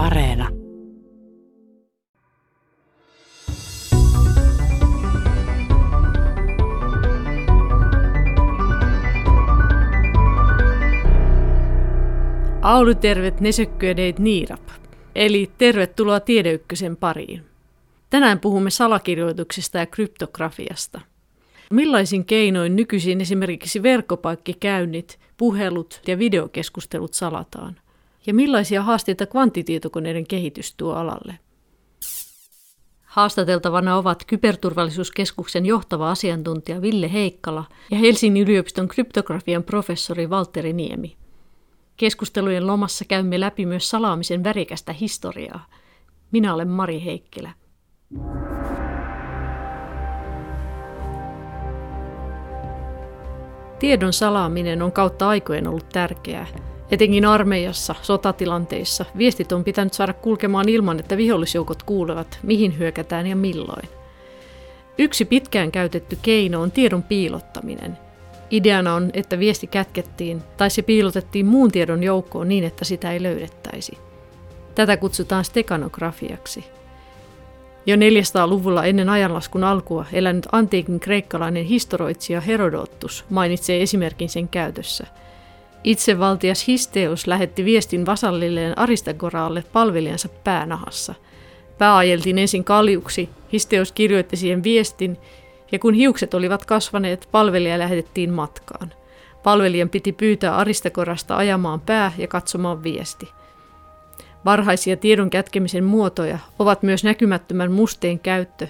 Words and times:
Areena. 0.00 0.48
Aulu 12.62 12.94
tervet 12.94 13.40
nesökkyödeit 13.40 14.18
niirap. 14.18 14.60
Eli 15.14 15.50
tervetuloa 15.58 16.20
Tiedeykkösen 16.20 16.96
pariin. 16.96 17.44
Tänään 18.10 18.40
puhumme 18.40 18.70
salakirjoituksista 18.70 19.78
ja 19.78 19.86
kryptografiasta. 19.86 21.00
Millaisin 21.70 22.24
keinoin 22.24 22.76
nykyisin 22.76 23.20
esimerkiksi 23.20 23.82
verkkopaikkikäynnit, 23.82 25.18
puhelut 25.36 26.00
ja 26.06 26.18
videokeskustelut 26.18 27.14
salataan? 27.14 27.76
Ja 28.26 28.34
millaisia 28.34 28.82
haasteita 28.82 29.26
kvanttitietokoneiden 29.26 30.26
kehitys 30.26 30.74
tuo 30.74 30.94
alalle? 30.94 31.38
Haastateltavana 33.04 33.96
ovat 33.96 34.24
Kyberturvallisuuskeskuksen 34.24 35.66
johtava 35.66 36.10
asiantuntija 36.10 36.82
Ville 36.82 37.12
Heikkala 37.12 37.64
ja 37.90 37.98
Helsingin 37.98 38.42
yliopiston 38.42 38.88
kryptografian 38.88 39.62
professori 39.62 40.30
Valtteri 40.30 40.72
Niemi. 40.72 41.16
Keskustelujen 41.96 42.66
lomassa 42.66 43.04
käymme 43.04 43.40
läpi 43.40 43.66
myös 43.66 43.90
salaamisen 43.90 44.44
värikästä 44.44 44.92
historiaa. 44.92 45.66
Minä 46.32 46.54
olen 46.54 46.68
Mari 46.68 47.04
Heikkilä. 47.04 47.52
Tiedon 53.78 54.12
salaaminen 54.12 54.82
on 54.82 54.92
kautta 54.92 55.28
aikojen 55.28 55.68
ollut 55.68 55.88
tärkeää. 55.88 56.69
Etenkin 56.90 57.24
armeijassa, 57.24 57.94
sotatilanteissa, 58.02 59.04
viestit 59.18 59.52
on 59.52 59.64
pitänyt 59.64 59.92
saada 59.92 60.12
kulkemaan 60.12 60.68
ilman, 60.68 61.00
että 61.00 61.16
vihollisjoukot 61.16 61.82
kuulevat, 61.82 62.38
mihin 62.42 62.78
hyökätään 62.78 63.26
ja 63.26 63.36
milloin. 63.36 63.88
Yksi 64.98 65.24
pitkään 65.24 65.72
käytetty 65.72 66.18
keino 66.22 66.60
on 66.60 66.70
tiedon 66.70 67.02
piilottaminen. 67.02 67.98
Ideana 68.50 68.94
on, 68.94 69.10
että 69.12 69.38
viesti 69.38 69.66
kätkettiin 69.66 70.42
tai 70.56 70.70
se 70.70 70.82
piilotettiin 70.82 71.46
muun 71.46 71.72
tiedon 71.72 72.02
joukkoon 72.02 72.48
niin, 72.48 72.64
että 72.64 72.84
sitä 72.84 73.12
ei 73.12 73.22
löydettäisi. 73.22 73.98
Tätä 74.74 74.96
kutsutaan 74.96 75.44
stekanografiaksi– 75.44 76.64
jo 77.86 77.96
400-luvulla 77.96 78.84
ennen 78.84 79.08
ajanlaskun 79.08 79.64
alkua 79.64 80.04
elänyt 80.12 80.46
antiikin 80.52 81.00
kreikkalainen 81.00 81.64
historioitsija 81.64 82.40
Herodotus 82.40 83.24
mainitsee 83.30 83.82
esimerkin 83.82 84.28
sen 84.28 84.48
käytössä. 84.48 85.06
Itsevaltias 85.84 86.68
Histeus 86.68 87.26
lähetti 87.26 87.64
viestin 87.64 88.06
vasallilleen 88.06 88.78
Aristagoraalle 88.78 89.64
palvelijansa 89.72 90.28
päänahassa. 90.28 91.14
Pää 91.78 91.96
ajeltiin 91.96 92.38
ensin 92.38 92.64
kaljuksi, 92.64 93.28
Histeus 93.52 93.92
kirjoitti 93.92 94.36
siihen 94.36 94.62
viestin, 94.62 95.16
ja 95.72 95.78
kun 95.78 95.94
hiukset 95.94 96.34
olivat 96.34 96.64
kasvaneet, 96.64 97.28
palvelija 97.32 97.78
lähetettiin 97.78 98.32
matkaan. 98.32 98.92
Palvelijan 99.42 99.88
piti 99.88 100.12
pyytää 100.12 100.56
Aristakorasta 100.56 101.36
ajamaan 101.36 101.80
pää 101.80 102.12
ja 102.18 102.28
katsomaan 102.28 102.82
viesti– 102.82 103.28
Varhaisia 104.44 104.96
tiedon 104.96 105.30
kätkemisen 105.30 105.84
muotoja 105.84 106.38
ovat 106.58 106.82
myös 106.82 107.04
näkymättömän 107.04 107.72
musteen 107.72 108.18
käyttö 108.18 108.68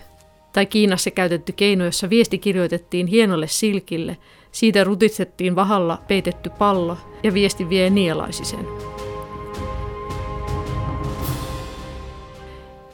tai 0.52 0.66
Kiinassa 0.66 1.10
käytetty 1.10 1.52
keino, 1.52 1.84
jossa 1.84 2.10
viesti 2.10 2.38
kirjoitettiin 2.38 3.06
hienolle 3.06 3.46
silkille, 3.46 4.16
siitä 4.52 4.84
rutitsettiin 4.84 5.56
vahalla 5.56 6.02
peitetty 6.08 6.50
pallo 6.50 6.96
ja 7.22 7.34
viesti 7.34 7.68
vie 7.68 7.90
nielaisi 7.90 8.44
sen. 8.44 8.66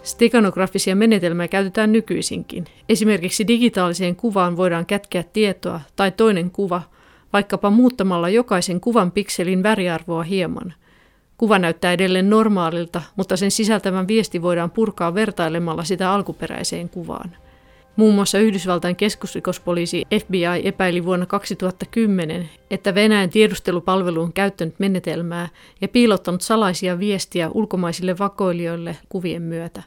Steganografisia 0.02 0.96
menetelmiä 0.96 1.48
käytetään 1.48 1.92
nykyisinkin. 1.92 2.64
Esimerkiksi 2.88 3.48
digitaaliseen 3.48 4.16
kuvaan 4.16 4.56
voidaan 4.56 4.86
kätkeä 4.86 5.22
tietoa 5.22 5.80
tai 5.96 6.12
toinen 6.12 6.50
kuva, 6.50 6.82
vaikkapa 7.32 7.70
muuttamalla 7.70 8.28
jokaisen 8.28 8.80
kuvan 8.80 9.12
pikselin 9.12 9.62
väriarvoa 9.62 10.22
hieman– 10.22 10.74
Kuva 11.38 11.58
näyttää 11.58 11.92
edelleen 11.92 12.30
normaalilta, 12.30 13.02
mutta 13.16 13.36
sen 13.36 13.50
sisältävän 13.50 14.08
viesti 14.08 14.42
voidaan 14.42 14.70
purkaa 14.70 15.14
vertailemalla 15.14 15.84
sitä 15.84 16.12
alkuperäiseen 16.12 16.88
kuvaan. 16.88 17.36
Muun 17.96 18.14
muassa 18.14 18.38
Yhdysvaltain 18.38 18.96
keskusrikospoliisi 18.96 20.02
FBI 20.20 20.68
epäili 20.68 21.04
vuonna 21.04 21.26
2010, 21.26 22.48
että 22.70 22.94
Venäjän 22.94 23.30
tiedustelupalvelu 23.30 24.20
on 24.20 24.32
käyttänyt 24.32 24.74
menetelmää 24.78 25.48
ja 25.80 25.88
piilottanut 25.88 26.40
salaisia 26.40 26.98
viestiä 26.98 27.50
ulkomaisille 27.54 28.18
vakoilijoille 28.18 28.96
kuvien 29.08 29.42
myötä. 29.42 29.82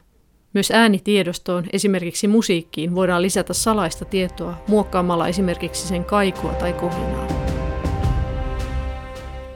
Myös 0.54 0.70
äänitiedostoon, 0.70 1.64
esimerkiksi 1.72 2.28
musiikkiin, 2.28 2.94
voidaan 2.94 3.22
lisätä 3.22 3.54
salaista 3.54 4.04
tietoa 4.04 4.54
muokkaamalla 4.68 5.28
esimerkiksi 5.28 5.88
sen 5.88 6.04
kaikua 6.04 6.52
tai 6.52 6.72
kohinaa. 6.72 7.26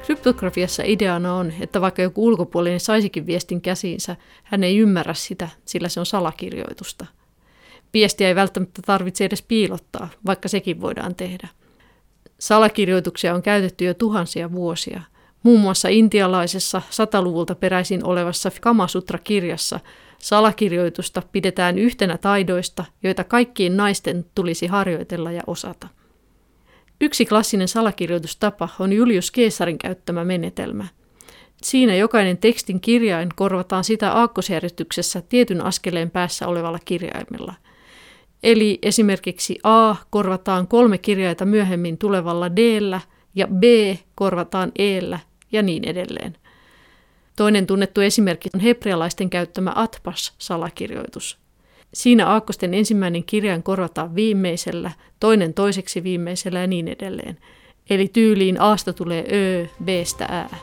Kryptografiassa 0.06 0.82
ideana 0.87 1.34
on, 1.34 1.53
että 1.60 1.81
vaikka 1.81 2.03
joku 2.03 2.26
ulkopuolinen 2.26 2.81
saisikin 2.81 3.26
viestin 3.26 3.60
käsiinsä, 3.60 4.16
hän 4.44 4.64
ei 4.64 4.78
ymmärrä 4.78 5.14
sitä, 5.14 5.48
sillä 5.64 5.88
se 5.88 6.00
on 6.00 6.06
salakirjoitusta. 6.06 7.06
Viestiä 7.94 8.28
ei 8.28 8.34
välttämättä 8.34 8.82
tarvitse 8.87 9.25
edes 9.25 9.43
piilottaa, 9.43 10.09
vaikka 10.27 10.49
sekin 10.49 10.81
voidaan 10.81 11.15
tehdä. 11.15 11.49
Salakirjoituksia 12.38 13.34
on 13.34 13.43
käytetty 13.43 13.84
jo 13.84 13.94
tuhansia 13.94 14.53
vuosia. 14.53 15.00
Muun 15.43 15.60
muassa 15.60 15.88
intialaisessa 15.88 16.82
sataluvulta 16.91 17.55
peräisin 17.55 18.05
olevassa 18.05 18.50
Kamasutra-kirjassa 18.60 19.81
salakirjoitusta 20.19 21.22
pidetään 21.32 21.78
yhtenä 21.78 22.19
taidoista, 22.19 22.84
joita 23.03 23.25
kaikkien 23.25 23.77
naisten 23.77 24.25
tulisi 24.34 24.66
harjoitella 24.66 25.32
ja 25.32 25.43
osata. 25.47 25.88
Yksi 27.00 27.26
klassinen 27.26 27.69
salakirjoitustapa 27.69 28.69
on 28.78 28.93
Julius 28.93 29.32
Caesarin 29.32 29.78
käyttämä 29.78 30.25
menetelmä. 30.25 30.87
Siinä 31.62 31.94
jokainen 31.97 32.38
tekstin 32.38 32.81
kirjain 32.81 33.28
korvataan 33.37 33.84
sitä 33.84 34.12
aakkosjärjestyksessä 34.12 35.22
tietyn 35.28 35.65
askeleen 35.65 36.11
päässä 36.11 36.49
olevalla 36.49 36.78
kirjaimella. 36.84 37.55
Eli 38.44 38.78
esimerkiksi 38.82 39.59
A 39.62 39.97
korvataan 40.10 40.69
kolme 40.69 40.99
kirjaita 40.99 41.44
myöhemmin 41.44 41.99
tulevalla 41.99 42.56
d 42.56 42.59
ja 43.34 43.47
B 43.47 43.62
korvataan 44.15 44.72
e 44.78 45.00
ja 45.53 45.62
niin 45.62 45.88
edelleen. 45.88 46.37
Toinen 47.37 47.66
tunnettu 47.66 48.00
esimerkki 48.00 48.49
on 48.55 48.60
hebrealaisten 48.60 49.31
käyttämä 49.31 49.72
Atpas-salakirjoitus. 49.77 51.38
Siinä 51.94 52.27
aakkosten 52.27 52.75
ensimmäinen 52.75 53.25
kirjain 53.25 53.62
korvataan 53.62 54.15
viimeisellä, 54.15 54.91
toinen 55.21 55.55
toiseksi 55.55 56.03
viimeisellä 56.03 56.61
ja 56.61 56.66
niin 56.66 56.88
edelleen. 56.88 57.38
Eli 57.91 58.09
tyyliin 58.09 58.61
Aasta 58.61 58.93
tulee 58.93 59.25
Ö, 59.32 59.66
Bstä 59.84 60.25
Ää. 60.25 60.56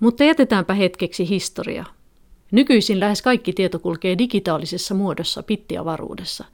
Mutta 0.00 0.24
jätetäänpä 0.24 0.74
hetkeksi 0.74 1.28
historia. 1.28 1.84
Nykyisin 2.50 3.00
lähes 3.00 3.22
kaikki 3.22 3.52
tieto 3.52 3.78
kulkee 3.78 4.18
digitaalisessa 4.18 4.94
muodossa 4.94 5.42
pittiavaruudessa. 5.42 6.44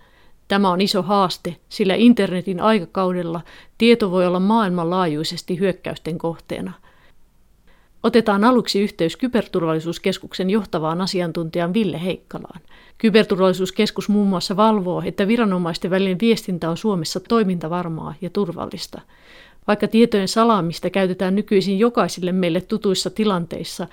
Tämä 0.49 0.71
on 0.71 0.81
iso 0.81 1.03
haaste, 1.03 1.57
sillä 1.69 1.95
internetin 1.95 2.61
aikakaudella 2.61 3.41
tieto 3.79 4.11
voi 4.11 4.27
olla 4.27 4.41
maailmanlaajuisesti 4.41 5.59
hyökkäysten 5.59 6.19
kohteena– 6.19 6.73
Otetaan 8.07 8.45
aluksi 8.45 8.81
yhteys 8.81 9.17
Kyberturvallisuuskeskuksen 9.17 10.51
johtavaan 10.51 11.01
asiantuntijaan 11.01 11.75
Ville 11.75 12.03
Heikkalaan. 12.05 12.61
Kyberturvallisuuskeskus 12.99 14.09
muun 14.09 14.29
muassa 14.29 14.57
valvoo, 14.57 15.03
että 15.05 15.29
viranomaisten 15.29 15.91
välinen 15.91 16.19
viestintä 16.21 16.71
on 16.71 16.77
Suomessa 16.77 17.21
toimintavarmaa 17.21 18.15
ja 18.21 18.31
turvallista. 18.31 19.01
Vaikka 19.67 19.89
tietojen 19.89 20.29
salaamista 20.29 20.91
käytetään 20.91 21.35
nykyisin 21.35 21.79
jokaisille 21.79 22.33
meille 22.33 22.61
tutuissa 22.61 23.11
tilanteissa, 23.11 23.87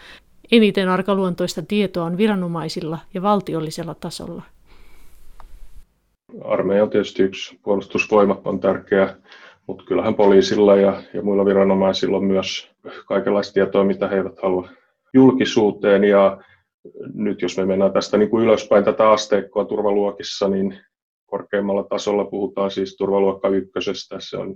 eniten 0.52 0.90
arkaluontoista 0.90 1.62
tietoa 1.62 2.06
on 2.06 2.18
viranomaisilla 2.18 3.00
ja 3.14 3.22
valtiollisella 3.22 3.96
tasolla. 3.96 4.44
Armeija 6.44 6.84
on 6.84 6.90
tietysti 6.90 7.24
yksi 7.24 7.60
puolustusvoima 7.64 8.42
on 8.46 8.60
tärkeä 8.60 9.16
mutta 9.68 9.84
kyllähän 9.86 10.16
poliisilla 10.16 10.76
ja, 10.76 11.04
ja 11.14 11.22
muilla 11.22 11.46
viranomaisilla 11.46 12.18
on 12.18 12.26
myös 12.26 12.72
kaikenlaista 13.06 13.54
tietoa, 13.54 13.84
mitä 13.84 14.08
he 14.08 14.16
eivät 14.16 14.42
halua 14.42 14.70
julkisuuteen. 15.14 16.04
Ja 16.04 16.42
nyt 17.14 17.42
jos 17.42 17.58
me 17.58 17.66
mennään 17.66 17.94
tästä 17.94 18.18
niin 18.18 18.30
kuin 18.30 18.44
ylöspäin 18.44 18.84
tätä 18.84 19.12
asteikkoa 19.12 19.66
turvaluokissa, 19.66 20.48
niin 20.48 20.80
korkeimmalla 21.26 21.84
tasolla 21.84 22.26
puhutaan 22.26 22.72
siis 22.72 22.96
turvaluokka 22.96 23.50
ykkösestä. 23.50 24.16
Se 24.20 24.38
on 24.38 24.56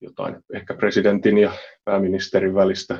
jotain 0.00 0.36
ehkä 0.54 0.74
presidentin 0.74 1.38
ja 1.38 1.52
pääministerin 1.84 2.54
välistä 2.54 2.98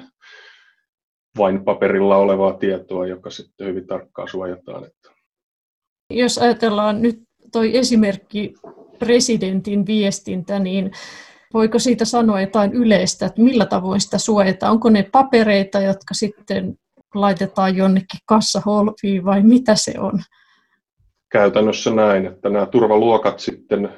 vain 1.38 1.64
paperilla 1.64 2.16
olevaa 2.16 2.52
tietoa, 2.52 3.06
joka 3.06 3.30
sitten 3.30 3.66
hyvin 3.66 3.86
tarkkaan 3.86 4.28
suojataan. 4.28 4.86
Jos 6.10 6.38
ajatellaan 6.38 7.02
nyt 7.02 7.22
toi 7.52 7.76
esimerkki 7.76 8.54
presidentin 8.98 9.86
viestintä, 9.86 10.58
niin 10.58 10.90
Voiko 11.54 11.78
siitä 11.78 12.04
sanoa 12.04 12.40
jotain 12.40 12.72
yleistä, 12.72 13.26
että 13.26 13.42
millä 13.42 13.66
tavoin 13.66 14.00
sitä 14.00 14.18
suojataan? 14.18 14.72
Onko 14.72 14.90
ne 14.90 15.08
papereita, 15.12 15.80
jotka 15.80 16.14
sitten 16.14 16.74
laitetaan 17.14 17.76
jonnekin 17.76 18.20
kassaholviin 18.26 19.24
vai 19.24 19.42
mitä 19.42 19.74
se 19.74 19.94
on? 19.98 20.12
Käytännössä 21.32 21.90
näin, 21.90 22.26
että 22.26 22.48
nämä 22.48 22.66
turvaluokat 22.66 23.40
sitten 23.40 23.88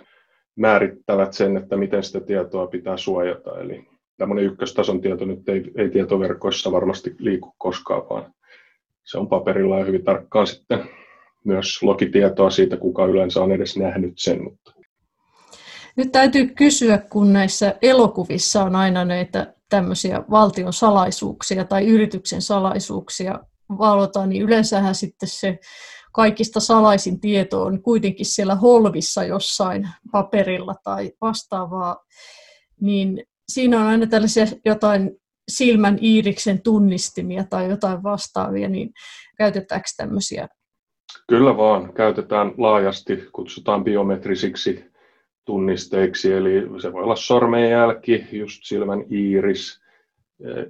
määrittävät 0.56 1.32
sen, 1.32 1.56
että 1.56 1.76
miten 1.76 2.02
sitä 2.02 2.20
tietoa 2.20 2.66
pitää 2.66 2.96
suojata. 2.96 3.60
Eli 3.60 3.88
tämmöinen 4.16 4.44
ykköstason 4.44 5.00
tieto 5.00 5.24
nyt 5.24 5.48
ei, 5.48 5.72
ei 5.76 5.90
tietoverkoissa 5.90 6.72
varmasti 6.72 7.14
liiku 7.18 7.54
koskaan, 7.58 8.02
vaan 8.10 8.34
se 9.04 9.18
on 9.18 9.28
paperilla 9.28 9.78
ja 9.78 9.84
hyvin 9.84 10.04
tarkkaan 10.04 10.46
sitten 10.46 10.88
myös 11.44 11.82
logitietoa 11.82 12.50
siitä, 12.50 12.76
kuka 12.76 13.04
yleensä 13.04 13.42
on 13.42 13.52
edes 13.52 13.76
nähnyt 13.76 14.12
sen. 14.16 14.44
Mutta. 14.44 14.72
Nyt 15.96 16.12
täytyy 16.12 16.46
kysyä, 16.46 16.98
kun 16.98 17.32
näissä 17.32 17.74
elokuvissa 17.82 18.64
on 18.64 18.76
aina 18.76 19.04
näitä 19.04 19.54
tämmöisiä 19.68 20.22
valtion 20.30 20.72
salaisuuksia 20.72 21.64
tai 21.64 21.86
yrityksen 21.86 22.42
salaisuuksia 22.42 23.40
valvotaan, 23.78 24.28
niin 24.28 24.42
yleensähän 24.42 24.94
sitten 24.94 25.28
se 25.28 25.58
kaikista 26.12 26.60
salaisin 26.60 27.20
tieto 27.20 27.62
on 27.62 27.82
kuitenkin 27.82 28.26
siellä 28.26 28.54
holvissa 28.54 29.24
jossain 29.24 29.88
paperilla 30.12 30.74
tai 30.84 31.12
vastaavaa, 31.20 31.96
niin 32.80 33.26
siinä 33.54 33.80
on 33.80 33.86
aina 33.86 34.06
tällaisia 34.06 34.44
jotain 34.64 35.10
silmän 35.48 35.98
iiriksen 36.02 36.62
tunnistimia 36.62 37.44
tai 37.50 37.70
jotain 37.70 38.02
vastaavia, 38.02 38.68
niin 38.68 38.90
käytetäänkö 39.38 39.88
tämmöisiä? 39.96 40.48
Kyllä 41.28 41.56
vaan, 41.56 41.92
käytetään 41.94 42.52
laajasti, 42.58 43.24
kutsutaan 43.32 43.84
biometrisiksi 43.84 44.84
tunnisteiksi, 45.44 46.32
eli 46.32 46.80
se 46.82 46.92
voi 46.92 47.02
olla 47.02 47.16
sormenjälki, 47.16 48.24
just 48.32 48.60
silmän 48.64 49.04
iiris. 49.12 49.82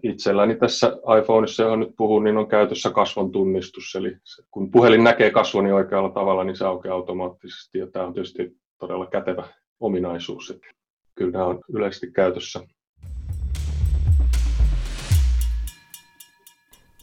Itselläni 0.02 0.56
tässä 0.56 0.93
iPhoneissa, 1.23 1.62
johon 1.62 1.81
nyt 1.81 1.96
puhun, 1.96 2.25
niin 2.25 2.37
on 2.37 2.49
käytössä 2.49 2.90
kasvon 2.90 3.32
tunnistus, 3.32 3.94
eli 3.94 4.17
kun 4.50 4.70
puhelin 4.70 5.05
näkee 5.05 5.31
kasvoni 5.31 5.73
oikealla 5.73 6.11
tavalla, 6.11 6.44
niin 6.44 6.56
se 6.56 6.64
aukeaa 6.64 6.94
automaattisesti, 6.94 7.79
ja 7.79 7.87
tämä 7.87 8.06
on 8.06 8.14
tietysti 8.14 8.56
todella 8.79 9.06
kätevä 9.06 9.49
ominaisuus. 9.81 10.61
Kyllä 11.14 11.31
nämä 11.31 11.44
on 11.44 11.61
yleisesti 11.69 12.11
käytössä. 12.11 12.61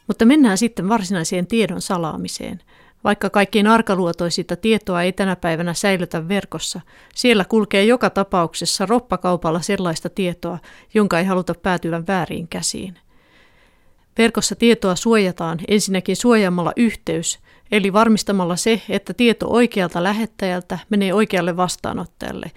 Mutta 0.07 0.25
mennään 0.25 0.57
sitten 0.57 0.89
varsinaiseen 0.89 1.47
tiedon 1.47 1.81
salaamiseen. 1.81 2.61
Vaikka 3.03 3.29
kaikkein 3.29 3.67
arkaluotoisinta 3.67 4.55
tietoa 4.55 5.03
ei 5.03 5.11
tänä 5.13 5.35
päivänä 5.35 5.73
säilytä 5.73 6.27
verkossa, 6.27 6.81
siellä 7.15 7.45
kulkee 7.45 7.85
joka 7.85 8.09
tapauksessa 8.09 8.85
roppakaupalla 8.85 9.61
sellaista 9.61 10.09
tietoa, 10.09 10.59
jonka 10.93 11.19
ei 11.19 11.25
haluta 11.25 11.53
päätyvän 11.53 12.07
väärin 12.07 12.47
käsiin. 12.47 12.97
Verkossa 14.17 14.55
tietoa 14.55 14.95
suojataan 14.95 15.59
ensinnäkin 15.67 16.15
suojaamalla 16.15 16.73
yhteys, 16.77 17.39
eli 17.71 17.93
varmistamalla 17.93 18.55
se, 18.55 18.81
että 18.89 19.13
tieto 19.13 19.49
oikealta 19.49 20.03
lähettäjältä 20.03 20.79
menee 20.89 21.13
oikealle 21.13 21.57
vastaanottajalle. 21.57 22.51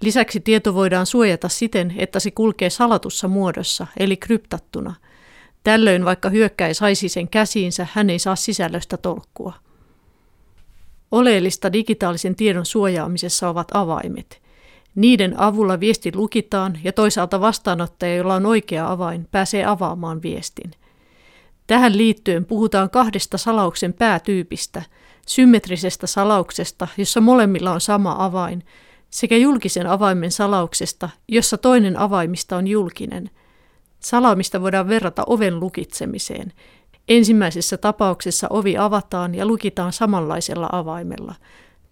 Lisäksi 0.00 0.40
tieto 0.40 0.74
voidaan 0.74 1.06
suojata 1.06 1.48
siten, 1.48 1.94
että 1.96 2.20
se 2.20 2.30
kulkee 2.30 2.70
salatussa 2.70 3.28
muodossa, 3.28 3.86
eli 3.96 4.16
kryptattuna– 4.16 4.94
Tällöin 5.66 6.04
vaikka 6.04 6.28
hyökkäi 6.28 6.74
saisi 6.74 7.08
sen 7.08 7.28
käsiinsä, 7.28 7.86
hän 7.92 8.10
ei 8.10 8.18
saa 8.18 8.36
sisällöstä 8.36 8.96
tolkkua. 8.96 9.52
Oleellista 11.10 11.72
digitaalisen 11.72 12.36
tiedon 12.36 12.66
suojaamisessa 12.66 13.48
ovat 13.48 13.68
avaimet. 13.74 14.42
Niiden 14.94 15.40
avulla 15.40 15.80
viesti 15.80 16.12
lukitaan 16.14 16.78
ja 16.84 16.92
toisaalta 16.92 17.40
vastaanottaja, 17.40 18.16
jolla 18.16 18.34
on 18.34 18.46
oikea 18.46 18.90
avain, 18.90 19.28
pääsee 19.30 19.64
avaamaan 19.64 20.22
viestin. 20.22 20.70
Tähän 21.66 21.96
liittyen 21.96 22.44
puhutaan 22.44 22.90
kahdesta 22.90 23.38
salauksen 23.38 23.92
päätyypistä, 23.92 24.82
symmetrisestä 25.26 26.06
salauksesta, 26.06 26.88
jossa 26.96 27.20
molemmilla 27.20 27.72
on 27.72 27.80
sama 27.80 28.16
avain, 28.18 28.64
sekä 29.16 29.36
julkisen 29.36 29.86
avaimen 29.86 30.30
salauksesta, 30.30 31.08
jossa 31.28 31.58
toinen 31.58 31.98
avaimista 31.98 32.56
on 32.56 32.66
julkinen– 32.66 33.30
Salaamista 34.00 34.60
voidaan 34.60 34.88
verrata 34.88 35.24
oven 35.26 35.60
lukitsemiseen. 35.60 36.52
Ensimmäisessä 37.08 37.76
tapauksessa 37.76 38.46
ovi 38.50 38.76
avataan 38.76 39.34
ja 39.34 39.46
lukitaan 39.46 39.92
samanlaisella 39.92 40.68
avaimella. 40.72 41.34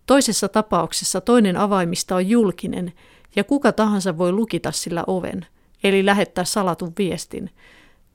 Toisessa 0.07 0.49
tapauksessa 0.49 1.21
toinen 1.21 1.57
avaimista 1.57 2.17
on 2.17 2.29
julkinen 2.29 2.93
ja 3.37 3.45
kuka 3.45 3.73
tahansa 3.73 4.19
voi 4.19 4.33
lukita 4.33 4.73
sillä 4.73 5.05
oven, 5.07 5.47
eli 5.85 6.07
lähettää 6.07 6.45
salatun 6.45 6.93
viestin, 6.99 7.51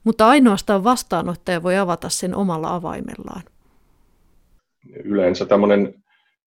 mutta 0.04 0.28
ainoastaan 0.28 0.84
vastaanottaja 0.84 1.62
voi 1.62 1.76
avata 1.76 2.08
sen 2.08 2.34
omalla 2.34 2.74
avaimellaan. 2.74 3.42
Yleensä 5.04 5.46
tämmöinen, 5.46 5.94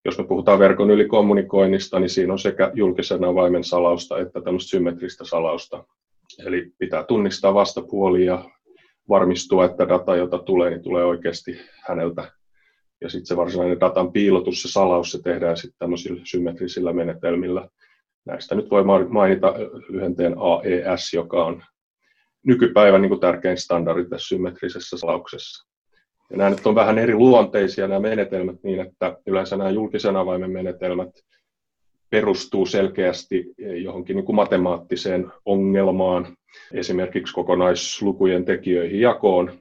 jos 0.04 0.18
me 0.18 0.24
puhutaan 0.24 0.58
verkon 0.58 0.90
yli 0.90 1.04
kommunikoinnista, 1.04 2.00
niin 2.00 2.10
siinä 2.10 2.32
on 2.32 2.38
sekä 2.38 2.70
julkisen 2.74 3.24
avaimen 3.24 3.64
salausta 3.64 4.18
että 4.18 4.40
tämmöistä 4.40 4.70
symmetristä 4.70 5.24
salausta. 5.24 5.84
Eli 6.46 6.72
pitää 6.78 7.04
tunnistaa 7.04 7.54
vastapuoli 7.54 8.24
ja 8.24 8.44
varmistua, 9.08 9.64
että 9.64 9.88
data, 9.88 10.16
jota 10.16 10.38
tulee, 10.38 10.70
niin 10.70 10.82
tulee 10.82 11.04
oikeasti 11.04 11.60
häneltä. 11.88 12.32
Ja 13.00 13.10
sitten 13.10 13.26
se 13.26 13.36
varsinainen 13.36 13.80
datan 13.80 14.12
piilotus, 14.12 14.62
se 14.62 14.68
salaus, 14.68 15.12
se 15.12 15.22
tehdään 15.22 15.56
sitten 15.56 15.78
tämmöisillä 15.78 16.20
symmetrisillä 16.24 16.92
menetelmillä. 16.92 17.68
Näistä 18.24 18.54
nyt 18.54 18.70
voi 18.70 18.84
mainita 19.08 19.54
lyhenteen 19.88 20.34
AES, 20.38 21.14
joka 21.14 21.44
on 21.44 21.64
nykypäivän 22.46 23.02
niin 23.02 23.08
kuin 23.08 23.20
tärkein 23.20 23.56
standardi 23.56 24.04
tässä 24.04 24.28
symmetrisessä 24.28 24.96
salauksessa. 24.98 25.71
Ja 26.30 26.36
nämä 26.36 26.50
nyt 26.50 26.66
on 26.66 26.74
vähän 26.74 26.98
eri 26.98 27.14
luonteisia 27.14 27.88
nämä 27.88 28.00
menetelmät 28.00 28.56
niin, 28.62 28.80
että 28.80 29.16
yleensä 29.26 29.56
nämä 29.56 29.70
julkisen 29.70 30.16
avaimen 30.16 30.50
menetelmät 30.50 31.10
perustuu 32.10 32.66
selkeästi 32.66 33.54
johonkin 33.82 34.16
niin 34.16 34.24
kuin 34.24 34.36
matemaattiseen 34.36 35.32
ongelmaan, 35.44 36.36
esimerkiksi 36.72 37.34
kokonaislukujen 37.34 38.44
tekijöihin 38.44 39.00
jakoon, 39.00 39.52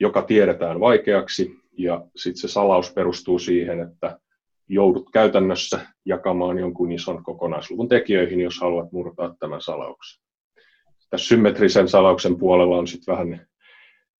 joka 0.00 0.22
tiedetään 0.22 0.80
vaikeaksi, 0.80 1.62
ja 1.78 2.04
sitten 2.16 2.40
se 2.40 2.48
salaus 2.48 2.92
perustuu 2.92 3.38
siihen, 3.38 3.80
että 3.80 4.18
joudut 4.68 5.10
käytännössä 5.12 5.80
jakamaan 6.04 6.58
jonkun 6.58 6.92
ison 6.92 7.24
kokonaisluvun 7.24 7.88
tekijöihin, 7.88 8.40
jos 8.40 8.60
haluat 8.60 8.92
murtaa 8.92 9.34
tämän 9.40 9.60
salauksen. 9.60 10.22
Tässä 11.10 11.28
symmetrisen 11.28 11.88
salauksen 11.88 12.38
puolella 12.38 12.78
on 12.78 12.86
sitten 12.86 13.12
vähän, 13.12 13.46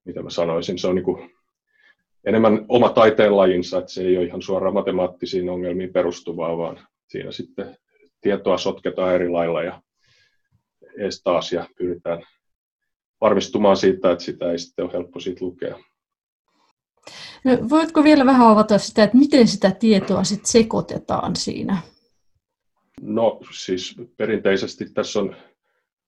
mitä 0.05 0.23
mä 0.23 0.29
sanoisin, 0.29 0.77
se 0.79 0.87
on 0.87 0.95
niin 0.95 1.05
kuin 1.05 1.31
enemmän 2.25 2.65
oma 2.67 2.89
taiteenlajinsa, 2.89 3.79
että 3.79 3.91
se 3.91 4.01
ei 4.01 4.17
ole 4.17 4.25
ihan 4.25 4.41
suoraan 4.41 4.73
matemaattisiin 4.73 5.49
ongelmiin 5.49 5.93
perustuvaa, 5.93 6.57
vaan 6.57 6.87
siinä 7.07 7.31
sitten 7.31 7.77
tietoa 8.21 8.57
sotketaan 8.57 9.15
eri 9.15 9.29
lailla 9.29 9.63
ja 9.63 9.81
ees 10.97 11.21
taas 11.23 11.53
ja 11.53 11.67
pyritään 11.77 12.23
varmistumaan 13.21 13.77
siitä, 13.77 14.11
että 14.11 14.23
sitä 14.23 14.51
ei 14.51 14.59
sitten 14.59 14.85
ole 14.85 14.93
helppo 14.93 15.19
siitä 15.19 15.45
lukea. 15.45 15.79
No, 17.43 17.51
voitko 17.69 18.03
vielä 18.03 18.25
vähän 18.25 18.47
avata 18.47 18.77
sitä, 18.77 19.03
että 19.03 19.17
miten 19.17 19.47
sitä 19.47 19.71
tietoa 19.71 20.23
sitten 20.23 20.51
sekoitetaan 20.51 21.35
siinä? 21.35 21.77
No 23.01 23.39
siis 23.51 23.95
perinteisesti 24.17 24.85
tässä 24.93 25.19
on 25.19 25.35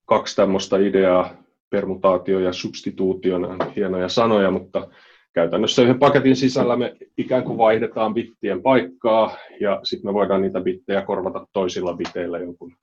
kaksi 0.06 0.36
tämmöistä 0.36 0.78
ideaa, 0.78 1.44
permutaatio 1.70 2.40
ja 2.40 2.54
substituutio, 2.54 3.40
hienoja 3.76 4.10
sanoja, 4.10 4.52
mutta 4.52 4.88
käytännössä 5.36 5.82
yhden 5.82 6.00
paketin 6.00 6.36
sisällä 6.36 6.76
me 6.76 6.96
ikään 7.18 7.44
kuin 7.44 7.58
vaihdetaan 7.58 8.14
bittien 8.14 8.62
paikkaa 8.62 9.38
ja 9.60 9.80
sitten 9.84 10.10
me 10.10 10.14
voidaan 10.14 10.42
niitä 10.42 10.62
bittejä 10.62 11.02
korvata 11.02 11.48
toisilla 11.54 11.94
biteillä 11.94 12.40
jonkun 12.40 12.74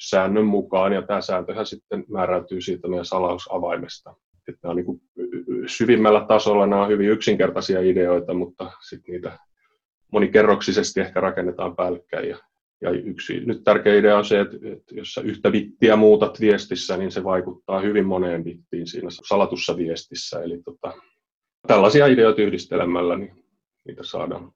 säännön 0.00 0.46
mukaan 0.46 0.92
ja 0.92 1.02
tämä 1.02 1.20
sääntöhän 1.20 1.66
sitten 1.66 2.04
määräytyy 2.08 2.60
siitä 2.60 2.88
meidän 2.88 3.04
salausavaimesta. 3.04 4.14
Että 4.48 4.68
on 4.68 4.76
niin 4.76 4.86
kuin 4.86 5.00
syvimmällä 5.66 6.24
tasolla 6.28 6.66
nämä 6.66 6.82
on 6.82 6.88
hyvin 6.88 7.10
yksinkertaisia 7.10 7.80
ideoita, 7.80 8.34
mutta 8.34 8.70
sitten 8.88 9.12
niitä 9.12 9.38
monikerroksisesti 10.12 11.00
ehkä 11.00 11.20
rakennetaan 11.20 11.76
päällekkäin. 11.76 12.28
Ja, 12.28 12.38
ja 12.80 12.90
yksi 12.90 13.40
nyt 13.40 13.64
tärkeä 13.64 13.94
idea 13.94 14.18
on 14.18 14.24
se, 14.24 14.40
että, 14.40 14.56
että 14.56 14.94
jos 14.94 15.14
sä 15.14 15.20
yhtä 15.20 15.50
bittiä 15.50 15.96
muutat 15.96 16.40
viestissä, 16.40 16.96
niin 16.96 17.12
se 17.12 17.24
vaikuttaa 17.24 17.80
hyvin 17.80 18.06
moneen 18.06 18.44
bittiin 18.44 18.86
siinä 18.86 19.08
salatussa 19.10 19.76
viestissä. 19.76 20.42
Eli 20.42 20.62
tota, 20.64 20.92
tällaisia 21.68 22.06
ideoita 22.06 22.42
yhdistelemällä 22.42 23.16
niin 23.16 23.44
niitä 23.84 24.02
saadaan. 24.04 24.52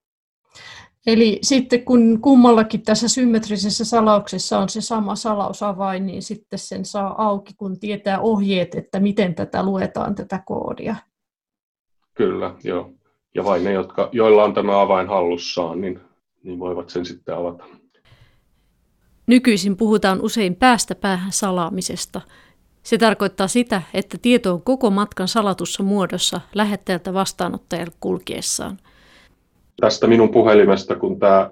Eli 1.07 1.38
sitten 1.42 1.85
kun 1.85 2.21
kummallakin 2.21 2.83
tässä 2.83 3.09
symmetrisessä 3.09 3.85
salauksessa 3.85 4.59
on 4.59 4.69
se 4.69 4.81
sama 4.81 5.16
salausavain, 5.16 6.07
niin 6.07 6.23
sitten 6.23 6.59
sen 6.59 6.85
saa 6.85 7.26
auki, 7.28 7.54
kun 7.57 7.81
tietää 7.81 8.21
ohjeet, 8.21 8.75
että 8.75 9.00
miten 9.00 9.35
tätä 9.35 9.62
luetaan, 9.62 10.14
tätä 10.14 10.42
koodia. 10.47 10.97
Kyllä, 12.14 12.54
joo. 12.64 12.92
Ja 13.35 13.45
vain 13.45 13.64
ne, 13.64 13.73
jotka, 13.73 14.09
joilla 14.12 14.45
on 14.45 14.54
tämä 14.54 14.81
avain 14.81 15.09
hallussaan, 15.09 15.81
niin, 15.81 16.00
niin 16.42 16.59
voivat 16.59 16.90
sen 16.90 17.07
sitten 17.07 17.37
avata. 17.37 17.64
Nykyisin 19.26 19.76
puhutaan 19.76 20.21
usein 20.21 20.57
päästä 20.57 20.95
päähän 20.95 21.33
salaamisesta. 21.33 22.21
Se 22.83 22.99
tarkoittaa 22.99 23.49
sitä, 23.49 23.83
että 23.95 24.19
tieto 24.23 24.53
on 24.53 24.62
koko 24.62 24.91
matkan 24.91 25.29
salatussa 25.29 25.83
muodossa 25.83 26.41
lähettäjältä 26.55 27.15
vastaanottajalle 27.15 27.93
kulkiessaan. 28.01 28.79
Tästä 29.81 30.07
minun 30.07 30.31
puhelimesta, 30.31 30.97
kun 30.97 31.19
tämä 31.19 31.51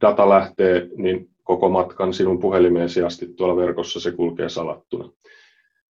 data 0.00 0.28
lähtee, 0.28 0.88
niin 0.96 1.30
koko 1.44 1.68
matkan 1.68 2.14
sinun 2.14 2.38
puhelimeesi 2.38 3.02
asti 3.02 3.26
tuolla 3.26 3.56
verkossa 3.56 4.00
se 4.00 4.12
kulkee 4.12 4.48
salattuna. 4.48 5.10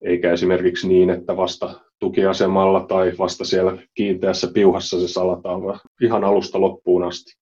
Eikä 0.01 0.33
esimerkiksi 0.33 0.89
niin, 0.89 1.11
että 1.11 1.37
vasta 1.37 1.81
tukiasemalla 1.99 2.81
tai 2.81 3.13
vasta 3.19 3.45
siellä 3.45 3.79
kiinteässä 3.95 4.49
piuhassa 4.55 5.01
se 5.01 5.09
salataan, 5.09 5.63
vaan 5.63 5.81
ihan 6.01 6.25
alusta 6.25 6.61
loppuun 6.61 7.03
asti. 7.03 7.42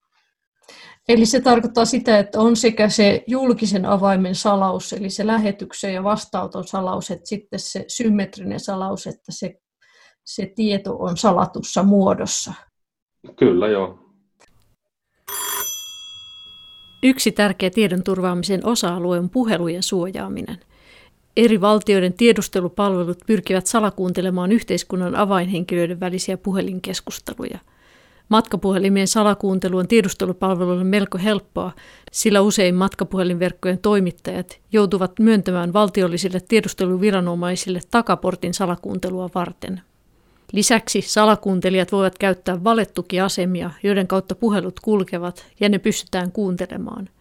Eli 1.07 1.25
se 1.25 1.41
tarkoittaa 1.41 1.85
sitä, 1.85 2.19
että 2.19 2.39
on 2.39 2.55
sekä 2.55 2.89
se 2.89 3.23
julkisen 3.27 3.85
avaimen 3.85 4.35
salaus, 4.35 4.93
eli 4.93 5.09
se 5.09 5.27
lähetyksen 5.27 5.93
ja 5.93 6.03
vastaanoton 6.03 6.67
salaus, 6.67 7.11
että 7.11 7.25
sitten 7.29 7.59
se 7.59 7.85
symmetrinen 7.87 8.59
salaus, 8.59 9.07
että 9.07 9.31
se, 9.31 9.61
se 10.23 10.51
tieto 10.55 10.97
on 10.97 11.17
salatussa 11.17 11.83
muodossa. 11.83 12.53
Kyllä, 13.35 13.67
joo. 13.67 13.99
Yksi 17.03 17.31
tärkeä 17.31 17.69
tiedon 17.69 18.03
turvaamisen 18.03 18.65
osa-alue 18.65 19.19
on 19.19 19.29
puhelujen 19.29 19.83
suojaaminen. 19.83 20.57
Eri 21.37 21.61
valtioiden 21.61 22.13
tiedustelupalvelut 22.13 23.17
pyrkivät 23.27 23.67
salakuuntelemaan 23.67 24.51
yhteiskunnan 24.51 25.15
avainhenkilöiden 25.15 25.99
välisiä 25.99 26.37
puhelinkeskusteluja– 26.37 27.59
Matkapuhelimien 28.31 29.07
salakuuntelu 29.07 29.77
on 29.77 29.87
tiedustelupalveluille 29.87 30.83
melko 30.83 31.17
helppoa, 31.17 31.71
sillä 32.11 32.41
usein 32.41 32.75
matkapuhelinverkkojen 32.75 33.79
toimittajat 33.79 34.59
joutuvat 34.71 35.11
myöntämään 35.19 35.73
valtiollisille 35.73 36.39
tiedusteluviranomaisille 36.47 37.79
takaportin 37.91 38.53
salakuuntelua 38.53 39.29
varten. 39.35 39.81
Lisäksi 40.51 41.01
salakuuntelijat 41.01 41.91
voivat 41.91 42.17
käyttää 42.17 42.63
valettukiasemia, 42.63 43.71
joiden 43.83 44.07
kautta 44.07 44.35
puhelut 44.35 44.79
kulkevat 44.79 45.45
ja 45.59 45.69
ne 45.69 45.79
pystytään 45.79 46.31
kuuntelemaan– 46.31 47.09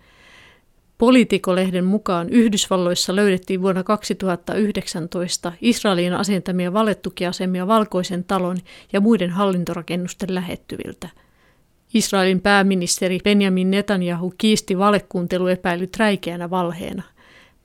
Politikolehden 1.00 1.84
mukaan 1.84 2.28
Yhdysvalloissa 2.28 3.16
löydettiin 3.16 3.62
vuonna 3.62 3.82
2019 3.82 5.52
Israelin 5.60 6.12
asentamia 6.12 6.72
valettukiasemia 6.72 7.66
Valkoisen 7.66 8.24
talon 8.24 8.56
ja 8.92 9.00
muiden 9.00 9.30
hallintorakennusten 9.30 10.34
lähettyviltä. 10.34 11.08
Israelin 11.94 12.40
pääministeri 12.40 13.18
Benjamin 13.24 13.70
Netanyahu 13.70 14.34
kiisti 14.38 14.78
valekuunteluepäilyt 14.78 15.96
räikeänä 15.96 16.50
valheena. 16.50 17.02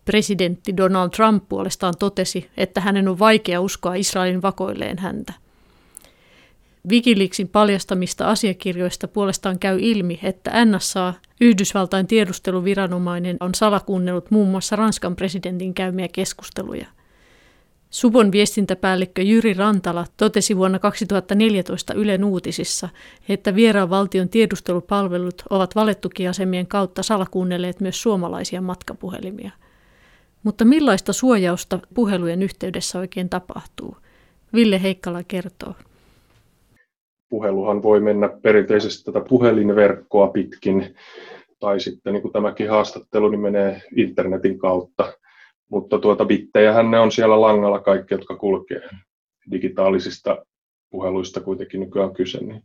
Presidentti 0.06 0.78
Donald 0.78 1.10
Trump 1.10 1.50
puolestaan 1.50 1.94
totesi, 2.00 2.50
että 2.58 2.82
hänen 2.82 3.08
on 3.08 3.20
vaikea 3.20 3.62
uskoa 3.62 3.96
Israelin 3.96 4.42
vakoilleen 4.42 5.00
häntä. 5.00 5.34
Wikileaksin 6.90 7.48
paljastamista 7.48 8.30
asiakirjoista 8.30 9.08
puolestaan 9.08 9.60
käy 9.60 9.78
ilmi, 9.82 10.20
että 10.24 10.66
NSA, 10.66 11.14
Yhdysvaltain 11.42 12.08
tiedusteluviranomainen, 12.08 13.38
on 13.40 13.56
salakuunnellut 13.56 14.32
muun 14.32 14.48
muassa 14.50 14.76
Ranskan 14.76 15.16
presidentin 15.16 15.74
käymiä 15.74 16.08
keskusteluja. 16.08 16.88
Subon 17.90 18.32
viestintäpäällikkö 18.32 19.22
Jyri 19.22 19.54
Rantala 19.54 20.06
totesi 20.18 20.58
vuonna 20.58 20.80
2014 20.80 21.94
Ylen 21.94 22.24
uutisissa, 22.24 22.90
että 23.30 23.56
vieraan 23.56 23.90
valtion 23.90 24.30
tiedustelupalvelut 24.30 25.44
ovat 25.50 25.76
valettukiasemien 25.76 26.68
kautta 26.68 27.04
salakuunnelleet 27.04 27.80
myös 27.80 28.02
suomalaisia 28.02 28.62
matkapuhelimia. 28.62 29.52
Mutta 30.44 30.66
millaista 30.66 31.14
suojausta 31.14 31.80
puhelujen 31.94 32.44
yhteydessä 32.44 33.00
oikein 33.00 33.30
tapahtuu? 33.30 33.98
Ville 34.54 34.82
Heikkala 34.82 35.24
kertoo 35.24 35.76
puheluhan 37.36 37.84
voi 37.84 38.00
mennä 38.00 38.30
perinteisesti 38.42 39.04
tätä 39.04 39.26
puhelinverkkoa 39.30 40.28
pitkin, 40.28 40.96
tai 41.60 41.80
sitten 41.80 42.14
niin 42.14 42.22
kuin 42.22 42.32
tämäkin 42.32 42.70
haastattelu 42.70 43.30
niin 43.30 43.40
menee 43.40 43.82
internetin 43.96 44.60
kautta. 44.60 45.14
Mutta 45.70 46.00
tuota 46.00 46.26
bittejähän 46.26 46.92
ne 46.92 47.00
on 47.00 47.12
siellä 47.12 47.42
langalla 47.42 47.80
kaikki, 47.80 48.14
jotka 48.14 48.36
kulkee. 48.36 48.82
Digitaalisista 49.52 50.46
puheluista 50.90 51.42
kuitenkin 51.42 51.80
nykyään 51.80 52.14
kyse. 52.14 52.38
Niin 52.38 52.64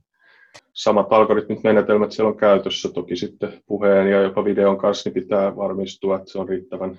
samat 0.73 1.13
algoritmit, 1.13 1.63
menetelmät 1.65 2.13
siellä 2.13 2.31
on 2.31 2.37
käytössä. 2.37 2.89
Toki 2.93 3.17
sitten 3.17 3.63
puheen 3.67 4.11
ja 4.11 4.23
jopa 4.23 4.45
videon 4.45 4.79
kanssa 4.79 5.11
niin 5.11 5.23
pitää 5.23 5.57
varmistua, 5.57 6.17
että 6.17 6.33
se 6.33 6.39
on 6.39 6.49
riittävän 6.49 6.99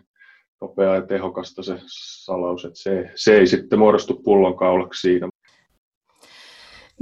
nopeaa 0.61 0.95
ja 0.95 1.01
tehokasta 1.01 1.63
se 1.63 1.75
salaus, 1.85 2.65
että 2.65 2.79
se, 2.79 3.11
se 3.15 3.37
ei 3.37 3.47
sitten 3.47 3.79
muodostu 3.79 4.21
pullonkaulaksi 4.23 5.01
siinä. 5.01 5.30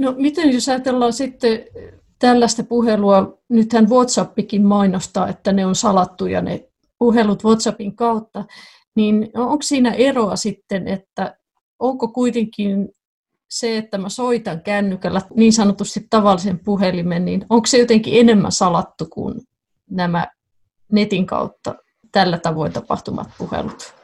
No 0.00 0.14
miten 0.16 0.54
jos 0.54 0.68
ajatellaan 0.68 1.12
sitten 1.12 1.64
tällaista 2.18 2.62
puhelua, 2.64 3.38
nythän 3.48 3.90
WhatsAppikin 3.90 4.66
mainostaa, 4.66 5.28
että 5.28 5.52
ne 5.52 5.66
on 5.66 5.74
salattuja 5.74 6.40
ne 6.40 6.68
puhelut 6.98 7.44
WhatsAppin 7.44 7.96
kautta, 7.96 8.44
niin 8.96 9.30
onko 9.34 9.62
siinä 9.62 9.92
eroa 9.92 10.36
sitten, 10.36 10.88
että 10.88 11.36
onko 11.78 12.08
kuitenkin 12.08 12.88
se, 13.50 13.76
että 13.76 13.98
mä 13.98 14.08
soitan 14.08 14.60
kännykällä 14.60 15.22
niin 15.34 15.52
sanotusti 15.52 16.06
tavallisen 16.10 16.58
puhelimen, 16.58 17.24
niin 17.24 17.46
onko 17.50 17.66
se 17.66 17.78
jotenkin 17.78 18.20
enemmän 18.20 18.52
salattu 18.52 19.06
kuin 19.06 19.40
nämä 19.90 20.26
netin 20.92 21.26
kautta 21.26 21.74
tällä 22.12 22.38
tavoin 22.38 22.72
tapahtumat 22.72 23.28
puhelut? 23.38 23.94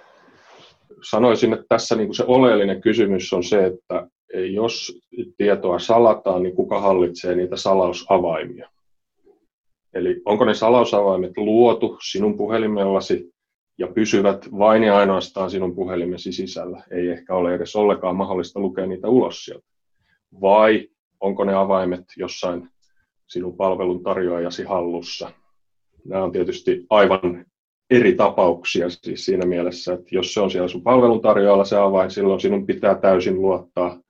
Sanoisin, 1.10 1.52
että 1.52 1.66
tässä 1.68 1.96
niin 1.96 2.06
kuin 2.06 2.16
se 2.16 2.24
oleellinen 2.26 2.80
kysymys 2.80 3.32
on 3.32 3.44
se, 3.44 3.66
että 3.66 4.08
jos 4.40 4.98
tietoa 5.36 5.78
salataan, 5.78 6.42
niin 6.42 6.56
kuka 6.56 6.80
hallitsee 6.80 7.34
niitä 7.34 7.56
salausavaimia? 7.56 8.70
Eli 9.94 10.22
onko 10.24 10.44
ne 10.44 10.54
salausavaimet 10.54 11.36
luotu 11.36 11.98
sinun 12.10 12.36
puhelimellasi 12.36 13.32
ja 13.78 13.86
pysyvät 13.86 14.48
vain 14.58 14.82
ja 14.82 14.96
ainoastaan 14.96 15.50
sinun 15.50 15.74
puhelimesi 15.74 16.32
sisällä? 16.32 16.82
Ei 16.90 17.08
ehkä 17.08 17.34
ole 17.34 17.54
edes 17.54 17.76
ollenkaan 17.76 18.16
mahdollista 18.16 18.60
lukea 18.60 18.86
niitä 18.86 19.08
ulos 19.08 19.44
sieltä. 19.44 19.66
Vai 20.40 20.88
onko 21.20 21.44
ne 21.44 21.54
avaimet 21.54 22.04
jossain 22.16 22.68
sinun 23.26 23.56
palvelun 23.56 24.02
tarjoajasi 24.02 24.64
hallussa? 24.64 25.30
Nämä 26.04 26.24
on 26.24 26.32
tietysti 26.32 26.86
aivan 26.90 27.44
eri 27.90 28.14
tapauksia 28.14 28.90
siis 28.90 29.24
siinä 29.24 29.46
mielessä, 29.46 29.94
että 29.94 30.06
jos 30.10 30.34
se 30.34 30.40
on 30.40 30.50
siellä 30.50 30.68
sun 30.68 30.82
palveluntarjoajalla 30.82 31.64
se 31.64 31.76
avain, 31.76 32.10
silloin 32.10 32.40
sinun 32.40 32.66
pitää 32.66 32.94
täysin 32.94 33.42
luottaa 33.42 34.00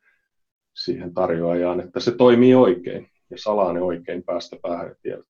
siihen 0.76 1.14
tarjoajaan, 1.14 1.80
että 1.80 2.00
se 2.00 2.12
toimii 2.12 2.54
oikein 2.54 3.08
ja 3.30 3.38
salaa 3.38 3.72
ne 3.72 3.82
oikein 3.82 4.22
päästä 4.22 4.56
päähän 4.62 4.96
tiedot. 5.02 5.26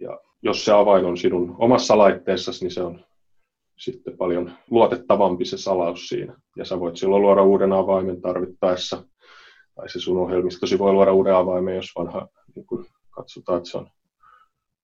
Ja 0.00 0.20
jos 0.42 0.64
se 0.64 0.72
avain 0.72 1.04
on 1.04 1.16
sinun 1.16 1.56
omassa 1.58 1.98
laitteessasi, 1.98 2.64
niin 2.64 2.72
se 2.72 2.82
on 2.82 3.04
sitten 3.78 4.16
paljon 4.16 4.52
luotettavampi 4.70 5.44
se 5.44 5.58
salaus 5.58 6.08
siinä. 6.08 6.36
Ja 6.56 6.64
sä 6.64 6.80
voit 6.80 6.96
silloin 6.96 7.22
luoda 7.22 7.42
uuden 7.42 7.72
avaimen 7.72 8.20
tarvittaessa, 8.20 9.04
tai 9.74 9.88
se 9.88 10.00
sun 10.00 10.18
ohjelmistosi 10.18 10.78
voi 10.78 10.92
luoda 10.92 11.12
uuden 11.12 11.34
avaimen, 11.34 11.76
jos 11.76 11.92
vanha 11.98 12.28
niin 12.54 12.66
kun 12.66 12.86
katsotaan, 13.10 13.58
että 13.58 13.70
se 13.70 13.78
on, 13.78 13.90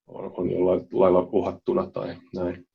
on, 0.07 0.33
on 0.37 0.51
jollain 0.51 0.87
lailla 0.93 1.29
uhattuna 1.33 1.87
tai 1.87 2.17
näin. 2.35 2.67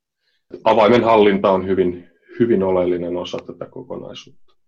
Avaimen 0.64 1.04
hallinta 1.04 1.50
on 1.50 1.66
hyvin, 1.66 2.10
hyvin 2.40 2.62
oleellinen 2.62 3.16
osa 3.16 3.38
tätä 3.46 3.66
kokonaisuutta. 3.66 4.59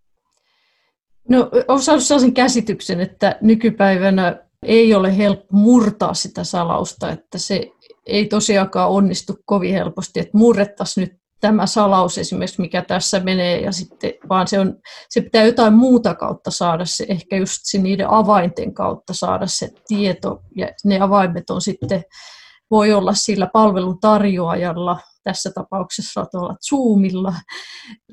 No, 1.29 1.50
sellaisen 1.79 2.35
käsityksen, 2.35 3.00
että 3.00 3.38
nykypäivänä 3.41 4.37
ei 4.62 4.95
ole 4.95 5.17
helppo 5.17 5.57
murtaa 5.57 6.14
sitä 6.14 6.45
salausta, 6.45 7.11
että 7.11 7.38
se 7.38 7.71
ei 8.07 8.26
tosiaankaan 8.26 8.91
onnistu 8.91 9.37
kovin 9.45 9.75
helposti, 9.75 10.21
että 10.21 10.38
murrettaisiin 10.38 11.02
nyt 11.09 11.23
tämä 11.41 11.67
salaus 11.67 12.19
esimerkiksi, 12.19 12.61
mikä 12.61 12.83
tässä 12.83 13.21
menee, 13.21 13.61
ja 13.61 13.73
sitten, 13.73 14.12
vaan 14.29 14.49
se, 14.49 14.59
on, 14.59 14.76
se 15.09 15.21
pitää 15.21 15.45
jotain 15.45 15.75
muuta 15.75 16.14
kautta 16.14 16.50
saada 16.50 16.85
se, 16.85 17.07
ehkä 17.09 17.37
just 17.37 17.61
se 17.62 17.79
niiden 17.79 18.11
avainten 18.11 18.75
kautta 18.75 19.12
saada 19.12 19.47
se 19.47 19.69
tieto, 19.88 20.43
ja 20.57 20.69
ne 20.85 21.00
avaimet 21.00 21.50
on 21.50 21.61
sitten, 21.61 22.05
voi 22.71 22.93
olla 22.93 23.14
sillä 23.14 23.47
palvelun 23.52 24.00
tarjoajalla, 24.00 24.99
tässä 25.25 25.50
tapauksessa 25.55 26.26
tuolla 26.31 26.57
Zoomilla. 26.69 27.35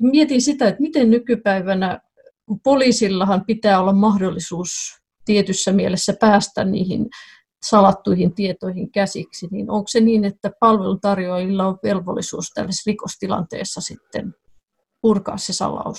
Mietin 0.00 0.42
sitä, 0.42 0.68
että 0.68 0.80
miten 0.80 1.10
nykypäivänä 1.10 2.00
poliisillahan 2.64 3.44
pitää 3.44 3.80
olla 3.80 3.92
mahdollisuus 3.92 4.70
tietyssä 5.24 5.72
mielessä 5.72 6.14
päästä 6.20 6.64
niihin 6.64 7.06
salattuihin 7.62 8.34
tietoihin 8.34 8.92
käsiksi, 8.92 9.48
niin 9.50 9.70
onko 9.70 9.84
se 9.88 10.00
niin, 10.00 10.24
että 10.24 10.50
palveluntarjoajilla 10.60 11.66
on 11.66 11.78
velvollisuus 11.82 12.50
tällaisessa 12.54 12.90
rikostilanteessa 12.90 13.80
sitten 13.80 14.34
purkaa 15.00 15.36
se 15.36 15.52
salaus? 15.52 15.98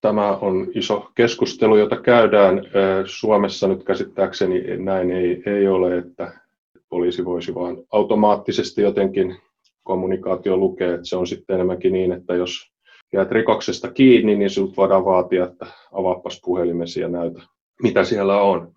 Tämä 0.00 0.36
on 0.36 0.68
iso 0.74 1.10
keskustelu, 1.14 1.76
jota 1.76 1.96
käydään. 1.96 2.62
Suomessa 3.06 3.68
nyt 3.68 3.84
käsittääkseni 3.84 4.62
näin 4.76 5.10
ei, 5.10 5.42
ei 5.46 5.68
ole, 5.68 5.98
että 5.98 6.40
poliisi 6.88 7.24
voisi 7.24 7.54
vain 7.54 7.86
automaattisesti 7.92 8.82
jotenkin 8.82 9.36
kommunikaatio 9.82 10.56
lukee, 10.56 10.94
että 10.94 11.06
se 11.06 11.16
on 11.16 11.26
sitten 11.26 11.54
enemmänkin 11.54 11.92
niin, 11.92 12.12
että 12.12 12.34
jos 12.34 12.72
jäät 13.12 13.30
rikoksesta 13.30 13.92
kiinni, 13.92 14.36
niin 14.36 14.50
sinut 14.50 14.76
voidaan 14.76 15.04
vaatia, 15.04 15.44
että 15.44 15.66
avaapas 15.92 16.40
puhelimesi 16.44 17.00
ja 17.00 17.08
näytä, 17.08 17.42
mitä 17.82 18.04
siellä 18.04 18.42
on. 18.42 18.72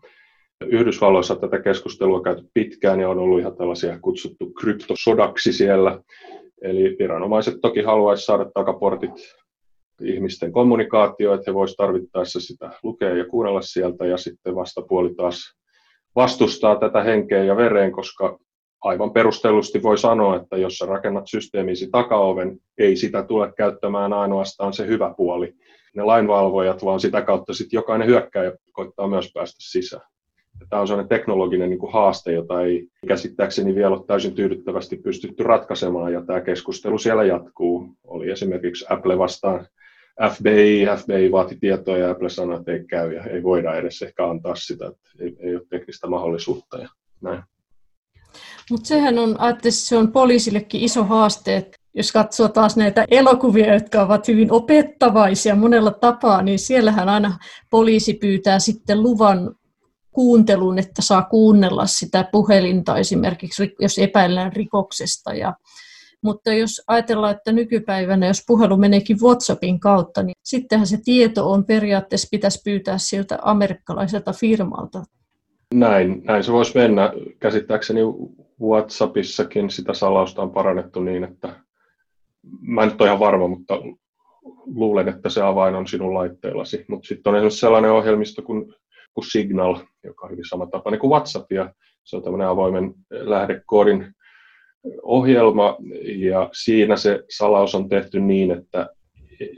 Yhdysvalloissa 0.66 1.36
tätä 1.36 1.60
keskustelua 1.60 2.18
on 2.18 2.24
käyty 2.24 2.44
pitkään 2.54 3.00
ja 3.00 3.10
on 3.10 3.20
ollut 3.20 3.40
ihan 3.40 3.58
tällaisia 3.58 4.00
kutsuttu 4.00 4.50
kryptosodaksi 4.50 5.54
siellä. 5.54 6.00
Eli 6.62 6.96
viranomaiset 7.00 7.56
toki 7.62 7.82
haluaisivat 7.82 8.26
saada 8.26 8.52
takaportit 8.54 9.12
ihmisten 10.02 10.52
kommunikaatio, 10.52 11.34
että 11.34 11.52
he 11.52 11.54
voisivat 11.54 11.78
tarvittaessa 11.78 12.40
sitä 12.40 12.72
lukea 12.84 13.18
ja 13.18 13.26
kuunnella 13.26 13.62
sieltä 13.62 14.06
ja 14.06 14.18
sitten 14.18 14.56
vastapuoli 14.56 15.16
taas 15.16 15.56
vastustaa 16.16 16.76
tätä 16.80 17.04
henkeä 17.04 17.44
ja 17.44 17.58
vereen, 17.58 17.92
koska 17.92 18.40
aivan 18.84 19.12
perustellusti 19.12 19.84
voi 19.84 19.98
sanoa, 19.98 20.36
että 20.36 20.58
jos 20.58 20.78
sä 20.78 20.86
rakennat 20.86 21.28
systeemisi 21.28 21.90
takaoven, 21.92 22.58
ei 22.78 22.96
sitä 22.96 23.24
tule 23.24 23.54
käyttämään 23.58 24.14
ainoastaan 24.14 24.74
se 24.74 24.88
hyvä 24.88 25.14
puoli. 25.18 25.54
Ne 25.96 26.04
lainvalvojat, 26.04 26.86
vaan 26.86 27.00
sitä 27.00 27.22
kautta 27.22 27.54
sitten 27.54 27.78
jokainen 27.78 28.08
hyökkäjä 28.08 28.52
koittaa 28.72 29.08
myös 29.08 29.32
päästä 29.34 29.58
sisään. 29.60 30.08
Tämä 30.70 30.82
on 30.82 30.88
sellainen 30.88 31.10
teknologinen 31.10 31.70
niin 31.70 31.80
kuin 31.80 31.94
haaste, 31.94 32.32
jota 32.32 32.62
ei 32.62 32.88
käsittääkseni 33.08 33.76
vielä 33.76 33.96
ole 33.96 34.06
täysin 34.08 34.36
tyydyttävästi 34.36 34.98
pystytty 34.98 35.44
ratkaisemaan, 35.44 36.14
ja 36.14 36.26
tämä 36.26 36.42
keskustelu 36.42 36.98
siellä 36.98 37.24
jatkuu. 37.24 37.90
Oli 38.04 38.32
esimerkiksi 38.32 38.86
Apple 38.90 39.18
vastaan 39.18 39.68
FBI, 40.32 40.86
FBI 40.98 41.32
vaati 41.32 41.58
tietoa 41.60 41.98
ja 41.98 42.12
Apple 42.12 42.30
sanoi, 42.30 42.60
että 42.60 42.72
ei 42.72 42.84
käy 42.86 43.14
ja 43.14 43.24
ei 43.24 43.44
voida 43.44 43.76
edes 43.76 44.02
ehkä 44.02 44.30
antaa 44.30 44.56
sitä, 44.56 44.88
että 44.88 45.10
ei, 45.20 45.36
ei 45.40 45.56
ole 45.56 45.64
teknistä 45.70 46.08
mahdollisuutta 46.08 46.78
ja 46.78 46.90
näin. 47.22 47.44
Mutta 48.72 48.88
sehän 48.88 49.20
on, 49.20 49.38
että 49.50 49.72
se 49.72 49.98
on 49.98 50.12
poliisillekin 50.12 50.82
iso 50.82 51.04
haaste, 51.04 51.58
että 51.58 51.78
jos 51.96 52.12
katsoo 52.12 52.48
taas 52.48 52.78
näitä 52.78 53.06
elokuvia, 53.12 53.74
jotka 53.74 54.02
ovat 54.02 54.28
hyvin 54.28 54.52
opettavaisia 54.52 55.56
monella 55.56 55.92
tapaa, 55.92 56.42
niin 56.42 56.60
siellähän 56.60 57.10
aina 57.10 57.38
poliisi 57.70 58.14
pyytää 58.14 58.60
sitten 58.60 59.04
luvan 59.04 59.56
kuunteluun, 60.12 60.80
että 60.80 61.02
saa 61.02 61.24
kuunnella 61.24 61.86
sitä 61.86 62.26
puhelinta 62.32 62.98
esimerkiksi, 62.98 63.76
jos 63.82 64.00
epäillään 64.00 64.54
rikoksesta. 64.54 65.34
Ja, 65.34 65.54
mutta 66.24 66.54
jos 66.54 66.82
ajatellaan, 66.88 67.36
että 67.36 67.52
nykypäivänä, 67.52 68.28
jos 68.28 68.44
puhelu 68.48 68.78
meneekin 68.78 69.18
WhatsAppin 69.22 69.80
kautta, 69.80 70.24
niin 70.24 70.36
sittenhän 70.44 70.88
se 70.88 70.98
tieto 71.06 71.52
on 71.52 71.66
periaatteessa 71.66 72.28
pitäisi 72.32 72.62
pyytää 72.66 72.98
siltä 72.98 73.40
amerikkalaiselta 73.42 74.34
firmalta. 74.34 75.04
Näin, 75.74 76.22
näin 76.24 76.44
se 76.44 76.52
voisi 76.52 76.78
mennä. 76.78 77.14
Käsittääkseni 77.40 78.00
WhatsAppissakin 78.62 79.70
sitä 79.70 79.94
salausta 79.94 80.42
on 80.42 80.52
parannettu 80.52 81.00
niin, 81.00 81.24
että 81.24 81.56
mä 82.62 82.84
en 82.84 82.90
nyt 82.90 83.02
ole 83.02 83.10
ihan 83.10 83.20
varma, 83.20 83.48
mutta 83.48 83.82
luulen, 84.66 85.08
että 85.08 85.30
se 85.30 85.42
avain 85.42 85.76
on 85.76 85.88
sinun 85.88 86.14
laitteellasi. 86.14 86.86
Mutta 86.88 87.08
sitten 87.08 87.30
on 87.30 87.36
esimerkiksi 87.36 87.60
sellainen 87.60 87.92
ohjelmisto 87.92 88.42
kuin, 88.42 88.74
kuin 89.14 89.26
Signal, 89.32 89.76
joka 90.04 90.26
on 90.26 90.32
hyvin 90.32 90.46
samantapainen 90.50 91.00
kuin 91.00 91.12
WhatsApp, 91.12 91.52
ja 91.52 91.74
se 92.04 92.16
on 92.16 92.24
tämmöinen 92.24 92.48
avoimen 92.48 92.94
lähdekoodin 93.12 94.14
ohjelma, 95.04 95.78
ja 96.06 96.50
siinä 96.54 96.96
se 96.96 97.24
salaus 97.30 97.76
on 97.76 97.90
tehty 97.90 98.20
niin, 98.20 98.52
että 98.52 98.90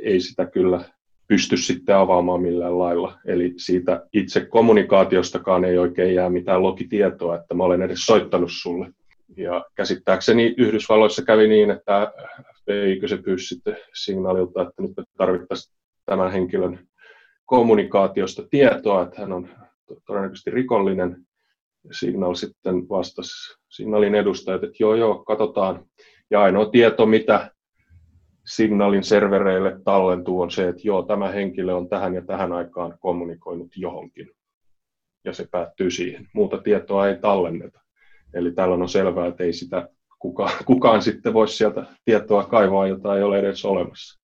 ei 0.03 0.19
sitä 0.19 0.45
kyllä 0.45 0.81
pysty 1.27 1.57
sitten 1.57 1.95
avaamaan 1.95 2.41
millään 2.41 2.79
lailla. 2.79 3.19
Eli 3.25 3.53
siitä 3.57 4.07
itse 4.13 4.45
kommunikaatiostakaan 4.45 5.65
ei 5.65 5.77
oikein 5.77 6.15
jää 6.15 6.29
mitään 6.29 6.63
logitietoa, 6.63 7.35
että 7.35 7.53
mä 7.53 7.63
olen 7.63 7.81
edes 7.81 7.99
soittanut 8.05 8.51
sulle. 8.51 8.91
Ja 9.37 9.65
käsittääkseni 9.75 10.55
Yhdysvalloissa 10.57 11.25
kävi 11.25 11.47
niin, 11.47 11.71
että 11.71 12.13
FBI 12.61 13.07
se 13.07 13.17
pyysi 13.17 13.47
sitten 13.47 13.77
signaalilta, 13.93 14.61
että 14.61 14.81
nyt 14.81 14.91
tarvittaisiin 15.17 15.75
tämän 16.05 16.31
henkilön 16.31 16.87
kommunikaatiosta 17.45 18.43
tietoa, 18.49 19.03
että 19.03 19.21
hän 19.21 19.31
on 19.31 19.49
todennäköisesti 20.05 20.51
rikollinen. 20.51 21.25
Signal 21.91 22.35
sitten 22.35 22.89
vastasi 22.89 23.57
signaalin 23.69 24.15
edustajat, 24.15 24.63
että 24.63 24.75
joo 24.79 24.95
joo, 24.95 25.23
katsotaan. 25.23 25.85
Ja 26.31 26.41
ainoa 26.41 26.69
tieto, 26.69 27.05
mitä 27.05 27.51
signaalin 28.45 29.03
servereille 29.03 29.79
tallentuu, 29.83 30.41
on 30.41 30.51
se, 30.51 30.67
että 30.67 30.81
joo, 30.83 31.03
tämä 31.03 31.31
henkilö 31.31 31.73
on 31.73 31.89
tähän 31.89 32.13
ja 32.13 32.21
tähän 32.21 32.51
aikaan 32.51 32.97
kommunikoinut 32.99 33.71
johonkin. 33.75 34.29
Ja 35.25 35.33
se 35.33 35.47
päättyy 35.51 35.91
siihen. 35.91 36.27
Muuta 36.33 36.57
tietoa 36.57 37.07
ei 37.07 37.17
tallenneta. 37.17 37.81
Eli 38.33 38.51
tällöin 38.51 38.81
on 38.81 38.89
selvää, 38.89 39.27
että 39.27 39.43
ei 39.43 39.53
sitä 39.53 39.89
kukaan, 40.19 40.51
kukaan 40.65 41.01
sitten 41.01 41.33
voisi 41.33 41.57
sieltä 41.57 41.85
tietoa 42.05 42.43
kaivaa, 42.43 42.87
jota 42.87 43.17
ei 43.17 43.23
ole 43.23 43.39
edes 43.39 43.65
olemassa. 43.65 44.21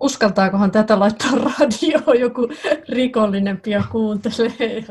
Uskaltaakohan 0.00 0.70
tätä 0.70 0.98
laittaa 0.98 1.30
radioon, 1.30 2.20
joku 2.20 2.48
rikollinen 2.88 3.60
pian 3.60 3.84
kuuntelee? 3.92 4.84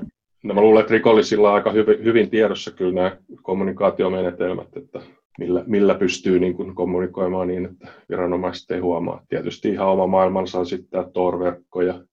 No 0.43 0.53
mä 0.53 0.61
luulen, 0.61 0.81
että 0.81 0.93
rikollisilla 0.93 1.49
on 1.49 1.55
aika 1.55 1.71
hyvin, 1.71 2.03
hyvin 2.03 2.29
tiedossa 2.29 2.71
kyllä 2.71 2.93
nämä 2.93 3.17
kommunikaatiomenetelmät, 3.41 4.77
että 4.77 4.99
millä, 5.39 5.63
millä 5.67 5.95
pystyy 5.95 6.39
niin 6.39 6.53
kuin 6.53 6.75
kommunikoimaan 6.75 7.47
niin, 7.47 7.65
että 7.65 7.87
viranomaiset 8.09 8.71
ei 8.71 8.79
huomaa. 8.79 9.25
Tietysti 9.29 9.69
ihan 9.69 9.87
oma 9.87 10.07
maailmansa 10.07 10.59
on 10.59 10.65
sitten 10.65 11.11
Tor-verkko 11.13 11.81
ja 11.81 12.03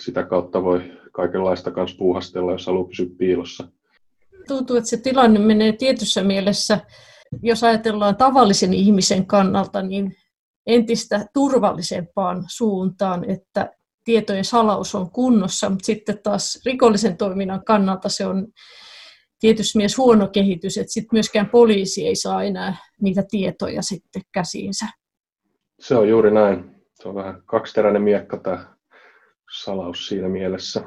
sitä 0.00 0.22
kautta 0.22 0.64
voi 0.64 0.82
kaikenlaista 1.12 1.70
kanssa 1.70 1.96
puuhastella, 1.98 2.52
jos 2.52 2.66
haluaa 2.66 2.88
pysyä 2.88 3.06
piilossa. 3.18 3.68
Tuntuu, 4.48 4.76
että 4.76 4.90
se 4.90 4.96
tilanne 4.96 5.38
menee 5.38 5.72
tietyssä 5.72 6.22
mielessä, 6.22 6.80
jos 7.42 7.64
ajatellaan 7.64 8.16
tavallisen 8.16 8.74
ihmisen 8.74 9.26
kannalta, 9.26 9.82
niin 9.82 10.16
entistä 10.66 11.26
turvallisempaan 11.34 12.44
suuntaan, 12.48 13.30
että 13.30 13.70
tietojen 14.04 14.44
salaus 14.44 14.94
on 14.94 15.10
kunnossa, 15.10 15.70
mutta 15.70 15.86
sitten 15.86 16.18
taas 16.22 16.60
rikollisen 16.66 17.16
toiminnan 17.16 17.64
kannalta 17.64 18.08
se 18.08 18.26
on 18.26 18.46
tietysti 19.42 19.78
myös 19.78 19.98
huono 19.98 20.28
kehitys, 20.28 20.78
että 20.78 20.92
sitten 20.92 21.16
myöskään 21.16 21.48
poliisi 21.48 22.06
ei 22.06 22.16
saa 22.16 22.42
enää 22.42 22.76
niitä 23.00 23.22
tietoja 23.30 23.82
sitten 23.82 24.22
käsiinsä. 24.32 24.86
Se 25.80 25.94
on 25.94 26.08
juuri 26.08 26.30
näin. 26.30 26.74
Se 26.94 27.08
on 27.08 27.14
vähän 27.14 27.42
kaksiteräinen 27.46 28.02
miekka 28.02 28.36
tämä 28.36 28.76
salaus 29.62 30.06
siinä 30.08 30.28
mielessä. 30.28 30.82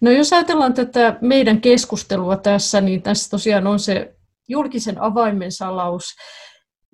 No 0.00 0.10
jos 0.10 0.32
ajatellaan 0.32 0.74
tätä 0.74 1.18
meidän 1.20 1.60
keskustelua 1.60 2.36
tässä, 2.36 2.80
niin 2.80 3.02
tässä 3.02 3.30
tosiaan 3.30 3.66
on 3.66 3.78
se 3.78 4.14
julkisen 4.48 5.00
avaimen 5.00 5.52
salaus, 5.52 6.04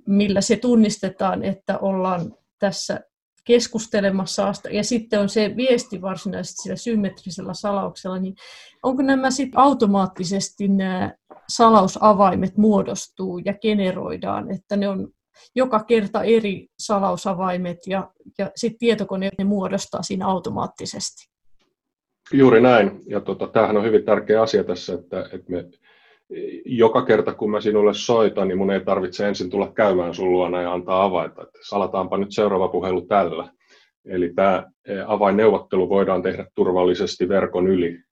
millä 0.07 0.40
se 0.40 0.57
tunnistetaan, 0.57 1.44
että 1.44 1.78
ollaan 1.78 2.35
tässä 2.59 3.00
keskustelemassa, 3.44 4.52
ja 4.70 4.85
sitten 4.85 5.20
on 5.20 5.28
se 5.28 5.52
viesti 5.57 6.02
varsinaisesti 6.02 6.62
sillä 6.62 6.76
symmetrisellä 6.76 7.54
salauksella, 7.54 8.18
niin 8.18 8.35
onko 8.83 9.02
nämä 9.02 9.30
sitten 9.30 9.61
automaattisesti 9.61 10.68
nämä 10.68 11.14
salausavaimet 11.48 12.57
muodostuu 12.57 13.38
ja 13.38 13.54
generoidaan, 13.54 14.50
että 14.50 14.76
ne 14.76 14.88
on 14.88 15.09
joka 15.54 15.85
kerta 15.85 16.22
eri 16.22 16.68
salausavaimet 16.78 17.78
ja, 17.87 18.11
ja 18.38 18.50
sitten 18.57 18.78
tietokone 18.78 19.30
ne 19.38 19.44
muodostaa 19.44 20.02
siinä 20.02 20.26
automaattisesti. 20.26 21.35
Juuri 22.33 22.61
näin. 22.61 23.00
Ja 23.07 23.20
tota, 23.20 23.46
tämähän 23.46 23.76
on 23.76 23.85
hyvin 23.85 24.04
tärkeä 24.04 24.42
asia 24.42 24.64
tässä, 24.64 24.94
että, 24.94 25.28
että 25.33 25.52
me 25.52 25.64
joka 26.64 27.04
kerta 27.04 27.34
kun 27.34 27.50
mä 27.50 27.60
sinulle 27.60 27.94
soitan, 27.94 28.48
niin 28.48 28.58
mun 28.58 28.70
ei 28.70 28.80
tarvitse 28.80 29.28
ensin 29.28 29.50
tulla 29.50 29.72
käymään 29.72 30.14
sun 30.14 30.32
luona 30.32 30.62
ja 30.62 30.72
antaa 30.72 31.04
avaita. 31.04 31.42
Että 31.42 31.58
salataanpa 31.68 32.18
nyt 32.18 32.32
seuraava 32.32 32.68
puhelu 32.68 33.00
tällä. 33.00 33.48
Eli 34.04 34.32
tämä 34.34 34.64
avainneuvottelu 35.06 35.88
voidaan 35.88 36.22
tehdä 36.22 36.46
turvallisesti 36.54 37.28
verkon 37.28 37.68
yli, 37.68 38.02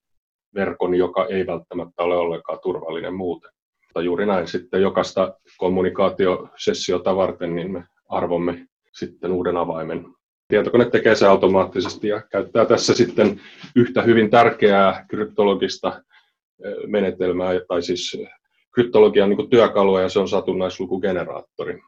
verkon, 0.55 0.95
joka 0.95 1.27
ei 1.27 1.47
välttämättä 1.47 2.03
ole 2.03 2.17
ollenkaan 2.17 2.59
turvallinen 2.63 3.15
muuten. 3.15 3.51
Mutta 3.87 4.03
juuri 4.03 4.27
näin 4.27 4.49
sitten 4.49 4.83
jokaista 4.83 5.35
kommunikaatiosessiota 5.59 7.17
varten, 7.17 7.55
niin 7.55 7.73
me 7.73 7.85
arvomme 8.09 8.67
sitten 8.93 9.33
uuden 9.33 9.57
avaimen. 9.57 10.07
Tietokone 10.49 10.85
tekee 10.85 11.15
se 11.15 11.27
automaattisesti 11.27 12.09
ja 12.09 12.23
käyttää 12.31 12.67
tässä 12.67 12.95
sitten 12.95 13.41
yhtä 13.77 14.03
hyvin 14.03 14.31
tärkeää 14.31 15.07
kryptologista 15.09 16.03
menetelmää, 16.87 17.53
tai 17.69 17.83
siis 17.83 18.19
kryptologian 18.75 19.31
niin 19.31 19.51
työkalua, 19.51 20.01
ja 20.01 20.09
se 20.09 20.19
on 20.19 20.29
satunnaislukugeneraattori. 20.29 21.81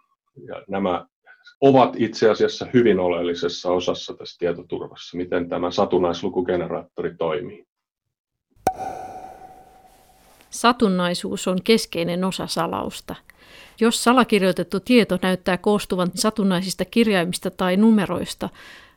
Ja 0.48 0.62
nämä 0.68 1.06
ovat 1.60 1.94
itse 1.98 2.30
asiassa 2.30 2.66
hyvin 2.74 3.00
oleellisessa 3.00 3.70
osassa 3.70 4.14
tässä 4.14 4.38
tietoturvassa, 4.38 5.16
miten 5.16 5.48
tämä 5.48 5.70
satunnaislukugeneraattori 5.70 7.14
toimii. 7.18 7.66
Satunnaisuus 10.50 11.48
on 11.48 11.58
keskeinen 11.64 12.24
osa 12.24 12.46
salausta. 12.46 13.14
Jos 13.80 14.04
salakirjoitettu 14.04 14.80
tieto 14.80 15.18
näyttää 15.22 15.58
koostuvan 15.58 16.10
satunnaisista 16.14 16.84
kirjaimista 16.84 17.50
tai 17.50 17.76
numeroista, 17.76 18.48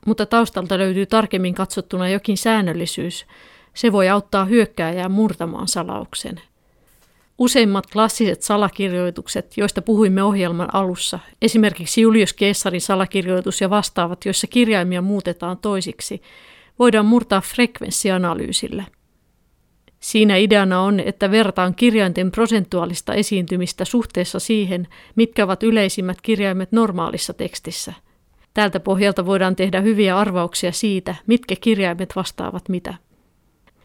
mutta 0.06 0.26
taustalta 0.26 0.78
löytyy 0.78 1.06
tarkemmin 1.06 1.54
katsottuna 1.54 2.10
jokin 2.10 2.38
säännöllisyys, 2.38 3.26
se 3.78 3.92
voi 3.92 4.10
auttaa 4.10 4.46
hyökkääjää 4.46 5.10
murtamaan 5.10 5.68
salauksen. 5.68 6.42
Useimmat 7.38 7.86
klassiset 7.94 8.42
salakirjoitukset, 8.42 9.58
joista 9.58 9.82
puhuimme 9.82 10.24
ohjelman 10.24 10.76
alussa, 10.76 11.20
esimerkiksi 11.42 12.02
Julius 12.02 12.36
Caesarin 12.36 12.82
salakirjoitus 12.82 13.62
ja 13.62 13.70
vastaavat, 13.70 14.26
joissa 14.26 14.48
kirjaimia 14.48 15.02
muutetaan 15.02 15.58
toisiksi, 15.58 16.22
voidaan 16.80 17.06
murtaa 17.06 17.42
frekvenssianalyysillä. 17.42 18.84
Siinä 20.00 20.36
ideana 20.38 20.82
on, 20.82 21.00
että 21.00 21.32
vertaan 21.32 21.76
kirjainten 21.76 22.32
prosentuaalista 22.32 23.13
esiintymistä 23.13 23.86
suhteessa 23.86 24.40
siihen, 24.40 24.88
mitkä 25.16 25.44
ovat 25.44 25.63
yleisimmät 25.63 26.22
kirjaimet 26.22 26.72
normaalissa 26.72 27.34
tekstissä. 27.34 27.94
Tältä 28.54 28.80
pohjalta 28.80 29.26
voidaan 29.26 29.56
tehdä 29.56 29.82
hyviä 29.82 30.18
arvauksia 30.18 30.72
siitä, 30.72 31.16
mitkä 31.28 31.56
kirjaimet 31.62 32.16
vastaavat 32.16 32.70
mitä. 32.70 33.07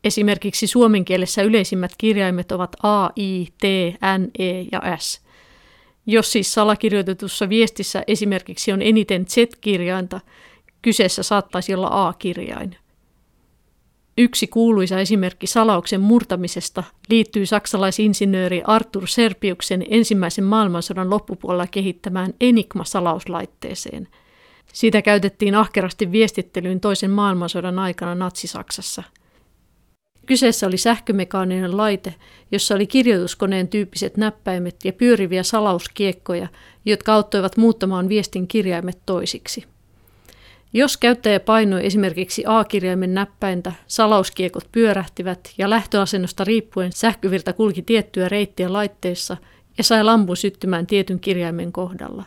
Esimerkiksi 0.05 0.67
suomen 0.67 1.05
kielessä 1.05 1.43
yleisimmät 1.43 1.93
kirjaimet 1.99 2.53
ovat 2.53 2.77
A, 2.83 3.11
I, 3.17 3.47
T, 3.59 3.65
N, 4.19 4.31
E 4.39 4.65
ja 4.73 4.99
S. 4.99 5.21
Jos 6.07 6.33
siis 6.33 6.55
salakirjoitetussa 6.55 7.49
viestissä 7.49 8.03
esimerkiksi 8.07 8.73
on 8.73 8.83
eniten 8.83 9.27
Z-kirjainta, 9.27 10.21
kyseessä 10.83 11.23
saattaisi 11.23 11.75
olla 11.75 12.09
A-kirjain. 12.09 12.77
Yksi 14.19 14.47
kuuluisa 14.47 14.99
esimerkki 15.01 15.47
salauksen 15.47 16.01
murtamisesta 16.01 16.85
liittyy 17.09 17.47
saksalaisinsinööri 17.47 18.63
Arthur 18.67 19.09
Serpiuksen 19.09 19.85
ensimmäisen 19.91 20.45
maailmansodan 20.45 21.11
loppupuolella 21.11 21.67
kehittämään 21.67 22.35
Enigma-salauslaitteeseen. 22.41 24.09
Sitä 24.73 25.03
käytettiin 25.03 25.55
ahkerasti 25.55 26.13
viestittelyyn 26.13 26.81
toisen 26.81 27.11
maailmansodan 27.11 27.79
aikana 27.79 28.15
Natsi-Saksassa– 28.15 29.03
Kyseessä 30.27 30.67
oli 30.67 30.77
sähkömekaaninen 30.77 31.77
laite, 31.77 32.15
jossa 32.53 32.75
oli 32.75 32.87
kirjoituskoneen 32.87 33.69
tyyppiset 33.69 34.17
näppäimet 34.17 34.77
ja 34.85 34.93
pyöriviä 34.93 35.43
salauskiekkoja, 35.43 36.49
jotka 36.85 37.15
auttoivat 37.15 37.57
muuttamaan 37.57 38.09
viestin 38.09 38.49
kirjaimet 38.49 38.99
toisiksi. 39.07 39.65
Jos 40.73 40.97
käyttäjä 40.97 41.41
painoi 41.41 41.87
esimerkiksi 41.87 42.45
A-kirjaimen 42.47 43.15
näppäintä, 43.15 43.73
salauskiekot 43.87 44.69
pyörähtivät 44.73 45.53
ja 45.59 45.71
lähtöasennosta 45.71 46.45
riippuen 46.45 46.93
sähkövirta 46.93 47.53
kulki 47.53 47.83
tiettyä 47.83 48.29
reittiä 48.29 48.73
laitteessa 48.73 49.37
ja 49.79 49.85
sai 49.85 50.05
lampun 50.05 50.37
syttymään 50.37 50.87
tietyn 50.87 51.21
kirjaimen 51.21 51.73
kohdalla. 51.73 52.25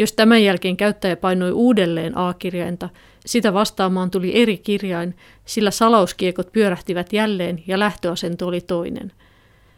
Jos 0.00 0.12
tämän 0.12 0.44
jälkeen 0.44 0.76
käyttäjä 0.76 1.16
painoi 1.16 1.52
uudelleen 1.52 2.18
A-kirjainta, 2.18 2.88
sitä 3.26 3.54
vastaamaan 3.54 4.10
tuli 4.10 4.42
eri 4.42 4.58
kirjain, 4.58 5.16
sillä 5.44 5.70
salauskiekot 5.70 6.52
pyörähtivät 6.52 7.12
jälleen 7.12 7.62
ja 7.66 7.78
lähtöasento 7.78 8.46
oli 8.46 8.60
toinen. 8.60 9.12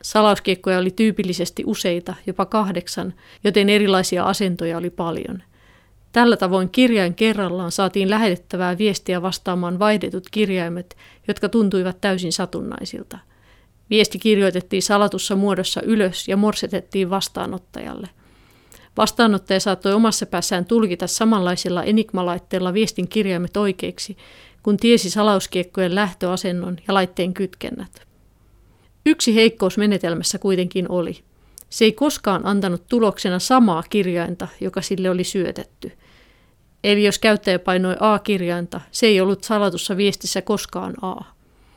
Salauskiekkoja 0.02 0.78
oli 0.78 0.90
tyypillisesti 0.90 1.62
useita, 1.66 2.14
jopa 2.26 2.46
kahdeksan, 2.46 3.14
joten 3.44 3.68
erilaisia 3.68 4.24
asentoja 4.24 4.78
oli 4.78 4.90
paljon. 4.90 5.42
Tällä 6.12 6.36
tavoin 6.36 6.70
kirjain 6.70 7.14
kerrallaan 7.14 7.72
saatiin 7.72 8.10
lähetettävää 8.10 8.78
viestiä 8.78 9.22
vastaamaan 9.22 9.78
vaihdetut 9.78 10.24
kirjaimet, 10.30 10.96
jotka 11.28 11.48
tuntuivat 11.48 12.00
täysin 12.00 12.32
satunnaisilta. 12.32 13.18
Viesti 13.90 14.18
kirjoitettiin 14.18 14.82
salatussa 14.82 15.36
muodossa 15.36 15.82
ylös 15.82 16.28
ja 16.28 16.36
morsetettiin 16.36 17.10
vastaanottajalle– 17.10 18.08
Vastaanottaja 18.96 19.60
saattoi 19.60 19.92
omassa 19.92 20.26
päässään 20.26 20.64
tulkita 20.64 21.06
samanlaisilla 21.06 21.82
enigmalaitteilla 21.82 22.74
viestin 22.74 23.08
kirjaimet 23.08 23.56
oikeiksi, 23.56 24.16
kun 24.62 24.76
tiesi 24.76 25.10
salauskiekkojen 25.10 25.94
lähtöasennon 25.94 26.76
ja 26.88 26.94
laitteen 26.94 27.34
kytkennät. 27.34 28.02
Yksi 29.06 29.34
heikkous 29.34 29.78
menetelmässä 29.78 30.38
kuitenkin 30.38 30.90
oli. 30.90 31.18
Se 31.70 31.84
ei 31.84 31.92
koskaan 31.92 32.46
antanut 32.46 32.82
tuloksena 32.88 33.38
samaa 33.38 33.82
kirjainta, 33.90 34.48
joka 34.60 34.82
sille 34.82 35.10
oli 35.10 35.24
syötetty. 35.24 35.92
Eli 36.84 37.04
jos 37.04 37.18
käyttäjä 37.18 37.58
painoi 37.58 37.96
A-kirjainta, 38.00 38.80
se 38.90 39.06
ei 39.06 39.20
ollut 39.20 39.44
salatussa 39.44 39.96
viestissä 39.96 40.42
koskaan 40.42 40.94
A. 41.02 41.24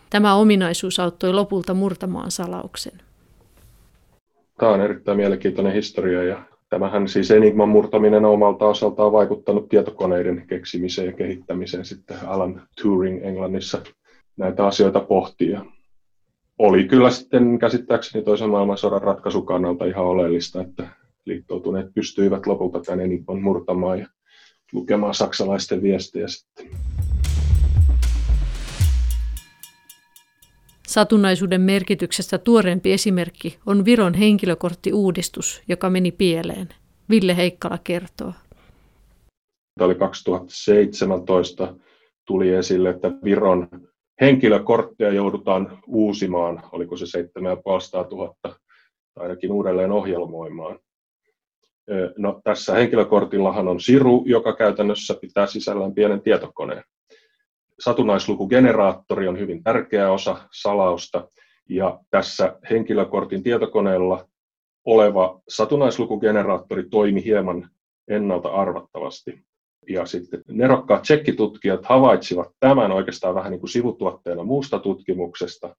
Tämä 0.09 0.35
ominaisuus 0.35 0.99
auttoi 0.99 1.33
lopulta 1.33 1.73
murtamaan 1.73 2.31
salauksen. 2.31 3.01
Tämä 4.59 4.71
on 4.71 4.81
erittäin 4.81 5.17
mielenkiintoinen 5.17 5.73
historia 5.73 6.23
ja 6.23 6.54
Tämähän 6.75 7.07
siis 7.07 7.31
Enigman 7.31 7.69
murtaminen 7.69 8.25
on 8.25 8.31
omalta 8.31 8.65
osaltaan 8.65 9.11
vaikuttanut 9.11 9.69
tietokoneiden 9.69 10.47
keksimiseen 10.47 11.05
ja 11.07 11.13
kehittämiseen 11.13 11.85
sitten 11.85 12.17
Alan 12.25 12.61
Turing 12.81 13.25
Englannissa 13.25 13.81
näitä 14.37 14.67
asioita 14.67 14.99
pohtii. 14.99 15.51
Ja 15.51 15.65
oli 16.59 16.83
kyllä 16.83 17.09
sitten 17.09 17.59
käsittääkseni 17.59 18.23
toisen 18.23 18.49
maailmansodan 18.49 19.01
ratkaisun 19.01 19.45
kannalta 19.45 19.85
ihan 19.85 20.05
oleellista, 20.05 20.61
että 20.61 20.87
liittoutuneet 21.25 21.93
pystyivät 21.93 22.47
lopulta 22.47 22.79
tämän 22.79 22.99
Enigman 22.99 23.41
murtamaan 23.41 23.99
ja 23.99 24.07
lukemaan 24.73 25.13
saksalaisten 25.13 25.81
viestejä 25.81 26.27
sitten. 26.27 26.67
Satunnaisuuden 30.95 31.61
merkityksestä 31.61 32.37
tuoreempi 32.37 32.93
esimerkki 32.93 33.59
on 33.65 33.85
Viron 33.85 34.13
henkilökorttiuudistus, 34.13 35.63
joka 35.67 35.89
meni 35.89 36.11
pieleen. 36.11 36.69
Ville 37.09 37.37
Heikkala 37.37 37.77
kertoo. 37.83 38.33
Tämä 39.79 39.85
oli 39.85 39.95
2017 39.95 41.75
tuli 42.27 42.49
esille, 42.49 42.89
että 42.89 43.11
Viron 43.23 43.67
henkilökortteja 44.21 45.13
joudutaan 45.13 45.79
uusimaan, 45.87 46.63
oliko 46.71 46.97
se 46.97 47.05
7500 47.05 48.07
000, 48.11 48.35
tai 48.43 48.55
ainakin 49.15 49.51
uudelleen 49.51 49.91
ohjelmoimaan. 49.91 50.79
No, 52.17 52.41
tässä 52.43 52.73
henkilökortillahan 52.73 53.67
on 53.67 53.79
siru, 53.79 54.23
joka 54.27 54.55
käytännössä 54.55 55.13
pitää 55.21 55.47
sisällään 55.47 55.93
pienen 55.93 56.21
tietokoneen 56.21 56.83
satunnaislukugeneraattori 57.79 59.27
on 59.27 59.39
hyvin 59.39 59.63
tärkeä 59.63 60.11
osa 60.11 60.37
salausta, 60.53 61.27
ja 61.69 61.99
tässä 62.09 62.59
henkilökortin 62.69 63.43
tietokoneella 63.43 64.27
oleva 64.85 65.41
satunnaislukugeneraattori 65.49 66.83
toimi 66.89 67.23
hieman 67.25 67.69
ennalta 68.07 68.49
arvattavasti. 68.49 69.45
Ja 69.89 70.05
sitten 70.05 70.41
nerokkaat 70.47 71.01
tsekkitutkijat 71.01 71.85
havaitsivat 71.85 72.49
tämän 72.59 72.91
oikeastaan 72.91 73.35
vähän 73.35 73.51
niin 73.51 73.59
kuin 73.59 73.69
sivutuotteena 73.69 74.43
muusta 74.43 74.79
tutkimuksesta 74.79 75.75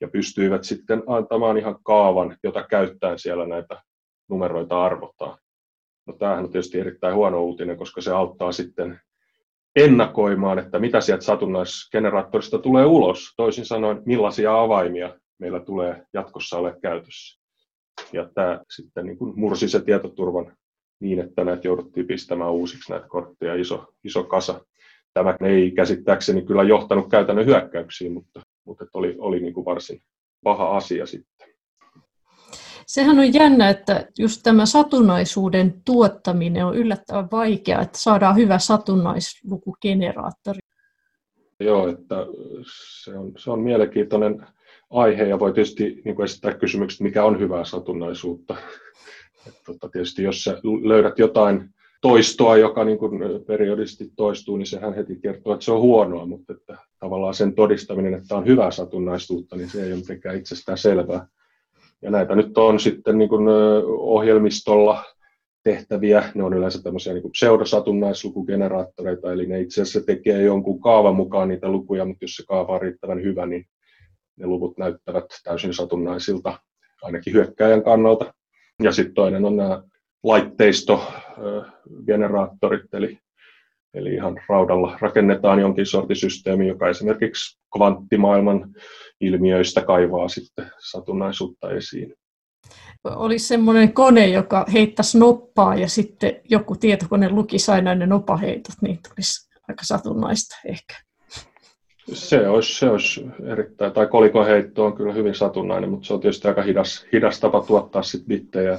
ja 0.00 0.08
pystyivät 0.08 0.64
sitten 0.64 1.02
antamaan 1.06 1.58
ihan 1.58 1.78
kaavan, 1.82 2.36
jota 2.42 2.62
käyttäen 2.62 3.18
siellä 3.18 3.46
näitä 3.46 3.82
numeroita 4.28 4.84
arvotaan. 4.84 5.38
No 6.06 6.12
tämähän 6.12 6.44
on 6.44 6.52
tietysti 6.52 6.80
erittäin 6.80 7.14
huono 7.14 7.42
uutinen, 7.42 7.76
koska 7.76 8.00
se 8.00 8.12
auttaa 8.12 8.52
sitten 8.52 9.00
ennakoimaan, 9.78 10.58
että 10.58 10.78
mitä 10.78 11.00
sieltä 11.00 11.24
satunnaisgeneraattorista 11.24 12.58
tulee 12.58 12.86
ulos. 12.86 13.34
Toisin 13.36 13.64
sanoen, 13.64 14.02
millaisia 14.06 14.60
avaimia 14.60 15.18
meillä 15.38 15.60
tulee 15.60 16.02
jatkossa 16.14 16.58
ole 16.58 16.76
käytössä. 16.82 17.40
Ja 18.12 18.30
tämä 18.34 18.60
sitten 18.76 19.06
niin 19.06 19.18
kuin 19.18 19.32
mursi 19.36 19.68
se 19.68 19.80
tietoturvan 19.80 20.56
niin, 21.00 21.20
että 21.20 21.44
näitä 21.44 21.68
jouduttiin 21.68 22.06
pistämään 22.06 22.52
uusiksi 22.52 22.92
näitä 22.92 23.08
kortteja 23.08 23.54
iso, 23.54 23.86
iso 24.04 24.24
kasa. 24.24 24.60
Tämä 25.14 25.36
ei 25.40 25.70
käsittääkseni 25.70 26.42
kyllä 26.42 26.62
johtanut 26.62 27.10
käytännön 27.10 27.46
hyökkäyksiin, 27.46 28.12
mutta, 28.12 28.40
mutta 28.66 28.84
oli, 28.94 29.16
oli 29.18 29.40
niin 29.40 29.54
kuin 29.54 29.64
varsin 29.64 30.00
paha 30.44 30.76
asia 30.76 31.06
sitten. 31.06 31.47
Sehän 32.88 33.18
on 33.18 33.34
jännä, 33.34 33.68
että 33.68 34.06
just 34.18 34.40
tämä 34.42 34.66
satunnaisuuden 34.66 35.82
tuottaminen 35.84 36.66
on 36.66 36.76
yllättävän 36.76 37.28
vaikeaa, 37.32 37.82
että 37.82 37.98
saadaan 37.98 38.36
hyvä 38.36 38.58
satunnaislukugeneraattori. 38.58 40.58
Joo, 41.60 41.88
että 41.88 42.16
se 43.04 43.18
on, 43.18 43.32
se 43.36 43.50
on 43.50 43.60
mielenkiintoinen 43.60 44.46
aihe 44.90 45.24
ja 45.24 45.38
voi 45.38 45.52
tietysti 45.52 46.02
niin 46.04 46.16
kuin 46.16 46.24
esittää 46.24 46.54
kysymykset, 46.54 47.00
mikä 47.00 47.24
on 47.24 47.40
hyvää 47.40 47.64
satunnaisuutta. 47.64 48.56
Että, 49.46 49.60
tota, 49.66 49.88
tietysti 49.88 50.22
jos 50.22 50.44
sä 50.44 50.60
löydät 50.82 51.18
jotain 51.18 51.70
toistoa, 52.00 52.56
joka 52.56 52.84
niin 52.84 52.98
kuin 52.98 53.20
periodisesti 53.46 54.10
toistuu, 54.16 54.56
niin 54.56 54.66
sehän 54.66 54.94
heti 54.94 55.16
kertoo, 55.16 55.52
että 55.52 55.64
se 55.64 55.72
on 55.72 55.80
huonoa, 55.80 56.26
mutta 56.26 56.52
että 56.52 56.78
tavallaan 57.00 57.34
sen 57.34 57.54
todistaminen, 57.54 58.14
että 58.14 58.36
on 58.36 58.46
hyvää 58.46 58.70
satunnaisuutta, 58.70 59.56
niin 59.56 59.70
se 59.70 59.82
ei 59.82 59.92
ole 59.92 60.00
mitenkään 60.00 60.36
itsestään 60.36 60.78
selvää. 60.78 61.26
Ja 62.02 62.10
näitä 62.10 62.34
nyt 62.34 62.58
on 62.58 62.80
sitten 62.80 63.18
niin 63.18 63.28
kuin 63.28 63.48
ohjelmistolla 63.88 65.04
tehtäviä, 65.62 66.32
ne 66.34 66.44
on 66.44 66.54
yleensä 66.54 66.82
tämmöisiä 66.82 67.14
niin 67.14 67.32
pseudosatunnaislukugeneraattoreita, 67.32 69.32
eli 69.32 69.46
ne 69.46 69.60
itse 69.60 69.82
asiassa 69.82 70.06
tekee 70.06 70.42
jonkun 70.42 70.80
kaavan 70.80 71.16
mukaan 71.16 71.48
niitä 71.48 71.68
lukuja, 71.68 72.04
mutta 72.04 72.24
jos 72.24 72.36
se 72.36 72.44
kaava 72.46 72.74
on 72.74 72.82
riittävän 72.82 73.22
hyvä, 73.22 73.46
niin 73.46 73.66
ne 74.36 74.46
luvut 74.46 74.78
näyttävät 74.78 75.24
täysin 75.44 75.74
satunnaisilta, 75.74 76.58
ainakin 77.02 77.32
hyökkäjän 77.32 77.82
kannalta. 77.82 78.34
Ja 78.82 78.92
sitten 78.92 79.14
toinen 79.14 79.44
on 79.44 79.56
nämä 79.56 79.82
laitteistogeneraattorit, 80.22 82.94
eli, 82.94 83.18
eli 83.94 84.14
ihan 84.14 84.40
raudalla 84.48 84.98
rakennetaan 85.00 85.60
jonkin 85.60 85.86
sortisysteemi, 85.86 86.68
joka 86.68 86.88
esimerkiksi 86.88 87.58
kvanttimaailman 87.76 88.74
ilmiöistä 89.20 89.82
kaivaa 89.82 90.28
sitten 90.28 90.70
satunnaisuutta 90.90 91.70
esiin. 91.70 92.14
olisi 93.04 93.46
semmoinen 93.46 93.92
kone, 93.92 94.26
joka 94.26 94.66
heittäisi 94.72 95.18
noppaa 95.18 95.74
ja 95.74 95.88
sitten 95.88 96.40
joku 96.50 96.76
tietokone 96.76 97.30
lukisi 97.30 97.70
aina 97.70 97.94
ne 97.94 98.06
nopaheitot, 98.06 98.74
niin 98.82 98.98
tulisi 99.08 99.48
aika 99.68 99.84
satunnaista 99.84 100.56
ehkä. 100.64 100.94
Se 102.12 102.48
olisi, 102.48 102.78
se 102.78 102.90
olisi 102.90 103.26
erittäin, 103.52 103.92
tai 103.92 104.06
kolikoheitto 104.06 104.84
on 104.84 104.96
kyllä 104.96 105.12
hyvin 105.12 105.34
satunnainen, 105.34 105.90
mutta 105.90 106.06
se 106.06 106.14
on 106.14 106.20
tietysti 106.20 106.48
aika 106.48 106.62
hidas, 106.62 107.06
hidas 107.12 107.40
tapa 107.40 107.60
tuottaa 107.60 108.02
sit 108.02 108.26
bittejä. 108.26 108.78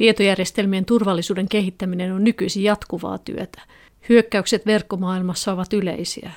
Tietojärjestelmien 0.00 0.84
turvallisuuden 0.84 1.48
kehittäminen 1.48 2.12
on 2.12 2.24
nykyisin 2.24 2.62
jatkuvaa 2.62 3.18
työtä. 3.18 3.60
Hyökkäykset 4.08 4.66
verkkomaailmassa 4.66 5.52
ovat 5.52 5.72
yleisiä. 5.72 6.30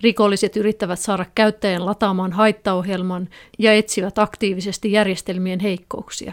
Rikolliset 0.00 0.56
yrittävät 0.56 0.98
saada 0.98 1.26
käyttäjän 1.34 1.86
lataamaan 1.86 2.32
haittaohjelman 2.32 3.28
ja 3.58 3.72
etsivät 3.72 4.18
aktiivisesti 4.18 4.92
järjestelmien 4.92 5.60
heikkouksia. 5.60 6.32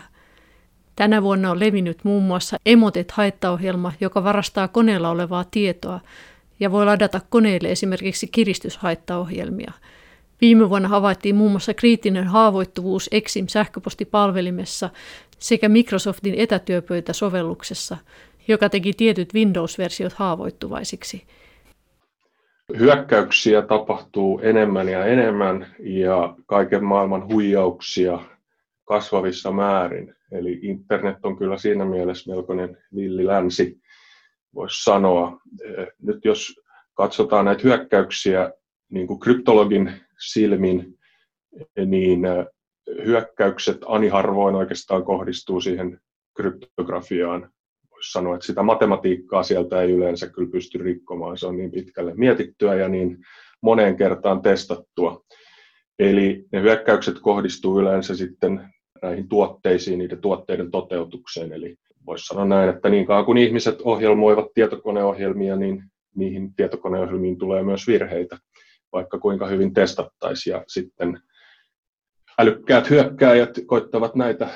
Tänä 0.96 1.24
vuonna 1.24 1.52
on 1.52 1.60
levinnyt 1.60 2.00
muun 2.04 2.24
muassa 2.24 2.58
Emotet-haittaohjelma, 2.66 3.94
joka 4.00 4.24
varastaa 4.24 4.68
koneella 4.68 5.10
olevaa 5.10 5.46
tietoa 5.52 6.00
ja 6.60 6.72
voi 6.72 6.86
ladata 6.86 7.22
koneelle 7.30 7.72
esimerkiksi 7.72 8.28
kiristyshaittaohjelmia. 8.28 9.72
Viime 10.42 10.70
vuonna 10.70 10.88
havaittiin 10.88 11.36
muun 11.36 11.52
muassa 11.52 11.74
kriittinen 11.74 12.28
haavoittuvuus 12.28 13.10
Exim 13.12 13.48
sähköpostipalvelimessa 13.48 14.90
sekä 15.42 15.70
Microsoftin 15.70 16.36
etätyöpöytäsovelluksessa, 16.38 17.98
joka 18.48 18.70
teki 18.70 18.94
tietyt 18.94 19.34
Windows-versiot 19.34 20.14
haavoittuvaisiksi. 20.14 21.24
Hyökkäyksiä 22.78 23.62
tapahtuu 23.62 24.40
enemmän 24.40 24.90
ja 24.90 25.06
enemmän 25.06 25.76
ja 25.80 26.36
kaiken 26.46 26.84
maailman 26.84 27.34
huijauksia 27.34 28.20
kasvavissa 28.86 29.52
määrin. 29.52 30.16
Eli 30.32 30.60
internet 30.62 31.18
on 31.24 31.38
kyllä 31.38 31.58
siinä 31.58 31.86
mielessä 31.86 32.32
melkoinen 32.32 32.78
villilänsi, 32.96 33.82
voisi 34.56 34.84
sanoa. 34.84 35.40
Nyt 36.02 36.26
jos 36.26 36.62
katsotaan 36.94 37.46
näitä 37.46 37.62
hyökkäyksiä 37.64 38.52
niin 38.90 39.08
kuin 39.08 39.20
kryptologin 39.20 39.94
silmin, 40.20 41.00
niin 41.86 42.22
hyökkäykset 43.06 43.78
ani 43.86 44.08
harvoin 44.08 44.56
oikeastaan 44.56 45.04
kohdistuu 45.04 45.62
siihen 45.62 46.00
kryptografiaan. 46.36 47.50
Voisi 47.92 48.12
sanoa, 48.12 48.36
että 48.36 48.48
sitä 48.48 48.64
matematiikkaa 48.64 49.44
sieltä 49.44 49.82
ei 49.82 49.92
yleensä 49.92 50.30
kyllä 50.30 50.52
pysty 50.52 50.78
rikkomaan. 50.78 51.38
Se 51.38 51.48
on 51.48 51.58
niin 51.58 51.72
pitkälle 51.72 52.14
mietittyä 52.16 52.76
ja 52.76 52.88
niin 52.90 53.18
moneen 53.62 53.98
kertaan 53.98 54.42
testattua. 54.42 55.24
Eli 56.00 56.46
ne 56.52 56.62
hyökkäykset 56.62 57.20
kohdistuu 57.20 57.80
yleensä 57.80 58.16
sitten 58.16 58.70
näihin 59.02 59.30
tuotteisiin, 59.30 60.00
niiden 60.00 60.22
tuotteiden 60.22 60.72
toteutukseen. 60.72 61.54
Eli 61.54 61.76
voisi 62.06 62.26
sanoa 62.26 62.46
näin, 62.46 62.70
että 62.70 62.90
niin 62.90 63.06
kauan 63.06 63.26
kun 63.26 63.38
ihmiset 63.38 63.82
ohjelmoivat 63.82 64.46
tietokoneohjelmia, 64.54 65.56
niin 65.56 65.84
niihin 66.16 66.56
tietokoneohjelmiin 66.56 67.38
tulee 67.38 67.64
myös 67.64 67.88
virheitä, 67.88 68.38
vaikka 68.94 69.20
kuinka 69.20 69.48
hyvin 69.48 69.74
testattaisiin. 69.74 70.52
Ja 70.52 70.64
sitten 70.68 71.20
älykkäät 72.42 72.90
hyökkääjät 72.90 73.50
koittavat 73.66 74.16
näitä 74.16 74.48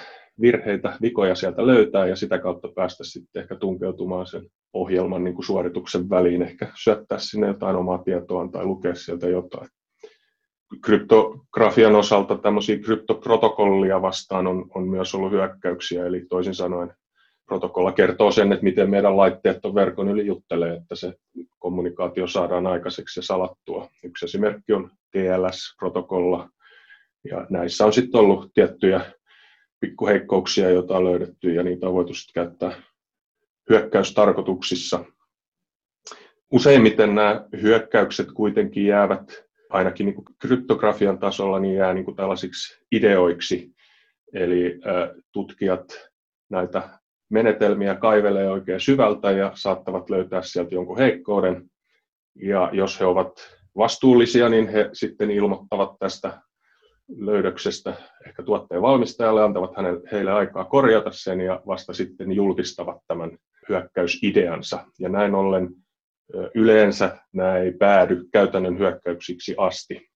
virheitä, 0.42 0.98
vikoja 1.02 1.36
sieltä 1.36 1.68
löytää 1.68 2.08
ja 2.08 2.16
sitä 2.16 2.40
kautta 2.40 2.68
päästä 2.76 3.04
sitten 3.04 3.42
ehkä 3.42 3.56
tunkeutumaan 3.56 4.28
sen 4.28 4.50
ohjelman 4.74 5.24
niin 5.24 5.36
kuin 5.36 5.46
suorituksen 5.46 6.10
väliin, 6.10 6.42
ehkä 6.42 6.68
syöttää 6.84 7.18
sinne 7.20 7.48
jotain 7.48 7.76
omaa 7.76 7.98
tietoa 7.98 8.48
tai 8.52 8.66
lukea 8.66 8.96
sieltä 8.96 9.28
jotain. 9.28 9.70
Kryptografian 10.82 11.96
osalta 11.96 12.38
tämmöisiä 12.38 12.80
kryptoprotokollia 12.80 14.02
vastaan 14.02 14.48
on, 14.48 14.66
on 14.76 14.88
myös 14.88 15.16
ollut 15.16 15.32
hyökkäyksiä, 15.32 16.06
eli 16.06 16.26
toisin 16.30 16.56
sanoen 16.56 16.94
protokolla 17.46 17.92
kertoo 17.92 18.32
sen, 18.32 18.52
että 18.52 18.64
miten 18.64 18.90
meidän 18.90 19.18
laitteet 19.18 19.66
on 19.66 19.76
verkon 19.76 20.10
yli 20.10 20.26
juttelee, 20.26 20.74
että 20.74 20.96
se 20.96 21.14
kommunikaatio 21.60 22.28
saadaan 22.28 22.68
aikaiseksi 22.68 23.20
ja 23.20 23.24
salattua. 23.24 23.90
Yksi 24.04 24.26
esimerkki 24.26 24.74
on 24.74 24.92
TLS-protokolla, 25.12 26.50
ja 27.30 27.48
näissä 27.50 27.86
on 27.86 27.94
sitten 27.94 28.22
ollut 28.22 28.54
tiettyjä 28.54 29.02
pikkuheikkouksia, 29.80 30.70
joita 30.70 30.98
on 30.98 31.06
löydetty, 31.06 31.54
ja 31.54 31.64
niitä 31.64 31.88
on 31.88 31.94
voitu 31.94 32.14
sitten 32.14 32.44
käyttää 32.44 32.82
hyökkäystarkoituksissa. 33.70 35.06
Useimmiten 36.52 37.16
nämä 37.16 37.46
hyökkäykset 37.62 38.28
kuitenkin 38.32 38.86
jäävät 38.86 39.44
ainakin 39.70 40.06
niin 40.06 40.16
kuin 40.16 40.26
kryptografian 40.42 41.20
tasolla 41.20 41.60
niin 41.60 41.76
jää 41.76 41.94
niin 41.94 42.06
kuin 42.06 42.18
tällaisiksi 42.18 42.86
ideoiksi. 42.92 43.72
Eli 44.34 44.80
tutkijat 45.32 46.10
näitä 46.50 46.90
menetelmiä 47.30 47.96
kaivelee 47.96 48.50
oikein 48.50 48.80
syvältä 48.80 49.32
ja 49.32 49.52
saattavat 49.56 50.10
löytää 50.10 50.42
sieltä 50.42 50.76
jonkun 50.76 50.98
heikkouden. 50.98 51.70
Ja 52.36 52.70
jos 52.74 53.00
he 53.00 53.06
ovat 53.06 53.32
vastuullisia, 53.78 54.50
niin 54.50 54.68
he 54.68 54.90
sitten 54.94 55.32
ilmoittavat 55.32 56.00
tästä 56.00 56.42
löydöksestä 57.18 57.94
ehkä 58.28 58.44
tuotteen 58.44 58.82
valmistajalle, 58.82 59.44
antavat 59.44 59.72
heille 60.12 60.32
aikaa 60.32 60.66
korjata 60.66 61.12
sen 61.14 61.42
ja 61.42 61.62
vasta 61.68 61.94
sitten 61.94 62.32
julkistavat 62.32 62.98
tämän 63.08 63.38
hyökkäysideansa. 63.70 64.86
Ja 65.00 65.10
näin 65.10 65.36
ollen 65.36 65.70
yleensä 66.56 67.18
nämä 67.34 67.58
ei 67.58 67.72
päädy 67.72 68.26
käytännön 68.34 68.80
hyökkäyksiksi 68.80 69.56
asti. 69.58 70.10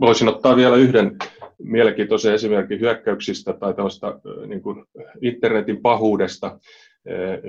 Voisin 0.00 0.28
ottaa 0.28 0.56
vielä 0.56 0.76
yhden 0.76 1.16
mielenkiintoisen 1.58 2.34
esimerkin 2.34 2.80
hyökkäyksistä 2.80 3.52
tai 3.52 3.74
tällaista 3.74 4.20
niin 4.46 4.62
kuin 4.62 4.84
internetin 5.22 5.82
pahuudesta. 5.82 6.58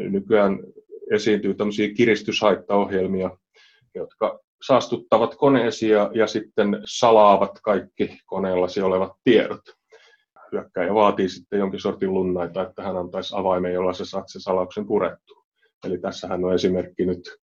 Nykyään 0.09 0.59
esiintyy 1.11 1.53
tämmöisiä 1.53 1.93
kiristyshaittaohjelmia, 1.93 3.37
jotka 3.95 4.39
saastuttavat 4.61 5.35
koneesi 5.35 5.89
ja, 5.89 6.11
ja 6.13 6.27
sitten 6.27 6.81
salaavat 6.85 7.59
kaikki 7.63 8.17
koneellasi 8.25 8.81
olevat 8.81 9.11
tiedot. 9.23 9.61
Hyökkäjä 10.51 10.93
vaatii 10.93 11.29
sitten 11.29 11.59
jonkin 11.59 11.79
sortin 11.79 12.13
lunnaita, 12.13 12.61
että 12.61 12.83
hän 12.83 12.97
antaisi 12.97 13.35
avaimen, 13.37 13.73
jolla 13.73 13.93
se 13.93 14.05
saat 14.05 14.25
sen 14.27 14.41
salauksen 14.41 14.87
purettua. 14.87 15.45
Eli 15.85 15.97
tässähän 15.97 16.45
on 16.45 16.53
esimerkki 16.53 17.05
nyt 17.05 17.37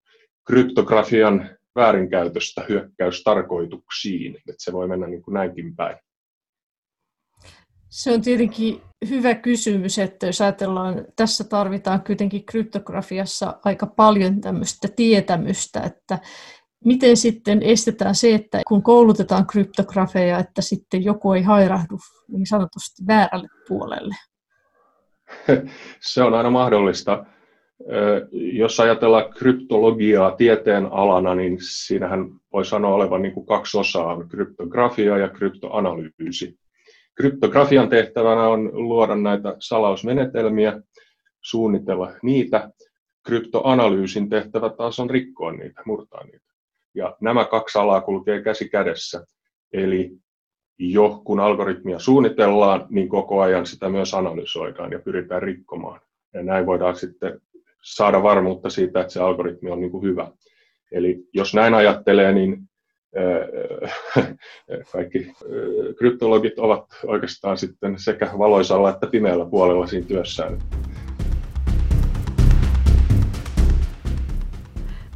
kryptografian 0.47 1.49
väärinkäytöstä 1.75 2.65
hyökkäystarkoituksiin, 2.69 4.35
että 4.35 4.53
se 4.57 4.73
voi 4.73 4.87
mennä 4.87 5.07
niin 5.07 5.21
kuin 5.21 5.33
näinkin 5.33 5.75
päin. 5.75 5.97
Se 7.89 8.11
on 8.13 8.21
tietenkin 8.21 8.81
hyvä 9.09 9.35
kysymys, 9.35 9.99
että 9.99 10.25
jos 10.25 10.41
ajatellaan, 10.41 11.05
tässä 11.15 11.43
tarvitaan 11.43 12.01
kuitenkin 12.01 12.45
kryptografiassa 12.45 13.59
aika 13.65 13.87
paljon 13.87 14.41
tämmöistä 14.41 14.87
tietämystä, 14.95 15.81
että 15.81 16.19
miten 16.85 17.17
sitten 17.17 17.63
estetään 17.63 18.15
se, 18.15 18.33
että 18.33 18.61
kun 18.67 18.83
koulutetaan 18.83 19.47
kryptografeja, 19.47 20.39
että 20.39 20.61
sitten 20.61 21.03
joku 21.03 21.33
ei 21.33 21.41
hairahdu 21.41 21.97
niin 22.27 22.47
sanotusti 22.47 23.03
väärälle 23.07 23.47
puolelle? 23.67 24.15
Se 26.13 26.23
on 26.23 26.33
aina 26.33 26.49
mahdollista. 26.49 27.25
Jos 28.31 28.79
ajatellaan 28.79 29.33
kryptologiaa 29.33 30.31
tieteen 30.31 30.85
alana, 30.85 31.35
niin 31.35 31.57
siinähän 31.61 32.29
voi 32.53 32.65
sanoa 32.65 32.95
olevan 32.95 33.21
niin 33.21 33.33
kuin 33.33 33.45
kaksi 33.45 33.77
osaa, 33.77 34.27
kryptografia 34.27 35.17
ja 35.17 35.29
kryptoanalyysi. 35.29 36.59
Kryptografian 37.15 37.89
tehtävänä 37.89 38.47
on 38.47 38.69
luoda 38.73 39.15
näitä 39.15 39.55
salausmenetelmiä, 39.59 40.81
suunnitella 41.41 42.11
niitä. 42.23 42.69
Kryptoanalyysin 43.25 44.29
tehtävä 44.29 44.69
taas 44.69 44.99
on 44.99 45.09
rikkoa 45.09 45.51
niitä, 45.51 45.81
murtaa 45.85 46.23
niitä. 46.23 46.54
Ja 46.95 47.15
nämä 47.21 47.45
kaksi 47.45 47.77
alaa 47.77 48.01
kulkee 48.01 48.41
käsi 48.41 48.69
kädessä. 48.69 49.25
Eli 49.73 50.11
jo 50.79 51.21
kun 51.23 51.39
algoritmia 51.39 51.99
suunnitellaan, 51.99 52.85
niin 52.89 53.09
koko 53.09 53.41
ajan 53.41 53.65
sitä 53.65 53.89
myös 53.89 54.13
analysoidaan 54.13 54.91
ja 54.91 54.99
pyritään 54.99 55.41
rikkomaan. 55.41 56.01
Ja 56.33 56.43
näin 56.43 56.65
voidaan 56.65 56.95
sitten 56.95 57.41
saada 57.83 58.23
varmuutta 58.23 58.69
siitä, 58.69 59.01
että 59.01 59.13
se 59.13 59.21
algoritmi 59.21 59.71
on 59.71 59.79
niin 59.79 59.91
kuin 59.91 60.03
hyvä. 60.03 60.31
Eli 60.91 61.23
jos 61.33 61.53
näin 61.53 61.73
ajattelee, 61.73 62.33
niin 62.33 62.57
kaikki 64.91 65.33
kryptologit 65.97 66.59
ovat 66.59 66.85
oikeastaan 67.05 67.57
sitten 67.57 67.99
sekä 67.99 68.29
valoisalla 68.37 68.89
että 68.89 69.07
pimeällä 69.07 69.45
puolella 69.45 69.87
siinä 69.87 70.07
työssään. 70.07 70.57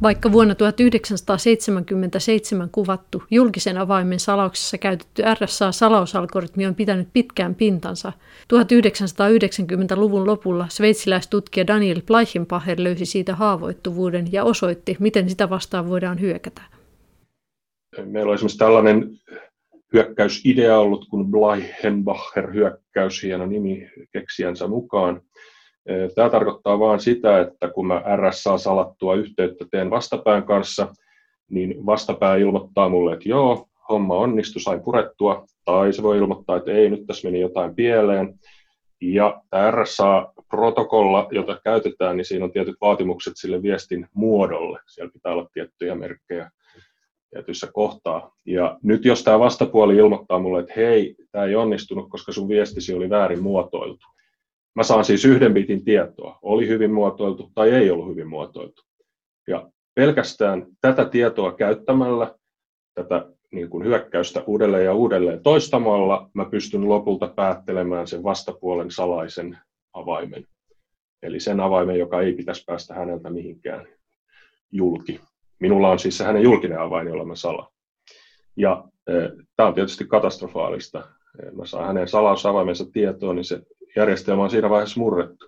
Vaikka 0.02 0.32
vuonna 0.32 0.54
1977 0.54 2.68
kuvattu 2.72 3.22
julkisen 3.30 3.78
avaimen 3.78 4.20
salauksessa 4.20 4.78
käytetty 4.78 5.22
RSA-salausalgoritmi 5.22 6.66
on 6.66 6.74
pitänyt 6.74 7.08
pitkään 7.12 7.54
pintansa, 7.54 8.12
1990-luvun 8.52 10.26
lopulla 10.26 10.66
sveitsiläistutkija 10.68 11.66
Daniel 11.66 12.00
Bleichenpacher 12.06 12.82
löysi 12.82 13.06
siitä 13.06 13.34
haavoittuvuuden 13.34 14.32
ja 14.32 14.44
osoitti, 14.44 14.96
miten 15.00 15.30
sitä 15.30 15.50
vastaan 15.50 15.88
voidaan 15.88 16.20
hyökätä. 16.20 16.62
Meillä 18.04 18.30
on 18.30 18.34
esimerkiksi 18.34 18.58
tällainen 18.58 19.10
hyökkäysidea 19.92 20.78
ollut 20.78 21.06
kuin 21.10 21.26
Bleihenbacher-hyökkäys, 21.26 23.22
hieno 23.22 23.46
nimi 23.46 23.90
keksijänsä 24.12 24.66
mukaan. 24.66 25.22
Tämä 26.14 26.30
tarkoittaa 26.30 26.78
vain 26.78 27.00
sitä, 27.00 27.40
että 27.40 27.68
kun 27.68 27.86
mä 27.86 28.02
RSA 28.16 28.58
salattua 28.58 29.14
yhteyttä 29.14 29.64
teen 29.70 29.90
vastapään 29.90 30.42
kanssa, 30.42 30.88
niin 31.50 31.86
vastapää 31.86 32.36
ilmoittaa 32.36 32.88
mulle, 32.88 33.12
että 33.12 33.28
joo, 33.28 33.66
homma 33.88 34.14
onnistui, 34.14 34.62
sai 34.62 34.80
purettua, 34.84 35.44
tai 35.64 35.92
se 35.92 36.02
voi 36.02 36.18
ilmoittaa, 36.18 36.56
että 36.56 36.72
ei, 36.72 36.90
nyt 36.90 37.06
tässä 37.06 37.28
meni 37.28 37.40
jotain 37.40 37.74
pieleen. 37.74 38.34
Ja 39.00 39.42
tämä 39.50 39.70
RSA-protokolla, 39.70 41.28
jota 41.30 41.60
käytetään, 41.64 42.16
niin 42.16 42.24
siinä 42.24 42.44
on 42.44 42.52
tietyt 42.52 42.76
vaatimukset 42.80 43.32
sille 43.36 43.62
viestin 43.62 44.06
muodolle. 44.14 44.78
Siellä 44.86 45.12
pitää 45.12 45.32
olla 45.32 45.48
tiettyjä 45.52 45.94
merkkejä 45.94 46.50
tietyissä 47.30 47.68
kohtaa. 47.72 48.36
Ja 48.46 48.78
nyt 48.82 49.04
jos 49.04 49.24
tämä 49.24 49.38
vastapuoli 49.38 49.96
ilmoittaa 49.96 50.38
mulle, 50.38 50.60
että 50.60 50.72
hei, 50.76 51.16
tämä 51.32 51.44
ei 51.44 51.56
onnistunut, 51.56 52.10
koska 52.10 52.32
sun 52.32 52.48
viestisi 52.48 52.94
oli 52.94 53.10
väärin 53.10 53.42
muotoiltu. 53.42 54.06
Mä 54.74 54.82
saan 54.82 55.04
siis 55.04 55.24
yhden 55.24 55.54
bitin 55.54 55.84
tietoa, 55.84 56.38
oli 56.42 56.68
hyvin 56.68 56.92
muotoiltu 56.92 57.50
tai 57.54 57.70
ei 57.70 57.90
ollut 57.90 58.08
hyvin 58.08 58.28
muotoiltu. 58.28 58.82
Ja 59.48 59.70
pelkästään 59.94 60.66
tätä 60.80 61.04
tietoa 61.04 61.52
käyttämällä, 61.52 62.34
tätä 62.94 63.26
niin 63.52 63.70
kuin 63.70 63.84
hyökkäystä 63.84 64.42
uudelleen 64.46 64.84
ja 64.84 64.94
uudelleen 64.94 65.42
toistamalla, 65.42 66.30
mä 66.34 66.44
pystyn 66.44 66.88
lopulta 66.88 67.28
päättelemään 67.28 68.06
sen 68.06 68.22
vastapuolen 68.22 68.90
salaisen 68.90 69.58
avaimen. 69.92 70.44
Eli 71.22 71.40
sen 71.40 71.60
avaimen, 71.60 71.98
joka 71.98 72.20
ei 72.20 72.32
pitäisi 72.32 72.64
päästä 72.66 72.94
häneltä 72.94 73.30
mihinkään 73.30 73.86
julki. 74.72 75.20
Minulla 75.58 75.90
on 75.90 75.98
siis 75.98 76.18
se 76.18 76.24
hänen 76.24 76.42
julkinen 76.42 76.80
avain, 76.80 77.08
jolla 77.08 77.24
mä 77.24 77.36
salaan. 77.36 77.72
Ja 78.56 78.84
e, 79.06 79.12
tämä 79.56 79.68
on 79.68 79.74
tietysti 79.74 80.04
katastrofaalista. 80.04 81.08
E, 81.42 81.50
mä 81.50 81.66
saan 81.66 81.86
hänen 81.86 82.08
salausavaimensa 82.08 82.84
tietoon, 82.92 83.36
niin 83.36 83.44
se 83.44 83.62
järjestelmä 83.96 84.42
on 84.42 84.50
siinä 84.50 84.70
vaiheessa 84.70 85.00
murrettu. 85.00 85.46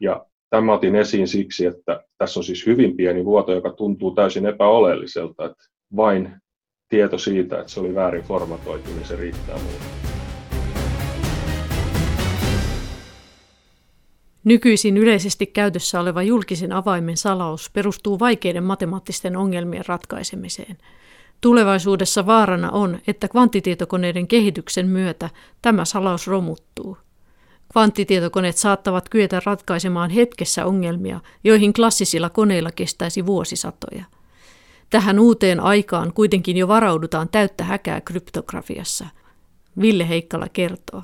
Ja 0.00 0.26
tämä 0.50 0.72
otin 0.72 0.96
esiin 0.96 1.28
siksi, 1.28 1.66
että 1.66 2.04
tässä 2.18 2.40
on 2.40 2.44
siis 2.44 2.66
hyvin 2.66 2.96
pieni 2.96 3.24
vuoto, 3.24 3.52
joka 3.52 3.72
tuntuu 3.72 4.14
täysin 4.14 4.46
epäoleelliselta, 4.46 5.44
että 5.44 5.64
vain 5.96 6.36
tieto 6.88 7.18
siitä, 7.18 7.60
että 7.60 7.72
se 7.72 7.80
oli 7.80 7.94
väärin 7.94 8.22
formatoitu, 8.22 8.90
niin 8.90 9.04
se 9.04 9.16
riittää 9.16 9.56
muuta. 9.58 9.84
Nykyisin 14.44 14.96
yleisesti 14.96 15.46
käytössä 15.46 16.00
oleva 16.00 16.22
julkisen 16.22 16.72
avaimen 16.72 17.16
salaus 17.16 17.70
perustuu 17.70 18.18
vaikeiden 18.18 18.64
matemaattisten 18.64 19.36
ongelmien 19.36 19.84
ratkaisemiseen. 19.88 20.78
Tulevaisuudessa 21.40 22.26
vaarana 22.26 22.70
on, 22.70 22.98
että 23.06 23.28
kvanttitietokoneiden 23.28 24.28
kehityksen 24.28 24.86
myötä 24.86 25.30
tämä 25.62 25.84
salaus 25.84 26.26
romuttuu. 26.26 26.96
Kvanttitietokoneet 27.74 28.56
saattavat 28.56 29.08
kyetä 29.08 29.40
ratkaisemaan 29.46 30.10
hetkessä 30.10 30.66
ongelmia, 30.66 31.20
joihin 31.44 31.72
klassisilla 31.72 32.30
koneilla 32.30 32.70
kestäisi 32.76 33.26
vuosisatoja. 33.26 34.04
Tähän 34.90 35.18
uuteen 35.18 35.60
aikaan 35.60 36.12
kuitenkin 36.12 36.56
jo 36.56 36.68
varaudutaan 36.68 37.28
täyttä 37.28 37.64
häkää 37.64 38.00
kryptografiassa. 38.00 39.06
Ville 39.80 40.08
Heikkala 40.08 40.46
kertoo. 40.52 41.02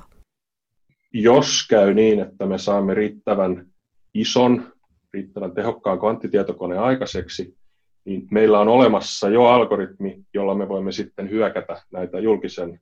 Jos 1.13 1.67
käy 1.69 1.93
niin, 1.93 2.19
että 2.19 2.45
me 2.45 2.57
saamme 2.57 2.93
riittävän 2.93 3.67
ison, 4.13 4.73
riittävän 5.13 5.51
tehokkaan 5.51 5.99
kvanttitietokoneen 5.99 6.81
aikaiseksi, 6.81 7.57
niin 8.05 8.27
meillä 8.31 8.59
on 8.59 8.67
olemassa 8.67 9.29
jo 9.29 9.45
algoritmi, 9.45 10.23
jolla 10.33 10.55
me 10.55 10.69
voimme 10.69 10.91
sitten 10.91 11.29
hyökätä 11.29 11.81
näitä 11.93 12.19
julkisen 12.19 12.81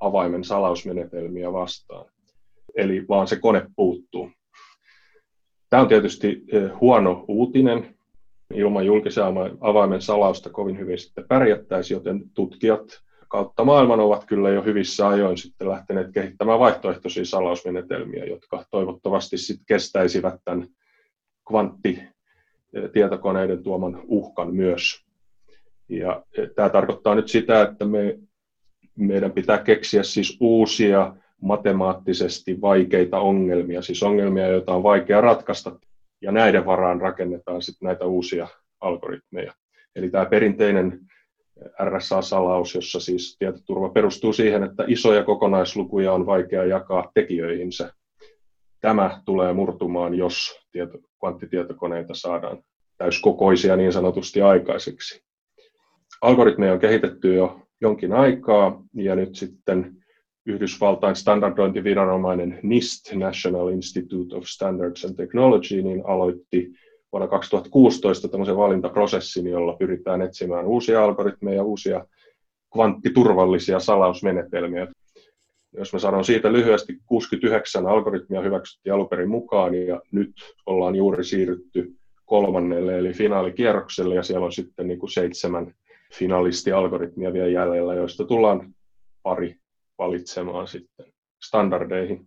avaimen 0.00 0.44
salausmenetelmiä 0.44 1.52
vastaan. 1.52 2.06
Eli 2.76 3.08
vaan 3.08 3.26
se 3.26 3.36
kone 3.36 3.66
puuttuu. 3.76 4.30
Tämä 5.70 5.82
on 5.82 5.88
tietysti 5.88 6.44
eh, 6.52 6.70
huono 6.80 7.24
uutinen 7.28 7.94
ilman 8.54 8.86
julkisen 8.86 9.24
avaimen 9.60 10.02
salausta 10.02 10.50
kovin 10.50 10.78
hyvin 10.78 10.98
sitten 10.98 11.24
pärjättäisiin, 11.28 11.96
joten 11.96 12.22
tutkijat 12.34 13.02
kautta 13.28 13.64
maailman 13.64 14.00
ovat 14.00 14.24
kyllä 14.24 14.50
jo 14.50 14.62
hyvissä 14.62 15.08
ajoin 15.08 15.38
sitten 15.38 15.68
lähteneet 15.68 16.12
kehittämään 16.12 16.58
vaihtoehtoisia 16.58 17.24
salausmenetelmiä, 17.24 18.24
jotka 18.24 18.64
toivottavasti 18.70 19.38
sitten 19.38 19.66
kestäisivät 19.66 20.34
tämän 20.44 20.68
kvanttitietokoneiden 21.48 23.62
tuoman 23.62 24.02
uhkan 24.04 24.54
myös. 24.54 25.04
Ja 25.88 26.22
tämä 26.54 26.68
tarkoittaa 26.68 27.14
nyt 27.14 27.28
sitä, 27.28 27.62
että 27.62 27.84
me, 27.84 28.18
meidän 28.98 29.32
pitää 29.32 29.58
keksiä 29.58 30.02
siis 30.02 30.36
uusia 30.40 31.16
matemaattisesti 31.40 32.60
vaikeita 32.60 33.20
ongelmia, 33.20 33.82
siis 33.82 34.02
ongelmia, 34.02 34.46
joita 34.46 34.74
on 34.74 34.82
vaikea 34.82 35.20
ratkaista 35.20 35.78
ja 36.22 36.32
näiden 36.32 36.66
varaan 36.66 37.00
rakennetaan 37.00 37.62
sitten 37.62 37.86
näitä 37.86 38.04
uusia 38.04 38.48
algoritmeja. 38.80 39.52
Eli 39.96 40.10
tämä 40.10 40.26
perinteinen 40.26 41.00
RSA-salaus, 41.84 42.74
jossa 42.74 43.00
siis 43.00 43.36
tietoturva 43.38 43.88
perustuu 43.88 44.32
siihen, 44.32 44.62
että 44.62 44.84
isoja 44.86 45.24
kokonaislukuja 45.24 46.12
on 46.12 46.26
vaikea 46.26 46.64
jakaa 46.64 47.10
tekijöihinsä. 47.14 47.92
Tämä 48.80 49.20
tulee 49.24 49.52
murtumaan, 49.52 50.14
jos 50.14 50.60
tieto, 50.72 50.98
kvanttitietokoneita 51.18 52.14
saadaan 52.14 52.58
täyskokoisia 52.98 53.76
niin 53.76 53.92
sanotusti 53.92 54.42
aikaiseksi. 54.42 55.22
Algoritmeja 56.22 56.72
on 56.72 56.78
kehitetty 56.78 57.34
jo 57.34 57.60
jonkin 57.80 58.12
aikaa 58.12 58.82
ja 58.94 59.16
nyt 59.16 59.34
sitten 59.34 59.99
Yhdysvaltain 60.46 61.16
standardointiviranomainen 61.16 62.58
NIST, 62.62 63.12
National 63.14 63.68
Institute 63.68 64.36
of 64.36 64.44
Standards 64.44 65.04
and 65.04 65.14
Technology, 65.14 65.82
niin 65.82 66.02
aloitti 66.06 66.72
vuonna 67.12 67.28
2016 67.28 68.28
tämmöisen 68.28 68.56
valintaprosessin, 68.56 69.46
jolla 69.46 69.76
pyritään 69.76 70.22
etsimään 70.22 70.66
uusia 70.66 71.04
algoritmeja, 71.04 71.62
uusia 71.62 72.06
kvanttiturvallisia 72.72 73.80
salausmenetelmiä. 73.80 74.86
Jos 75.72 75.92
mä 75.92 75.98
sanon 75.98 76.24
siitä 76.24 76.52
lyhyesti, 76.52 76.98
69 77.06 77.86
algoritmia 77.86 78.40
hyväksyttiin 78.40 78.92
alunperin 78.94 79.30
mukaan 79.30 79.74
ja 79.74 80.00
nyt 80.12 80.32
ollaan 80.66 80.96
juuri 80.96 81.24
siirrytty 81.24 81.94
kolmannelle 82.24 82.98
eli 82.98 83.12
finaalikierrokselle 83.12 84.14
ja 84.14 84.22
siellä 84.22 84.46
on 84.46 84.52
sitten 84.52 84.88
niin 84.88 84.98
kuin 84.98 85.10
seitsemän 85.10 85.74
finalistialgoritmia 86.12 87.32
vielä 87.32 87.48
jäljellä, 87.48 87.94
joista 87.94 88.24
tullaan 88.24 88.74
pari 89.22 89.56
valitsemaan 90.00 90.68
sitten 90.68 91.06
standardeihin. 91.46 92.26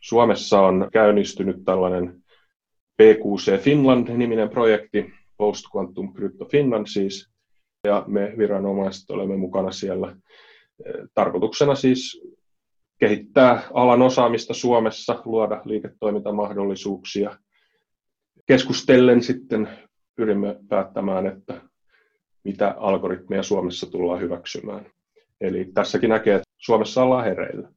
Suomessa 0.00 0.60
on 0.60 0.88
käynnistynyt 0.92 1.56
tällainen 1.64 2.22
PQC 2.96 3.60
Finland-niminen 3.60 4.48
projekti, 4.48 5.12
Post 5.36 5.64
Quantum 5.74 6.14
Crypto 6.14 6.44
Finland 6.44 6.86
siis, 6.86 7.30
ja 7.84 8.04
me 8.06 8.34
viranomaiset 8.38 9.10
olemme 9.10 9.36
mukana 9.36 9.70
siellä. 9.70 10.16
Tarkoituksena 11.14 11.74
siis 11.74 12.22
kehittää 12.98 13.62
alan 13.74 14.02
osaamista 14.02 14.54
Suomessa, 14.54 15.22
luoda 15.24 15.62
liiketoimintamahdollisuuksia. 15.64 17.38
Keskustellen 18.46 19.22
sitten 19.22 19.68
pyrimme 20.16 20.56
päättämään, 20.68 21.26
että 21.26 21.60
mitä 22.44 22.74
algoritmeja 22.78 23.42
Suomessa 23.42 23.90
tullaan 23.90 24.20
hyväksymään. 24.20 24.86
Eli 25.40 25.64
tässäkin 25.74 26.10
näkee, 26.10 26.34
että 26.34 26.48
Suomessa 26.58 27.02
ollaan 27.02 27.24
hereillä. 27.24 27.68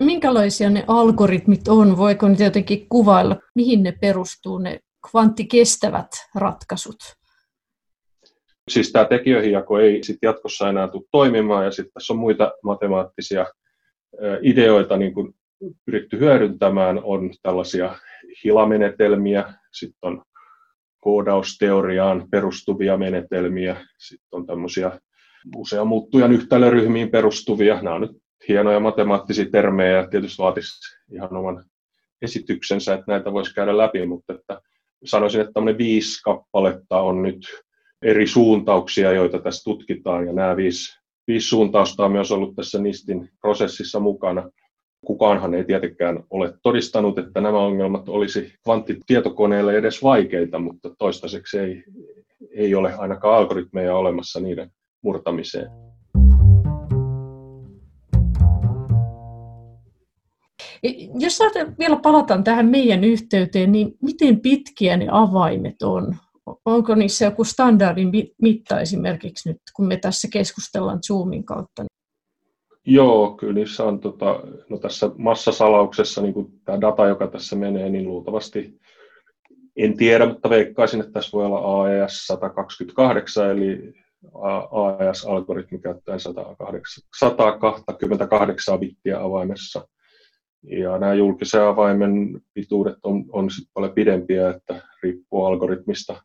Minkälaisia 0.00 0.70
ne 0.70 0.84
algoritmit 0.86 1.68
on? 1.68 1.96
Voiko 1.96 2.28
niitä 2.28 2.44
jotenkin 2.44 2.88
kuvailla? 2.88 3.36
Mihin 3.54 3.82
ne 3.82 3.92
perustuu, 3.92 4.58
ne 4.58 4.80
kvanttikestävät 5.10 6.08
ratkaisut? 6.34 6.96
Siis 8.68 8.92
tämä 8.92 9.04
tekijöihinjako 9.04 9.78
ei 9.78 10.04
sit 10.04 10.18
jatkossa 10.22 10.68
enää 10.68 10.88
tule 10.88 11.02
toimimaan, 11.10 11.64
ja 11.64 11.70
sitten 11.70 11.92
tässä 11.92 12.12
on 12.12 12.18
muita 12.18 12.52
matemaattisia 12.62 13.46
ideoita 14.42 14.96
niin 14.96 15.14
kun 15.14 15.34
pyritty 15.84 16.18
hyödyntämään. 16.18 17.00
On 17.04 17.30
tällaisia 17.42 17.98
hilamenetelmiä, 18.44 19.54
sitten 19.72 19.98
on 20.02 20.22
koodausteoriaan 21.00 22.28
perustuvia 22.30 22.96
menetelmiä, 22.96 23.86
sitten 23.98 24.28
on 24.32 24.46
tämmöisiä 24.46 25.00
usean 25.56 25.86
muuttujan 25.86 26.32
yhtälöryhmiin 26.32 27.10
perustuvia. 27.10 27.82
Nämä 27.82 27.94
on 27.94 28.00
nyt 28.00 28.16
hienoja 28.48 28.80
matemaattisia 28.80 29.46
termejä 29.52 29.96
ja 29.96 30.08
tietysti 30.08 30.42
vaatisi 30.42 30.96
ihan 31.12 31.36
oman 31.36 31.64
esityksensä, 32.22 32.94
että 32.94 33.12
näitä 33.12 33.32
voisi 33.32 33.54
käydä 33.54 33.78
läpi, 33.78 34.06
mutta 34.06 34.32
että 34.34 34.60
sanoisin, 35.04 35.40
että 35.40 35.52
tämmöinen 35.52 35.78
viisi 35.78 36.22
kappaletta 36.22 37.00
on 37.00 37.22
nyt 37.22 37.40
eri 38.02 38.26
suuntauksia, 38.26 39.12
joita 39.12 39.38
tässä 39.38 39.64
tutkitaan, 39.64 40.26
ja 40.26 40.32
nämä 40.32 40.56
viisi, 40.56 40.98
viisi 41.26 41.48
suuntausta 41.48 42.04
on 42.04 42.12
myös 42.12 42.32
ollut 42.32 42.56
tässä 42.56 42.78
NISTin 42.78 43.30
prosessissa 43.40 44.00
mukana. 44.00 44.50
Kukaanhan 45.06 45.54
ei 45.54 45.64
tietenkään 45.64 46.24
ole 46.30 46.54
todistanut, 46.62 47.18
että 47.18 47.40
nämä 47.40 47.58
ongelmat 47.58 48.08
olisi 48.08 48.52
kvanttitietokoneille 48.64 49.76
edes 49.76 50.02
vaikeita, 50.02 50.58
mutta 50.58 50.90
toistaiseksi 50.98 51.58
ei, 51.58 51.84
ei 52.50 52.74
ole 52.74 52.94
ainakaan 52.94 53.36
algoritmeja 53.36 53.96
olemassa 53.96 54.40
niiden 54.40 54.70
murtamiseen. 55.02 55.70
Jos 61.18 61.38
vielä 61.78 61.96
palataan 61.96 62.44
tähän 62.44 62.66
meidän 62.66 63.04
yhteyteen, 63.04 63.72
niin 63.72 63.94
miten 64.02 64.40
pitkiä 64.40 64.96
ne 64.96 65.06
avaimet 65.10 65.82
on? 65.82 66.16
Onko 66.64 66.94
niissä 66.94 67.24
joku 67.24 67.44
standardin 67.44 68.12
mitta 68.42 68.80
esimerkiksi 68.80 69.48
nyt, 69.48 69.58
kun 69.76 69.86
me 69.86 69.96
tässä 69.96 70.28
keskustellaan 70.32 70.98
Zoomin 71.06 71.44
kautta? 71.44 71.84
Joo, 72.86 73.36
kyllä 73.36 73.52
niissä 73.52 73.84
on 73.84 74.00
tota, 74.00 74.40
no 74.68 74.78
tässä 74.78 75.10
massasalauksessa 75.16 76.22
niin 76.22 76.34
tämä 76.64 76.80
data, 76.80 77.06
joka 77.06 77.26
tässä 77.26 77.56
menee, 77.56 77.88
niin 77.88 78.04
luultavasti 78.08 78.78
en 79.76 79.96
tiedä, 79.96 80.26
mutta 80.26 80.50
veikkaisin, 80.50 81.00
että 81.00 81.12
tässä 81.12 81.30
voi 81.32 81.46
olla 81.46 81.82
AES 81.82 82.26
128, 82.26 83.50
eli 83.50 83.94
AES-algoritmi 84.70 85.78
käyttäen 85.78 86.20
128 86.20 88.80
bittiä 88.80 89.20
avaimessa. 89.20 89.88
Ja 90.62 90.98
nämä 90.98 91.14
julkisen 91.14 91.62
avaimen 91.62 92.40
pituudet 92.54 92.96
on, 93.02 93.24
on 93.32 93.50
sitten 93.50 93.70
paljon 93.74 93.92
pidempiä, 93.92 94.50
että 94.50 94.82
riippuu 95.02 95.44
algoritmista. 95.44 96.22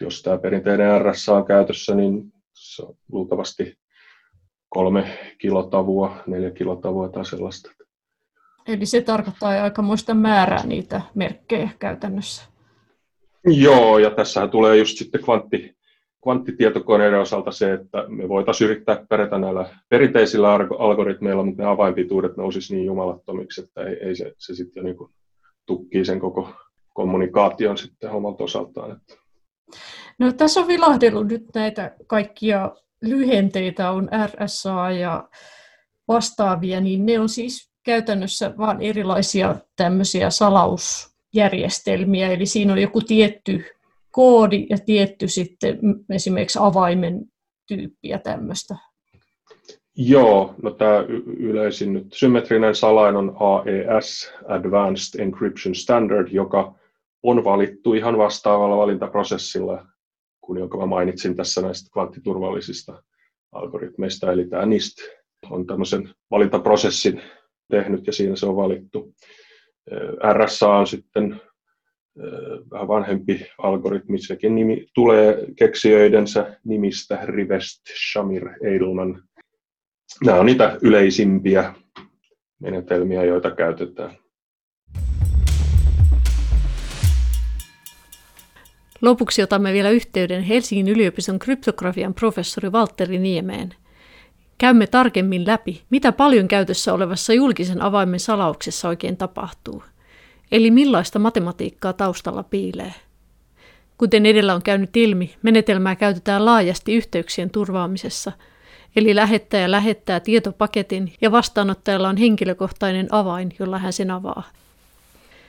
Jos 0.00 0.22
tämä 0.22 0.38
perinteinen 0.38 1.00
RSA 1.00 1.36
on 1.36 1.44
käytössä, 1.44 1.94
niin 1.94 2.32
se 2.52 2.82
on 2.82 2.94
luultavasti 3.12 3.78
kolme 4.68 5.18
kilotavua, 5.38 6.16
neljä 6.26 6.50
kilotavua 6.50 7.08
tai 7.08 7.26
sellaista. 7.26 7.70
Eli 8.66 8.86
se 8.86 9.00
tarkoittaa 9.00 9.62
aikamoista 9.62 10.14
määrää 10.14 10.66
niitä 10.66 11.02
merkkejä 11.14 11.70
käytännössä. 11.78 12.42
Joo, 13.46 13.98
ja 13.98 14.10
tässähän 14.10 14.50
tulee 14.50 14.76
just 14.76 14.98
sitten 14.98 15.22
kvantti, 15.22 15.76
kvanttitietokoneiden 16.22 17.20
osalta 17.20 17.52
se, 17.52 17.72
että 17.72 18.04
me 18.08 18.28
voitaisiin 18.28 18.70
yrittää 18.70 19.06
pärjätä 19.08 19.38
näillä 19.38 19.68
perinteisillä 19.88 20.52
algoritmeilla, 20.78 21.44
mutta 21.44 21.62
ne 21.62 21.68
avainpituudet 21.68 22.36
nousisi 22.36 22.74
niin 22.74 22.86
jumalattomiksi, 22.86 23.60
että 23.60 23.84
ei, 23.84 23.96
ei 24.00 24.16
se, 24.16 24.34
se 24.38 24.54
sitten 24.54 24.84
niin 24.84 24.96
tukkii 25.66 26.04
sen 26.04 26.20
koko 26.20 26.48
kommunikaation 26.94 27.78
sitten 27.78 28.10
omalta 28.10 28.44
osaltaan. 28.44 29.00
No, 30.18 30.32
tässä 30.32 30.60
on 30.60 30.68
vilahdellut 30.68 31.28
nyt 31.28 31.44
näitä 31.54 31.94
kaikkia 32.06 32.70
lyhenteitä, 33.02 33.90
on 33.90 34.08
RSA 34.26 34.90
ja 34.90 35.28
vastaavia, 36.08 36.80
niin 36.80 37.06
ne 37.06 37.20
on 37.20 37.28
siis 37.28 37.72
käytännössä 37.82 38.54
vain 38.58 38.80
erilaisia 38.80 39.56
tämmöisiä 39.76 40.30
salausjärjestelmiä, 40.30 42.28
eli 42.28 42.46
siinä 42.46 42.72
on 42.72 42.78
joku 42.78 43.00
tietty 43.00 43.64
koodi 44.12 44.66
ja 44.70 44.78
tietty 44.86 45.28
sitten 45.28 45.78
esimerkiksi 46.10 46.58
avaimen 46.62 47.20
tyyppiä 47.68 48.18
tämmöistä. 48.18 48.76
Joo, 49.96 50.54
no 50.62 50.70
tämä 50.70 51.04
yleisin 51.36 51.92
nyt 51.92 52.06
symmetrinen 52.12 52.74
salain 52.74 53.16
on 53.16 53.36
AES, 53.40 54.32
Advanced 54.48 55.20
Encryption 55.20 55.74
Standard, 55.74 56.28
joka 56.30 56.74
on 57.22 57.44
valittu 57.44 57.94
ihan 57.94 58.18
vastaavalla 58.18 58.76
valintaprosessilla 58.76 59.86
kuin 60.40 60.58
jonka 60.58 60.78
mä 60.78 60.86
mainitsin 60.86 61.36
tässä 61.36 61.62
näistä 61.62 61.90
kvanttiturvallisista 61.92 63.02
algoritmeista, 63.52 64.32
eli 64.32 64.48
tämä 64.48 64.66
NIST 64.66 64.98
on 65.50 65.66
tämmöisen 65.66 66.14
valintaprosessin 66.30 67.22
tehnyt 67.70 68.06
ja 68.06 68.12
siinä 68.12 68.36
se 68.36 68.46
on 68.46 68.56
valittu. 68.56 69.14
RSA 70.32 70.74
on 70.74 70.86
sitten 70.86 71.40
vähän 72.70 72.88
vanhempi 72.88 73.46
algoritmi, 73.58 74.18
sekin 74.18 74.54
nimi 74.54 74.86
tulee 74.94 75.46
keksijöidensä 75.56 76.56
nimistä 76.64 77.18
Rivest, 77.24 77.80
Shamir, 78.12 78.48
Edelman. 78.62 79.22
Nämä 80.24 80.40
on 80.40 80.46
niitä 80.46 80.78
yleisimpiä 80.82 81.74
menetelmiä, 82.60 83.24
joita 83.24 83.50
käytetään. 83.50 84.16
Lopuksi 89.02 89.42
otamme 89.42 89.72
vielä 89.72 89.90
yhteyden 89.90 90.42
Helsingin 90.42 90.88
yliopiston 90.88 91.38
kryptografian 91.38 92.14
professori 92.14 92.72
Valtteri 92.72 93.18
Niemeen. 93.18 93.74
Käymme 94.58 94.86
tarkemmin 94.86 95.46
läpi, 95.46 95.82
mitä 95.90 96.12
paljon 96.12 96.48
käytössä 96.48 96.94
olevassa 96.94 97.32
julkisen 97.32 97.82
avaimen 97.82 98.20
salauksessa 98.20 98.88
oikein 98.88 99.16
tapahtuu. 99.16 99.82
Eli 100.52 100.70
millaista 100.70 101.18
matematiikkaa 101.18 101.92
taustalla 101.92 102.42
piilee. 102.42 102.94
Kuten 103.98 104.26
edellä 104.26 104.54
on 104.54 104.62
käynyt 104.62 104.96
ilmi, 104.96 105.34
menetelmää 105.42 105.96
käytetään 105.96 106.44
laajasti 106.44 106.94
yhteyksien 106.94 107.50
turvaamisessa, 107.50 108.32
eli 108.96 109.14
lähettäjä 109.14 109.70
lähettää 109.70 110.20
tietopaketin 110.20 111.12
ja 111.20 111.32
vastaanottajalla 111.32 112.08
on 112.08 112.16
henkilökohtainen 112.16 113.06
avain, 113.10 113.52
jolla 113.58 113.78
hän 113.78 113.92
sen 113.92 114.10
avaa. 114.10 114.42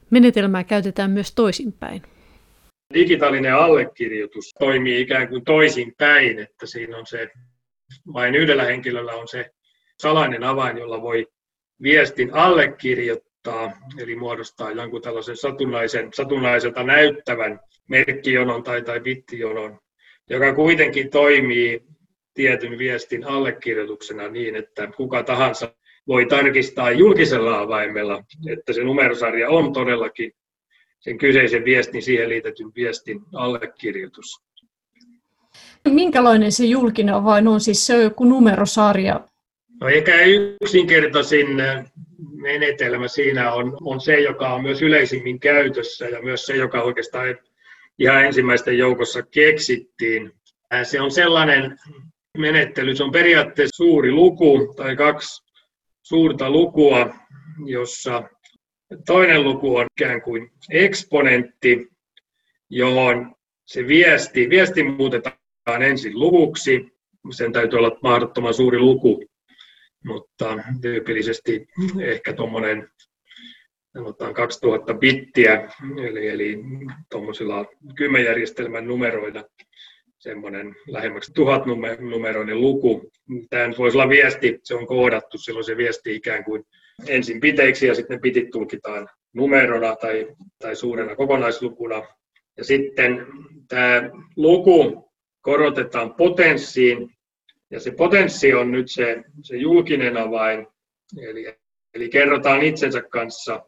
Menetelmää 0.10 0.64
käytetään 0.64 1.12
myös 1.12 1.32
toisinpäin 1.36 2.02
digitaalinen 2.94 3.56
allekirjoitus 3.56 4.54
toimii 4.60 5.02
ikään 5.02 5.28
kuin 5.28 5.44
toisin 5.44 5.94
päin, 5.98 6.40
että 6.40 6.66
siinä 6.66 6.98
on 6.98 7.06
se, 7.06 7.30
vain 8.14 8.36
yhdellä 8.36 8.64
henkilöllä 8.64 9.14
on 9.14 9.28
se 9.28 9.52
salainen 10.02 10.44
avain, 10.44 10.78
jolla 10.78 11.02
voi 11.02 11.28
viestin 11.82 12.34
allekirjoittaa, 12.34 13.33
eli 14.00 14.16
muodostaa 14.16 14.72
jonkun 14.72 15.02
tällaisen 15.02 15.38
satunnaisen, 15.38 16.10
satunnaiselta 16.14 16.84
näyttävän 16.84 17.60
merkkijonon 17.90 18.64
tai, 18.64 18.82
tai 18.82 19.00
bittijonon, 19.00 19.80
joka 20.30 20.54
kuitenkin 20.54 21.10
toimii 21.10 21.84
tietyn 22.34 22.78
viestin 22.78 23.28
allekirjoituksena 23.28 24.28
niin, 24.28 24.56
että 24.56 24.88
kuka 24.98 25.24
tahansa 25.24 25.74
voi 26.08 26.26
tarkistaa 26.26 26.92
julkisella 26.92 27.60
avaimella, 27.60 28.24
että 28.48 28.74
se 28.74 28.84
numerosarja 28.84 29.50
on 29.50 29.74
todellakin 29.74 30.32
sen 31.00 31.18
kyseisen 31.18 31.66
viestin, 31.66 32.02
siihen 32.02 32.30
liitetyn 32.30 32.72
viestin 32.76 33.22
allekirjoitus. 33.34 34.44
Minkälainen 35.90 36.52
se 36.52 36.66
julkinen 36.66 37.16
avain 37.16 37.48
on? 37.48 37.62
Siis 37.62 37.88
se 37.88 37.96
on 37.96 38.04
joku 38.04 38.24
numerosarja? 38.24 39.28
No 39.84 39.90
ehkä 39.90 40.22
yksinkertaisin 40.62 41.48
menetelmä 42.32 43.08
siinä 43.08 43.54
on, 43.54 43.78
on 43.82 44.02
se, 44.02 44.20
joka 44.20 44.54
on 44.54 44.62
myös 44.62 44.82
yleisimmin 44.82 45.40
käytössä 45.40 46.06
ja 46.06 46.22
myös 46.22 46.46
se, 46.46 46.56
joka 46.56 46.82
oikeastaan 46.82 47.38
ihan 48.00 48.26
ensimmäisten 48.26 48.78
joukossa 48.78 49.24
keksittiin. 49.24 50.32
Se 50.84 51.02
on 51.02 51.12
sellainen 51.12 51.78
menettely, 52.38 52.96
se 52.96 53.04
on 53.04 53.12
periaatteessa 53.12 53.76
suuri 53.76 54.12
luku 54.12 54.74
tai 54.76 54.96
kaksi 54.96 55.44
suurta 56.02 56.50
lukua, 56.50 57.16
jossa 57.66 58.24
Toinen 59.06 59.44
luku 59.44 59.76
on 59.76 59.86
ikään 60.00 60.22
kuin 60.22 60.52
eksponentti, 60.72 61.88
johon 62.70 63.36
se 63.66 63.88
viesti, 63.88 64.50
viesti 64.50 64.84
muutetaan 64.84 65.82
ensin 65.82 66.20
luvuksi. 66.20 66.94
Sen 67.32 67.54
täytyy 67.54 67.80
olla 67.80 67.98
mahdottoman 68.04 68.54
suuri 68.54 68.80
luku, 68.80 69.24
mutta 70.06 70.58
tyypillisesti 70.82 71.66
ehkä 72.02 72.34
tuommoinen 72.34 72.88
2000 74.34 74.94
bittiä, 74.94 75.70
eli, 75.98 76.28
eli 76.28 76.60
tuommoisilla 77.12 77.66
kymmenjärjestelmän 77.96 78.88
numeroida 78.88 79.44
semmoinen 80.24 80.76
lähemmäksi 80.88 81.34
tuhat 81.34 81.64
numeroinen 82.00 82.62
luku. 82.62 83.12
Tämä 83.50 83.74
voisi 83.78 83.98
olla 83.98 84.10
viesti, 84.10 84.60
se 84.64 84.76
on 84.76 84.88
koodattu, 84.88 85.38
silloin 85.38 85.66
se 85.66 85.78
viesti 85.78 86.16
ikään 86.16 86.44
kuin 86.44 86.64
ensin 87.08 87.40
piteiksi 87.40 87.88
ja 87.88 87.96
sitten 87.96 88.22
pitit 88.22 88.50
tulkitaan 88.50 89.10
numerona 89.34 89.96
tai, 89.96 90.28
tai 90.60 90.76
suurena 90.76 91.16
kokonaislukuna. 91.16 92.04
Ja 92.58 92.64
sitten 92.64 93.28
tämä 93.68 94.10
luku 94.36 95.10
korotetaan 95.42 96.14
potenssiin, 96.14 97.10
ja 97.74 97.80
se 97.80 97.92
potenssi 97.92 98.54
on 98.54 98.72
nyt 98.72 98.92
se, 98.92 99.24
se 99.44 99.58
julkinen 99.58 100.18
avain, 100.18 100.68
eli, 101.22 101.56
eli 101.94 102.10
kerrotaan 102.10 102.64
itsensä 102.64 103.02
kanssa 103.02 103.66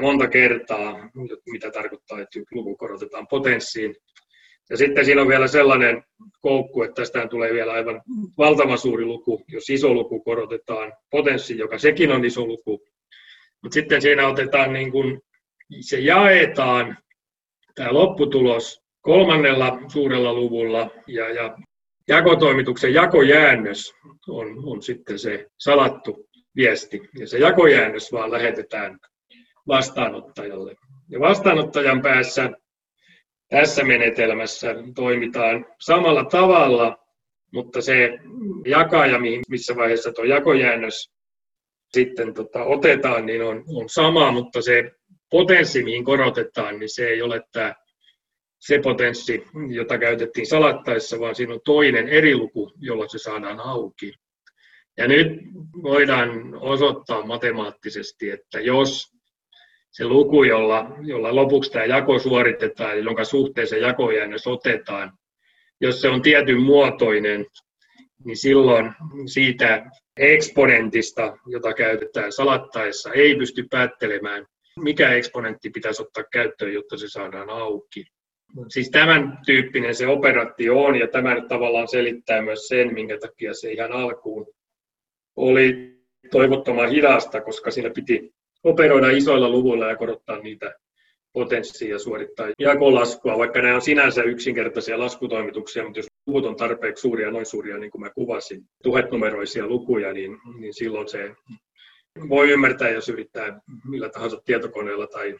monta 0.00 0.28
kertaa, 0.28 1.10
mitä 1.50 1.70
tarkoittaa, 1.70 2.20
että 2.20 2.40
luku 2.50 2.76
korotetaan 2.76 3.26
potenssiin. 3.26 3.96
Ja 4.70 4.76
sitten 4.76 5.04
siinä 5.04 5.22
on 5.22 5.28
vielä 5.28 5.48
sellainen 5.48 6.02
koukku, 6.40 6.82
että 6.82 6.94
tästä 6.94 7.28
tulee 7.28 7.52
vielä 7.52 7.72
aivan 7.72 8.02
valtavan 8.38 8.78
suuri 8.78 9.04
luku, 9.04 9.44
jos 9.48 9.70
iso 9.70 9.94
luku 9.94 10.20
korotetaan 10.20 10.92
potenssi, 11.10 11.58
joka 11.58 11.78
sekin 11.78 12.12
on 12.12 12.24
iso 12.24 12.46
luku. 12.46 12.84
Mutta 13.62 13.74
sitten 13.74 14.02
siinä 14.02 14.28
otetaan, 14.28 14.72
niin 14.72 14.92
kun, 14.92 15.20
se 15.80 15.98
jaetaan, 15.98 16.98
tämä 17.74 17.94
lopputulos, 17.94 18.82
kolmannella 19.00 19.78
suurella 19.88 20.34
luvulla 20.34 20.90
ja, 21.06 21.30
ja 21.30 21.58
jakotoimituksen 22.08 22.94
jakojäännös 22.94 23.94
on, 24.28 24.46
on 24.64 24.82
sitten 24.82 25.18
se 25.18 25.46
salattu 25.58 26.28
viesti. 26.56 27.00
Ja 27.18 27.28
se 27.28 27.38
jakojäännös 27.38 28.12
vaan 28.12 28.32
lähetetään 28.32 28.98
vastaanottajalle. 29.68 30.74
Ja 31.08 31.20
vastaanottajan 31.20 32.02
päässä 32.02 32.50
tässä 33.50 33.84
menetelmässä 33.84 34.74
toimitaan 34.94 35.66
samalla 35.80 36.24
tavalla, 36.24 36.96
mutta 37.52 37.80
se 37.80 38.18
jakaja, 38.66 39.18
missä 39.48 39.76
vaiheessa 39.76 40.12
tuo 40.12 40.24
jakojäännös 40.24 41.10
sitten 41.92 42.34
tota, 42.34 42.64
otetaan, 42.64 43.26
niin 43.26 43.42
on, 43.42 43.64
on 43.74 43.88
sama, 43.88 44.32
mutta 44.32 44.62
se 44.62 44.90
potenssi, 45.30 45.84
mihin 45.84 46.04
korotetaan, 46.04 46.78
niin 46.78 46.94
se 46.94 47.08
ei 47.08 47.22
ole 47.22 47.42
tämä 47.52 47.74
se 48.58 48.78
potenssi, 48.78 49.44
jota 49.70 49.98
käytettiin 49.98 50.46
salattaessa, 50.46 51.20
vaan 51.20 51.34
siinä 51.34 51.54
on 51.54 51.60
toinen 51.64 52.08
eri 52.08 52.36
luku, 52.36 52.72
jolla 52.80 53.08
se 53.08 53.18
saadaan 53.18 53.60
auki. 53.60 54.12
Ja 54.96 55.08
nyt 55.08 55.26
voidaan 55.82 56.54
osoittaa 56.54 57.26
matemaattisesti, 57.26 58.30
että 58.30 58.60
jos 58.60 59.18
se 59.90 60.04
luku, 60.04 60.44
jolla, 60.44 60.96
jolla 61.02 61.34
lopuksi 61.34 61.70
tämä 61.70 61.84
jako 61.84 62.18
suoritetaan, 62.18 63.04
jonka 63.04 63.24
suhteen 63.24 63.66
se 63.66 63.78
jakojäännös 63.78 64.46
otetaan, 64.46 65.12
jos 65.80 66.00
se 66.00 66.08
on 66.08 66.22
tietyn 66.22 66.60
muotoinen, 66.60 67.46
niin 68.24 68.36
silloin 68.36 68.92
siitä 69.26 69.90
eksponentista, 70.16 71.36
jota 71.46 71.74
käytetään 71.74 72.32
salattaessa, 72.32 73.12
ei 73.12 73.36
pysty 73.36 73.66
päättelemään, 73.70 74.46
mikä 74.80 75.12
eksponentti 75.12 75.70
pitäisi 75.70 76.02
ottaa 76.02 76.24
käyttöön, 76.32 76.72
jotta 76.72 76.96
se 76.96 77.08
saadaan 77.08 77.50
auki. 77.50 78.04
Siis 78.68 78.90
tämän 78.90 79.38
tyyppinen 79.46 79.94
se 79.94 80.06
operaatio 80.06 80.84
on, 80.84 80.96
ja 80.96 81.08
tämä 81.08 81.34
nyt 81.34 81.48
tavallaan 81.48 81.88
selittää 81.88 82.42
myös 82.42 82.68
sen, 82.68 82.94
minkä 82.94 83.18
takia 83.18 83.54
se 83.54 83.72
ihan 83.72 83.92
alkuun 83.92 84.46
oli 85.36 85.98
toivottoman 86.30 86.90
hidasta, 86.90 87.40
koska 87.40 87.70
siinä 87.70 87.90
piti 87.90 88.34
operoida 88.64 89.10
isoilla 89.10 89.48
luvuilla 89.48 89.88
ja 89.88 89.96
korottaa 89.96 90.38
niitä 90.38 90.74
potenssia 91.32 91.98
suorittaa 91.98 92.46
jakolaskua, 92.58 93.38
vaikka 93.38 93.62
nämä 93.62 93.74
on 93.74 93.82
sinänsä 93.82 94.22
yksinkertaisia 94.22 94.98
laskutoimituksia, 94.98 95.84
mutta 95.84 95.98
jos 95.98 96.06
luvut 96.26 96.46
on 96.46 96.56
tarpeeksi 96.56 97.00
suuria, 97.00 97.30
noin 97.30 97.46
suuria, 97.46 97.78
niin 97.78 97.90
kuin 97.90 98.02
mä 98.02 98.10
kuvasin, 98.10 98.62
tuhatnumeroisia 98.82 99.66
lukuja, 99.66 100.12
niin, 100.12 100.38
niin 100.60 100.74
silloin 100.74 101.08
se 101.08 101.34
voi 102.28 102.50
ymmärtää, 102.50 102.90
jos 102.90 103.08
yrittää 103.08 103.60
millä 103.90 104.08
tahansa 104.08 104.42
tietokoneella 104.44 105.06
tai, 105.06 105.36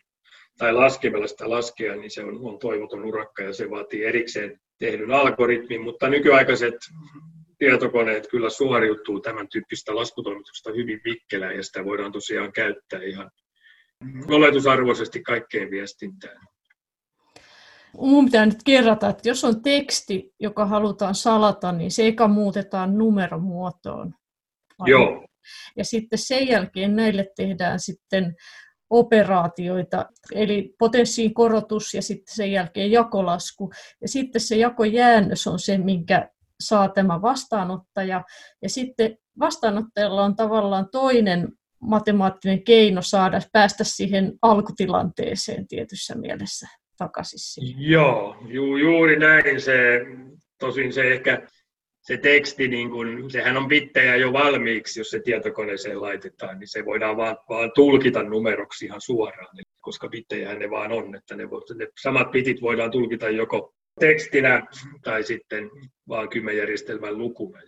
tai 0.59 0.73
laskemella 0.73 1.27
sitä 1.27 1.51
laskea, 1.51 1.97
niin 1.97 2.11
se 2.11 2.25
on, 2.25 2.39
on 2.43 2.59
toivoton 2.59 3.05
urakka 3.05 3.43
ja 3.43 3.53
se 3.53 3.71
vaatii 3.71 4.05
erikseen 4.05 4.61
tehdyn 4.79 5.11
algoritmin, 5.11 5.83
mutta 5.83 6.09
nykyaikaiset 6.09 6.75
tietokoneet 7.59 8.29
kyllä 8.31 8.51
suoriutuu 8.51 9.21
tämän 9.21 9.49
tyyppistä 9.49 9.95
laskutoimitusta 9.95 10.73
hyvin 10.73 11.01
vikkelään 11.05 11.57
ja 11.57 11.63
sitä 11.63 11.85
voidaan 11.85 12.13
tosiaan 12.13 12.53
käyttää 12.53 13.03
ihan 13.03 13.31
oletusarvoisesti 14.29 15.23
kaikkeen 15.23 15.71
viestintään. 15.71 16.41
Mun 17.97 18.25
pitää 18.25 18.47
nyt 18.47 18.63
kerrata, 18.65 19.09
että 19.09 19.29
jos 19.29 19.45
on 19.45 19.63
teksti, 19.63 20.35
joka 20.41 20.67
halutaan 20.67 21.15
salata, 21.15 21.73
niin 21.73 21.91
se 21.91 22.07
eka 22.07 22.29
muutetaan 22.29 22.99
numeromuotoon. 22.99 24.15
Joo. 24.87 25.27
Ja 25.77 25.85
sitten 25.85 26.19
sen 26.19 26.49
jälkeen 26.49 26.97
näille 26.97 27.27
tehdään 27.37 27.81
sitten 27.81 28.35
operaatioita, 28.91 30.07
eli 30.35 30.75
potenssiin 30.79 31.35
korotus 31.35 31.95
ja 31.95 32.03
sitten 32.03 32.35
sen 32.35 32.53
jälkeen 32.53 32.91
jakolasku. 32.91 33.71
Ja 34.03 34.09
sitten 34.09 34.41
se 34.41 34.57
jakojäännös 34.57 35.47
on 35.47 35.59
se, 35.59 35.79
minkä 35.79 36.31
saa 36.61 36.89
tämä 36.89 37.23
vastaanottaja. 37.23 38.25
Ja 38.63 38.69
sitten 38.69 39.19
vastaanottajalla 39.39 40.25
on 40.25 40.37
tavallaan 40.37 40.89
toinen 40.93 41.49
matemaattinen 41.81 42.65
keino 42.65 43.03
saada 43.03 43.41
päästä 43.53 43.85
siihen 43.85 44.33
alkutilanteeseen 44.43 45.69
tietyssä 45.69 46.15
mielessä 46.15 46.69
takaisin. 46.99 47.39
Siihen. 47.39 47.83
Joo, 47.83 48.37
ju, 48.47 48.77
juuri 48.77 49.19
näin 49.19 49.61
se, 49.61 50.01
tosin 50.59 50.93
se 50.93 51.13
ehkä 51.13 51.47
se 52.09 52.17
teksti, 52.17 52.69
niin 52.69 52.91
kun, 52.91 53.31
sehän 53.31 53.57
on 53.57 53.69
bittejä 53.69 54.17
jo 54.17 54.33
valmiiksi, 54.33 55.01
jos 55.01 55.11
se 55.11 55.21
tietokoneeseen 55.21 56.03
laitetaan, 56.03 56.59
niin 56.59 56.69
se 56.69 56.85
voidaan 56.85 57.17
vaan, 57.17 57.37
vaan 57.49 57.73
tulkita 57.75 58.23
numeroksi 58.23 58.85
ihan 58.85 59.01
suoraan, 59.01 59.57
koska 59.81 60.09
bittejähän 60.09 60.59
ne 60.59 60.71
vaan 60.71 60.93
on, 60.93 61.15
että 61.15 61.37
ne, 61.37 61.45
ne 61.75 61.89
samat 62.03 62.31
bitit 62.31 62.63
voidaan 62.63 62.91
tulkita 62.91 63.29
joko 63.29 63.75
tekstinä 64.01 64.67
tai 65.05 65.23
sitten 65.23 65.71
vaan 66.09 66.29
kymmenjärjestelmän 66.29 67.19
lukuna. 67.19 67.59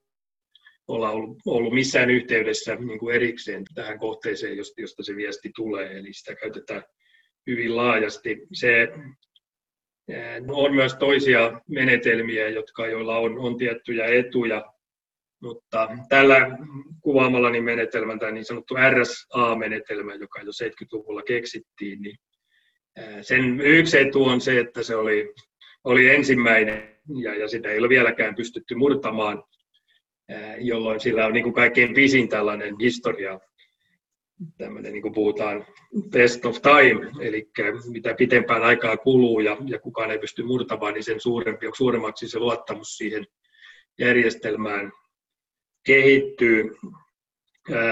olla 0.89 1.11
ollut, 1.11 1.39
ollut 1.47 1.75
missään 1.75 2.11
yhteydessä 2.11 2.75
niin 2.75 2.99
kuin 2.99 3.15
erikseen 3.15 3.65
tähän 3.75 3.99
kohteeseen, 3.99 4.57
josta 4.57 5.03
se 5.03 5.17
viesti 5.17 5.51
tulee. 5.57 5.99
Eli 5.99 6.13
sitä 6.13 6.35
käytetään 6.35 6.83
hyvin 7.47 7.77
laajasti. 7.77 8.47
Se 8.53 8.89
on 10.49 10.75
myös 10.75 10.95
toisia 10.95 11.61
menetelmiä, 11.69 12.49
jotka, 12.49 12.87
joilla 12.87 13.19
on, 13.19 13.39
on 13.39 13.57
tiettyjä 13.59 14.07
etuja, 14.07 14.73
mutta 15.43 15.89
tällä 16.09 16.59
kuvaamallani 17.01 17.61
menetelmän, 17.61 18.19
tämä 18.19 18.33
niin 18.33 18.45
sanottu 18.45 18.75
RSA-menetelmä, 18.75 20.15
joka 20.15 20.41
jo 20.41 20.51
70-luvulla 20.65 21.23
keksittiin, 21.23 22.03
niin 22.03 22.19
sen 23.23 23.61
yksi 23.61 23.99
etu 23.99 24.25
on 24.25 24.41
se, 24.41 24.61
että 24.61 24.83
se 24.83 24.97
oli, 24.97 25.35
oli 25.89 26.09
ensimmäinen 26.09 26.97
ja, 27.23 27.35
ja 27.35 27.49
sitä 27.49 27.69
ei 27.69 27.79
ole 27.79 27.89
vieläkään 27.89 28.35
pystytty 28.35 28.75
murtamaan, 28.75 29.45
jolloin 30.59 31.01
sillä 31.01 31.27
on 31.27 31.33
niin 31.33 31.43
kuin 31.43 31.55
kaikkein 31.55 31.95
pisin 31.95 32.29
tällainen 32.29 32.75
historia 32.81 33.41
tämmöinen, 34.59 34.93
niin 34.93 35.03
kuin 35.03 35.15
puhutaan, 35.15 35.67
test 36.11 36.45
of 36.45 36.57
time, 36.63 37.11
eli 37.21 37.51
mitä 37.91 38.15
pitempään 38.15 38.63
aikaa 38.63 38.97
kuluu 38.97 39.41
ja, 39.41 39.57
ja 39.67 39.79
kukaan 39.79 40.11
ei 40.11 40.19
pysty 40.19 40.43
murtamaan, 40.43 40.95
niin 40.95 41.05
sen 41.05 41.21
suurempi, 41.21 41.67
suuremmaksi 41.77 42.29
se 42.29 42.39
luottamus 42.39 42.97
siihen 42.97 43.27
järjestelmään 43.99 44.93
kehittyy. 45.87 46.77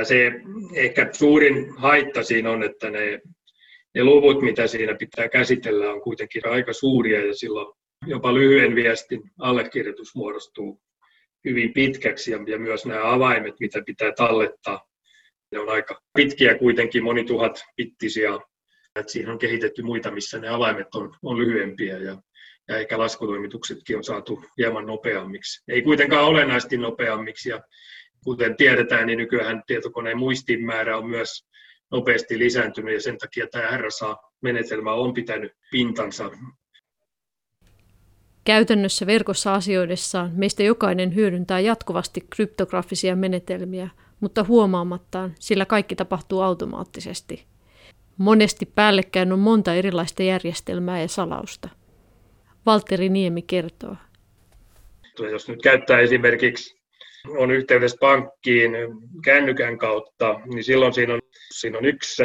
Se 0.03 0.32
ehkä 0.74 1.09
suurin 1.12 1.76
haitta 1.76 2.22
siinä 2.22 2.51
on, 2.51 2.62
että 2.62 2.90
ne, 2.90 3.20
ne 3.94 4.05
luvut, 4.05 4.42
mitä 4.42 4.66
siinä 4.66 4.94
pitää 4.94 5.28
käsitellä, 5.28 5.92
on 5.92 6.01
kuitenkin 6.01 6.49
aika 6.49 6.72
suuria 6.72 7.26
ja 7.26 7.34
silloin 7.34 7.76
jopa 8.07 8.34
lyhyen 8.34 8.74
viestin 8.74 9.22
allekirjoitus 9.38 10.14
muodostuu 10.14 10.80
hyvin 11.44 11.72
pitkäksi 11.72 12.30
ja, 12.30 12.59
myös 12.59 12.86
nämä 12.86 13.12
avaimet, 13.12 13.55
mitä 13.61 13.82
pitää 13.86 14.12
tallettaa, 14.12 14.86
ne 15.53 15.59
on 15.59 15.68
aika 15.68 16.03
pitkiä 16.16 16.59
kuitenkin, 16.59 17.05
monituhat 17.05 17.64
pittisiä. 17.76 18.30
Et 18.97 19.09
siihen 19.09 19.30
on 19.30 19.38
kehitetty 19.38 19.82
muita, 19.82 20.11
missä 20.11 20.38
ne 20.38 20.49
avaimet 20.49 20.94
on, 20.94 21.14
on 21.22 21.38
lyhyempiä 21.38 21.99
ja, 21.99 22.22
ja 22.68 22.78
ehkä 22.78 22.99
laskutoimituksetkin 22.99 23.97
on 23.97 24.05
saatu 24.05 24.44
hieman 24.59 24.86
nopeammiksi. 24.86 25.62
Ei 25.68 25.82
kuitenkaan 25.82 26.24
olennaisesti 26.24 26.76
nopeammiksi 26.76 27.51
ja 27.51 27.61
kuten 28.24 28.57
tiedetään, 28.57 29.07
niin 29.07 29.18
nykyään 29.18 29.62
tietokoneen 29.66 30.18
muistin 30.18 30.64
määrä 30.64 30.99
on 30.99 31.11
myös 31.11 31.47
nopeasti 31.90 32.38
lisääntynyt 32.38 32.94
ja 32.94 33.01
sen 33.01 33.18
takia 33.18 33.47
tämä 33.47 33.76
RSA-menetelmä 33.76 34.92
on 34.92 35.14
pitänyt 35.14 35.53
pintansa. 35.70 36.30
Käytännössä 38.47 39.07
verkossa 39.07 39.55
asioidessaan 39.55 40.30
meistä 40.34 40.62
jokainen 40.62 41.14
hyödyntää 41.14 41.61
jatkuvasti 41.61 42.26
kryptografisia 42.30 43.16
menetelmiä– 43.16 43.88
mutta 44.20 44.44
huomaamattaan, 44.44 45.34
sillä 45.38 45.64
kaikki 45.64 45.97
tapahtuu 45.97 46.40
automaattisesti. 46.40 47.44
Monesti 48.16 48.66
päällekkäin 48.74 49.32
on 49.32 49.38
monta 49.38 49.74
erilaista 49.74 50.22
järjestelmää 50.22 51.01
ja 51.01 51.09
salausta. 51.09 51.68
Valtteri 52.66 53.09
Niemi 53.09 53.42
kertoo. 53.42 53.97
Jos 55.30 55.49
nyt 55.49 55.62
käyttää 55.62 56.01
esimerkiksi 56.01 56.76
on 57.28 57.51
yhteydessä 57.51 57.97
pankkiin 58.01 58.72
kännykän 59.24 59.78
kautta, 59.78 60.40
niin 60.44 60.64
silloin 60.64 60.92
siinä 60.94 61.14
on, 61.14 61.20
siinä 61.51 61.78
on 61.78 61.84
yksi 61.84 62.22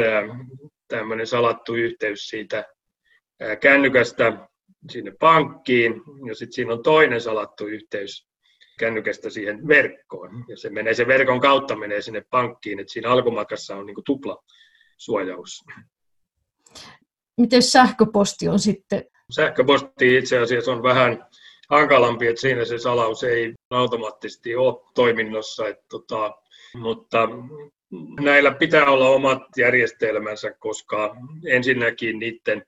tämmöinen 0.88 1.26
salattu 1.26 1.74
yhteys 1.74 2.28
siitä 2.28 2.64
kännykästä 3.60 4.48
sinne 4.90 5.12
pankkiin, 5.20 6.02
ja 6.26 6.34
sitten 6.34 6.52
siinä 6.52 6.72
on 6.72 6.82
toinen 6.82 7.20
salattu 7.20 7.66
yhteys 7.66 8.26
kännykästä 8.78 9.30
siihen 9.30 9.68
verkkoon. 9.68 10.44
Ja 10.48 10.56
se 10.56 10.70
menee 10.70 10.94
sen 10.94 11.06
verkon 11.06 11.40
kautta 11.40 11.76
menee 11.76 12.02
sinne 12.02 12.24
pankkiin, 12.30 12.80
että 12.80 12.92
siinä 12.92 13.10
alkumatkassa 13.10 13.76
on 13.76 13.86
niin 13.86 13.94
kuin 13.94 14.04
tupla 14.04 14.44
suojaus. 14.96 15.64
Miten 17.36 17.62
sähköposti 17.62 18.48
on 18.48 18.58
sitten? 18.58 19.04
Sähköposti 19.34 20.16
itse 20.16 20.38
asiassa 20.38 20.72
on 20.72 20.82
vähän 20.82 21.26
hankalampi, 21.70 22.26
että 22.26 22.40
siinä 22.40 22.64
se 22.64 22.78
salaus 22.78 23.22
ei 23.22 23.54
automaattisesti 23.70 24.56
ole 24.56 24.90
toiminnassa. 24.94 25.68
Että 25.68 25.84
tota, 25.90 26.34
mutta 26.74 27.28
näillä 28.20 28.50
pitää 28.50 28.86
olla 28.86 29.08
omat 29.08 29.42
järjestelmänsä, 29.56 30.54
koska 30.58 31.16
ensinnäkin 31.46 32.18
niiden 32.18 32.62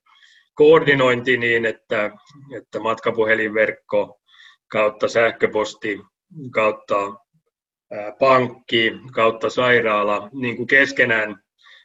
koordinointi 0.54 1.36
niin, 1.36 1.66
että, 1.66 2.10
että 2.56 2.80
matkapuhelinverkko 2.80 4.20
kautta 4.70 5.08
sähköposti 5.08 6.00
kautta 6.50 7.14
pankki 8.18 8.92
kautta 9.12 9.50
sairaala 9.50 10.28
niin 10.32 10.56
kuin 10.56 10.66
keskenään 10.66 11.36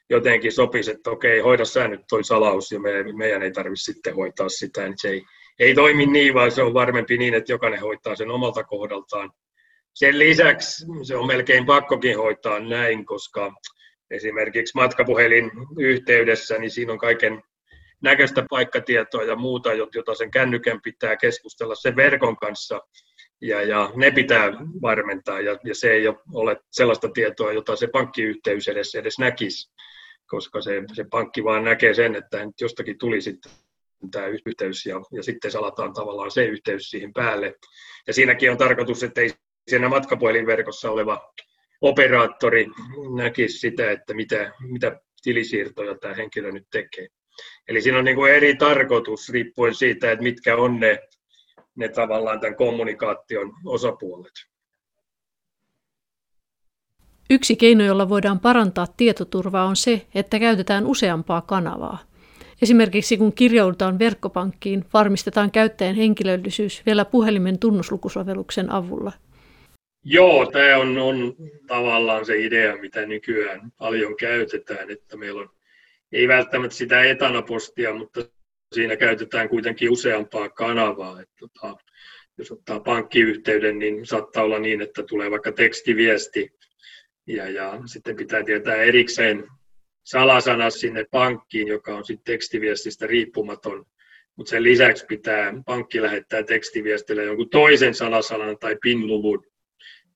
jotenkin 0.09 0.51
sopisi, 0.51 0.91
että 0.91 1.11
okei, 1.11 1.39
hoida 1.39 1.65
sä 1.65 1.87
nyt 1.87 2.01
toi 2.09 2.23
salaus 2.23 2.71
ja 2.71 2.79
me, 2.79 3.13
meidän 3.13 3.43
ei 3.43 3.51
tarvitse 3.51 3.91
sitten 3.91 4.15
hoitaa 4.15 4.49
sitä. 4.49 4.81
Niin 4.81 4.93
se 4.97 5.09
ei, 5.09 5.23
ei 5.59 5.75
toimi 5.75 6.05
niin, 6.05 6.33
vaan 6.33 6.51
se 6.51 6.63
on 6.63 6.73
varmempi 6.73 7.17
niin, 7.17 7.33
että 7.33 7.51
jokainen 7.51 7.79
hoitaa 7.79 8.15
sen 8.15 8.31
omalta 8.31 8.63
kohdaltaan. 8.63 9.31
Sen 9.93 10.19
lisäksi 10.19 10.85
se 11.03 11.15
on 11.15 11.27
melkein 11.27 11.65
pakkokin 11.65 12.17
hoitaa 12.17 12.59
näin, 12.59 13.05
koska 13.05 13.53
esimerkiksi 14.11 14.75
matkapuhelin 14.75 15.51
yhteydessä, 15.79 16.57
niin 16.57 16.71
siinä 16.71 16.93
on 16.93 16.99
kaiken 16.99 17.41
näköistä 18.01 18.45
paikkatietoa 18.49 19.23
ja 19.23 19.35
muuta, 19.35 19.69
jota 19.73 20.15
sen 20.15 20.31
kännykän 20.31 20.81
pitää 20.83 21.15
keskustella 21.15 21.75
sen 21.75 21.95
verkon 21.95 22.37
kanssa, 22.37 22.81
ja, 23.41 23.61
ja 23.61 23.91
ne 23.95 24.11
pitää 24.11 24.51
varmentaa, 24.81 25.41
ja, 25.41 25.57
ja 25.63 25.75
se 25.75 25.91
ei 25.91 26.07
ole 26.33 26.57
sellaista 26.71 27.09
tietoa, 27.09 27.53
jota 27.53 27.75
se 27.75 27.87
pankkiyhteys 27.87 28.67
edes, 28.67 28.95
edes 28.95 29.19
näkisi, 29.19 29.71
koska 30.27 30.61
se, 30.61 30.83
se 30.93 31.05
pankki 31.11 31.43
vaan 31.43 31.63
näkee 31.63 31.93
sen, 31.93 32.15
että 32.15 32.45
nyt 32.45 32.61
jostakin 32.61 32.97
tuli 32.97 33.21
sitten 33.21 33.51
tämä 34.11 34.27
yhteys, 34.27 34.85
ja, 34.85 34.95
ja 35.11 35.23
sitten 35.23 35.51
salataan 35.51 35.93
tavallaan 35.93 36.31
se 36.31 36.45
yhteys 36.45 36.89
siihen 36.89 37.13
päälle. 37.13 37.55
Ja 38.07 38.13
siinäkin 38.13 38.51
on 38.51 38.57
tarkoitus, 38.57 39.03
että 39.03 39.21
ei 39.21 39.31
siinä 39.67 39.89
matkapuhelinverkossa 39.89 40.91
oleva 40.91 41.33
operaattori 41.81 42.67
näkisi 43.15 43.57
sitä, 43.57 43.91
että 43.91 44.13
mitä, 44.13 44.51
mitä 44.59 44.99
tilisiirtoja 45.23 45.95
tämä 45.95 46.13
henkilö 46.13 46.51
nyt 46.51 46.67
tekee. 46.71 47.07
Eli 47.67 47.81
siinä 47.81 47.97
on 47.97 48.05
niin 48.05 48.15
kuin 48.15 48.33
eri 48.33 48.55
tarkoitus 48.55 49.29
riippuen 49.29 49.75
siitä, 49.75 50.11
että 50.11 50.23
mitkä 50.23 50.55
on 50.55 50.79
ne, 50.79 50.99
ne 51.75 51.89
tavallaan 51.89 52.39
tämän 52.39 52.55
kommunikaation 52.55 53.53
osapuolet. 53.65 54.33
Yksi 57.29 57.55
keino, 57.55 57.83
jolla 57.83 58.09
voidaan 58.09 58.39
parantaa 58.39 58.87
tietoturvaa 58.97 59.65
on 59.65 59.75
se, 59.75 60.05
että 60.15 60.39
käytetään 60.39 60.85
useampaa 60.85 61.41
kanavaa. 61.41 61.99
Esimerkiksi 62.61 63.17
kun 63.17 63.33
kirjaudutaan 63.33 63.99
verkkopankkiin, 63.99 64.85
varmistetaan 64.93 65.51
käyttäjän 65.51 65.95
henkilöllisyys 65.95 66.83
vielä 66.85 67.05
puhelimen 67.05 67.59
tunnuslukusovelluksen 67.59 68.71
avulla. 68.71 69.11
Joo, 70.03 70.45
tämä 70.45 70.77
on, 70.77 70.97
on 70.97 71.35
tavallaan 71.67 72.25
se 72.25 72.37
idea, 72.37 72.77
mitä 72.77 73.05
nykyään 73.05 73.71
paljon 73.77 74.15
käytetään, 74.15 74.91
että 74.91 75.17
meillä 75.17 75.41
on 75.41 75.49
ei 76.11 76.27
välttämättä 76.27 76.75
sitä 76.75 77.03
etanapostia, 77.03 77.93
mutta 77.93 78.25
siinä 78.75 78.95
käytetään 78.95 79.49
kuitenkin 79.49 79.89
useampaa 79.89 80.49
kanavaa. 80.49 81.21
Että, 81.21 81.35
tota, 81.39 81.75
jos 82.37 82.51
ottaa 82.51 82.79
pankkiyhteyden, 82.79 83.79
niin 83.79 84.05
saattaa 84.05 84.43
olla 84.43 84.59
niin, 84.59 84.81
että 84.81 85.03
tulee 85.03 85.31
vaikka 85.31 85.51
tekstiviesti 85.51 86.49
ja, 87.27 87.49
ja 87.49 87.81
sitten 87.85 88.15
pitää 88.15 88.43
tietää 88.43 88.75
erikseen 88.75 89.47
salasana 90.03 90.69
sinne 90.69 91.05
pankkiin, 91.11 91.67
joka 91.67 91.95
on 91.95 92.05
sitten 92.05 92.33
tekstiviestistä 92.33 93.07
riippumaton. 93.07 93.85
Mutta 94.35 94.49
sen 94.49 94.63
lisäksi 94.63 95.05
pitää 95.05 95.53
pankki 95.65 96.01
lähettää 96.01 96.43
tekstiviestille 96.43 97.23
jonkun 97.23 97.49
toisen 97.49 97.93
salasanan 97.93 98.57
tai 98.59 98.77
PIN-luvun, 98.81 99.45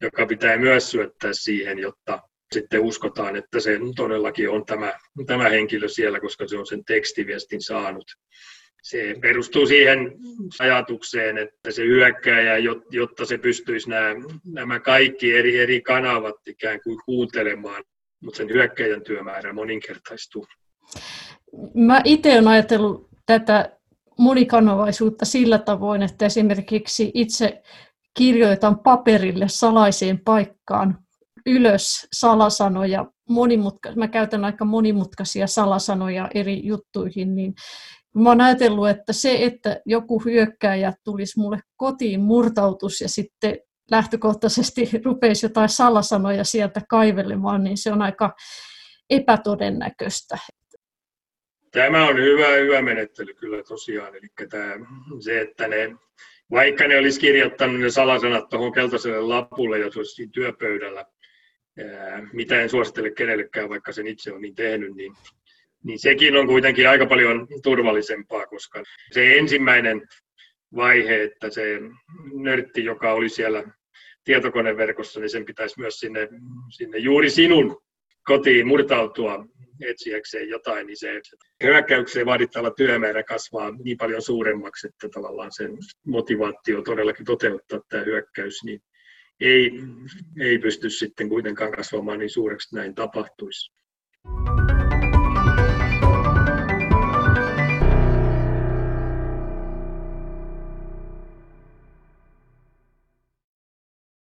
joka 0.01 0.25
pitää 0.25 0.57
myös 0.57 0.91
syöttää 0.91 1.33
siihen, 1.33 1.79
jotta 1.79 2.21
sitten 2.53 2.81
uskotaan, 2.81 3.35
että 3.35 3.59
se 3.59 3.79
todellakin 3.95 4.49
on 4.49 4.65
tämä, 4.65 4.93
tämä 5.25 5.49
henkilö 5.49 5.87
siellä, 5.87 6.19
koska 6.19 6.47
se 6.47 6.57
on 6.57 6.65
sen 6.65 6.85
tekstiviestin 6.85 7.61
saanut. 7.61 8.05
Se 8.83 9.15
perustuu 9.21 9.67
siihen 9.67 10.11
ajatukseen, 10.59 11.37
että 11.37 11.71
se 11.71 11.83
hyökkääjä, 11.85 12.57
jotta 12.91 13.25
se 13.25 13.37
pystyisi 13.37 13.89
nämä, 13.89 14.15
nämä 14.45 14.79
kaikki 14.79 15.33
eri, 15.33 15.59
eri 15.59 15.81
kanavat 15.81 16.35
ikään 16.47 16.79
kuin 16.83 16.99
kuuntelemaan, 17.05 17.83
mutta 18.23 18.37
sen 18.37 18.49
hyökkäjän 18.49 19.03
työmäärä 19.03 19.53
moninkertaistuu. 19.53 20.47
Mä 21.73 22.01
itse 22.03 22.33
olen 22.33 22.47
ajatellut 22.47 23.09
tätä 23.25 23.77
monikanavaisuutta 24.19 25.25
sillä 25.25 25.57
tavoin, 25.57 26.01
että 26.01 26.25
esimerkiksi 26.25 27.11
itse 27.13 27.61
kirjoitan 28.17 28.79
paperille 28.79 29.45
salaiseen 29.47 30.19
paikkaan 30.19 30.97
ylös 31.45 32.07
salasanoja, 32.13 33.05
monimutka- 33.29 33.95
mä 33.95 34.07
käytän 34.07 34.45
aika 34.45 34.65
monimutkaisia 34.65 35.47
salasanoja 35.47 36.29
eri 36.33 36.65
juttuihin, 36.65 37.35
niin 37.35 37.53
mä 38.15 38.29
oon 38.29 38.41
ajatellut, 38.41 38.89
että 38.89 39.13
se, 39.13 39.43
että 39.43 39.81
joku 39.85 40.19
hyökkääjä 40.19 40.93
tulisi 41.03 41.39
mulle 41.39 41.59
kotiin 41.77 42.21
murtautus 42.21 43.01
ja 43.01 43.09
sitten 43.09 43.59
lähtökohtaisesti 43.91 44.89
rupeisi 45.05 45.45
jotain 45.45 45.69
salasanoja 45.69 46.43
sieltä 46.43 46.81
kaivelemaan, 46.89 47.63
niin 47.63 47.77
se 47.77 47.91
on 47.91 48.01
aika 48.01 48.35
epätodennäköistä. 49.09 50.37
Tämä 51.71 52.07
on 52.07 52.17
hyvä, 52.17 52.47
hyvä 52.47 52.81
menettely 52.81 53.33
kyllä 53.33 53.63
tosiaan. 53.63 54.15
Eli 54.15 54.47
tämä, 54.49 54.73
se, 55.19 55.41
että 55.41 55.67
ne, 55.67 55.95
vaikka 56.51 56.87
ne 56.87 56.97
olisi 56.97 57.19
kirjoittanut 57.19 57.81
ne 57.81 57.89
salasanat 57.89 58.49
tuohon 58.49 58.71
keltaiselle 58.71 59.21
lapulle, 59.21 59.79
jos 59.79 59.97
olisi 59.97 60.27
työpöydällä, 60.27 61.05
mitä 62.33 62.61
en 62.61 62.69
suosittele 62.69 63.11
kenellekään, 63.11 63.69
vaikka 63.69 63.91
sen 63.91 64.07
itse 64.07 64.33
on 64.33 64.41
niin 64.41 64.55
tehnyt, 64.55 64.95
niin, 64.95 65.13
niin 65.83 65.99
sekin 65.99 66.37
on 66.37 66.47
kuitenkin 66.47 66.89
aika 66.89 67.05
paljon 67.05 67.47
turvallisempaa, 67.63 68.45
koska 68.47 68.83
se 69.11 69.37
ensimmäinen 69.37 70.01
vaihe, 70.75 71.23
että 71.23 71.49
se 71.49 71.79
nörtti, 72.33 72.85
joka 72.85 73.13
oli 73.13 73.29
siellä 73.29 73.63
tietokoneverkossa, 74.23 75.19
niin 75.19 75.29
sen 75.29 75.45
pitäisi 75.45 75.79
myös 75.79 75.99
sinne, 75.99 76.29
sinne 76.77 76.97
juuri 76.97 77.29
sinun 77.29 77.81
kotiin 78.25 78.67
murtautua 78.67 79.45
etsiäkseen 79.81 80.49
jotain, 80.49 80.87
niin 80.87 80.97
se 80.97 81.21
hyökkäykseen 81.63 82.25
vaadittava 82.25 82.71
työmäärä 82.71 83.23
kasvaa 83.23 83.71
niin 83.83 83.97
paljon 83.97 84.21
suuremmaksi, 84.21 84.87
että 84.87 85.09
tavallaan 85.09 85.51
sen 85.51 85.77
motivaatio 86.05 86.81
todellakin 86.81 87.25
toteuttaa 87.25 87.79
tämä 87.89 88.03
hyökkäys, 88.03 88.63
niin 88.63 88.79
ei, 89.43 89.71
ei 90.39 90.57
pysty 90.59 90.89
sitten 90.89 91.29
kuitenkaan 91.29 91.71
kasvamaan 91.71 92.19
niin 92.19 92.29
suureksi, 92.29 92.67
että 92.67 92.77
näin 92.77 92.95
tapahtuisi. 92.95 93.71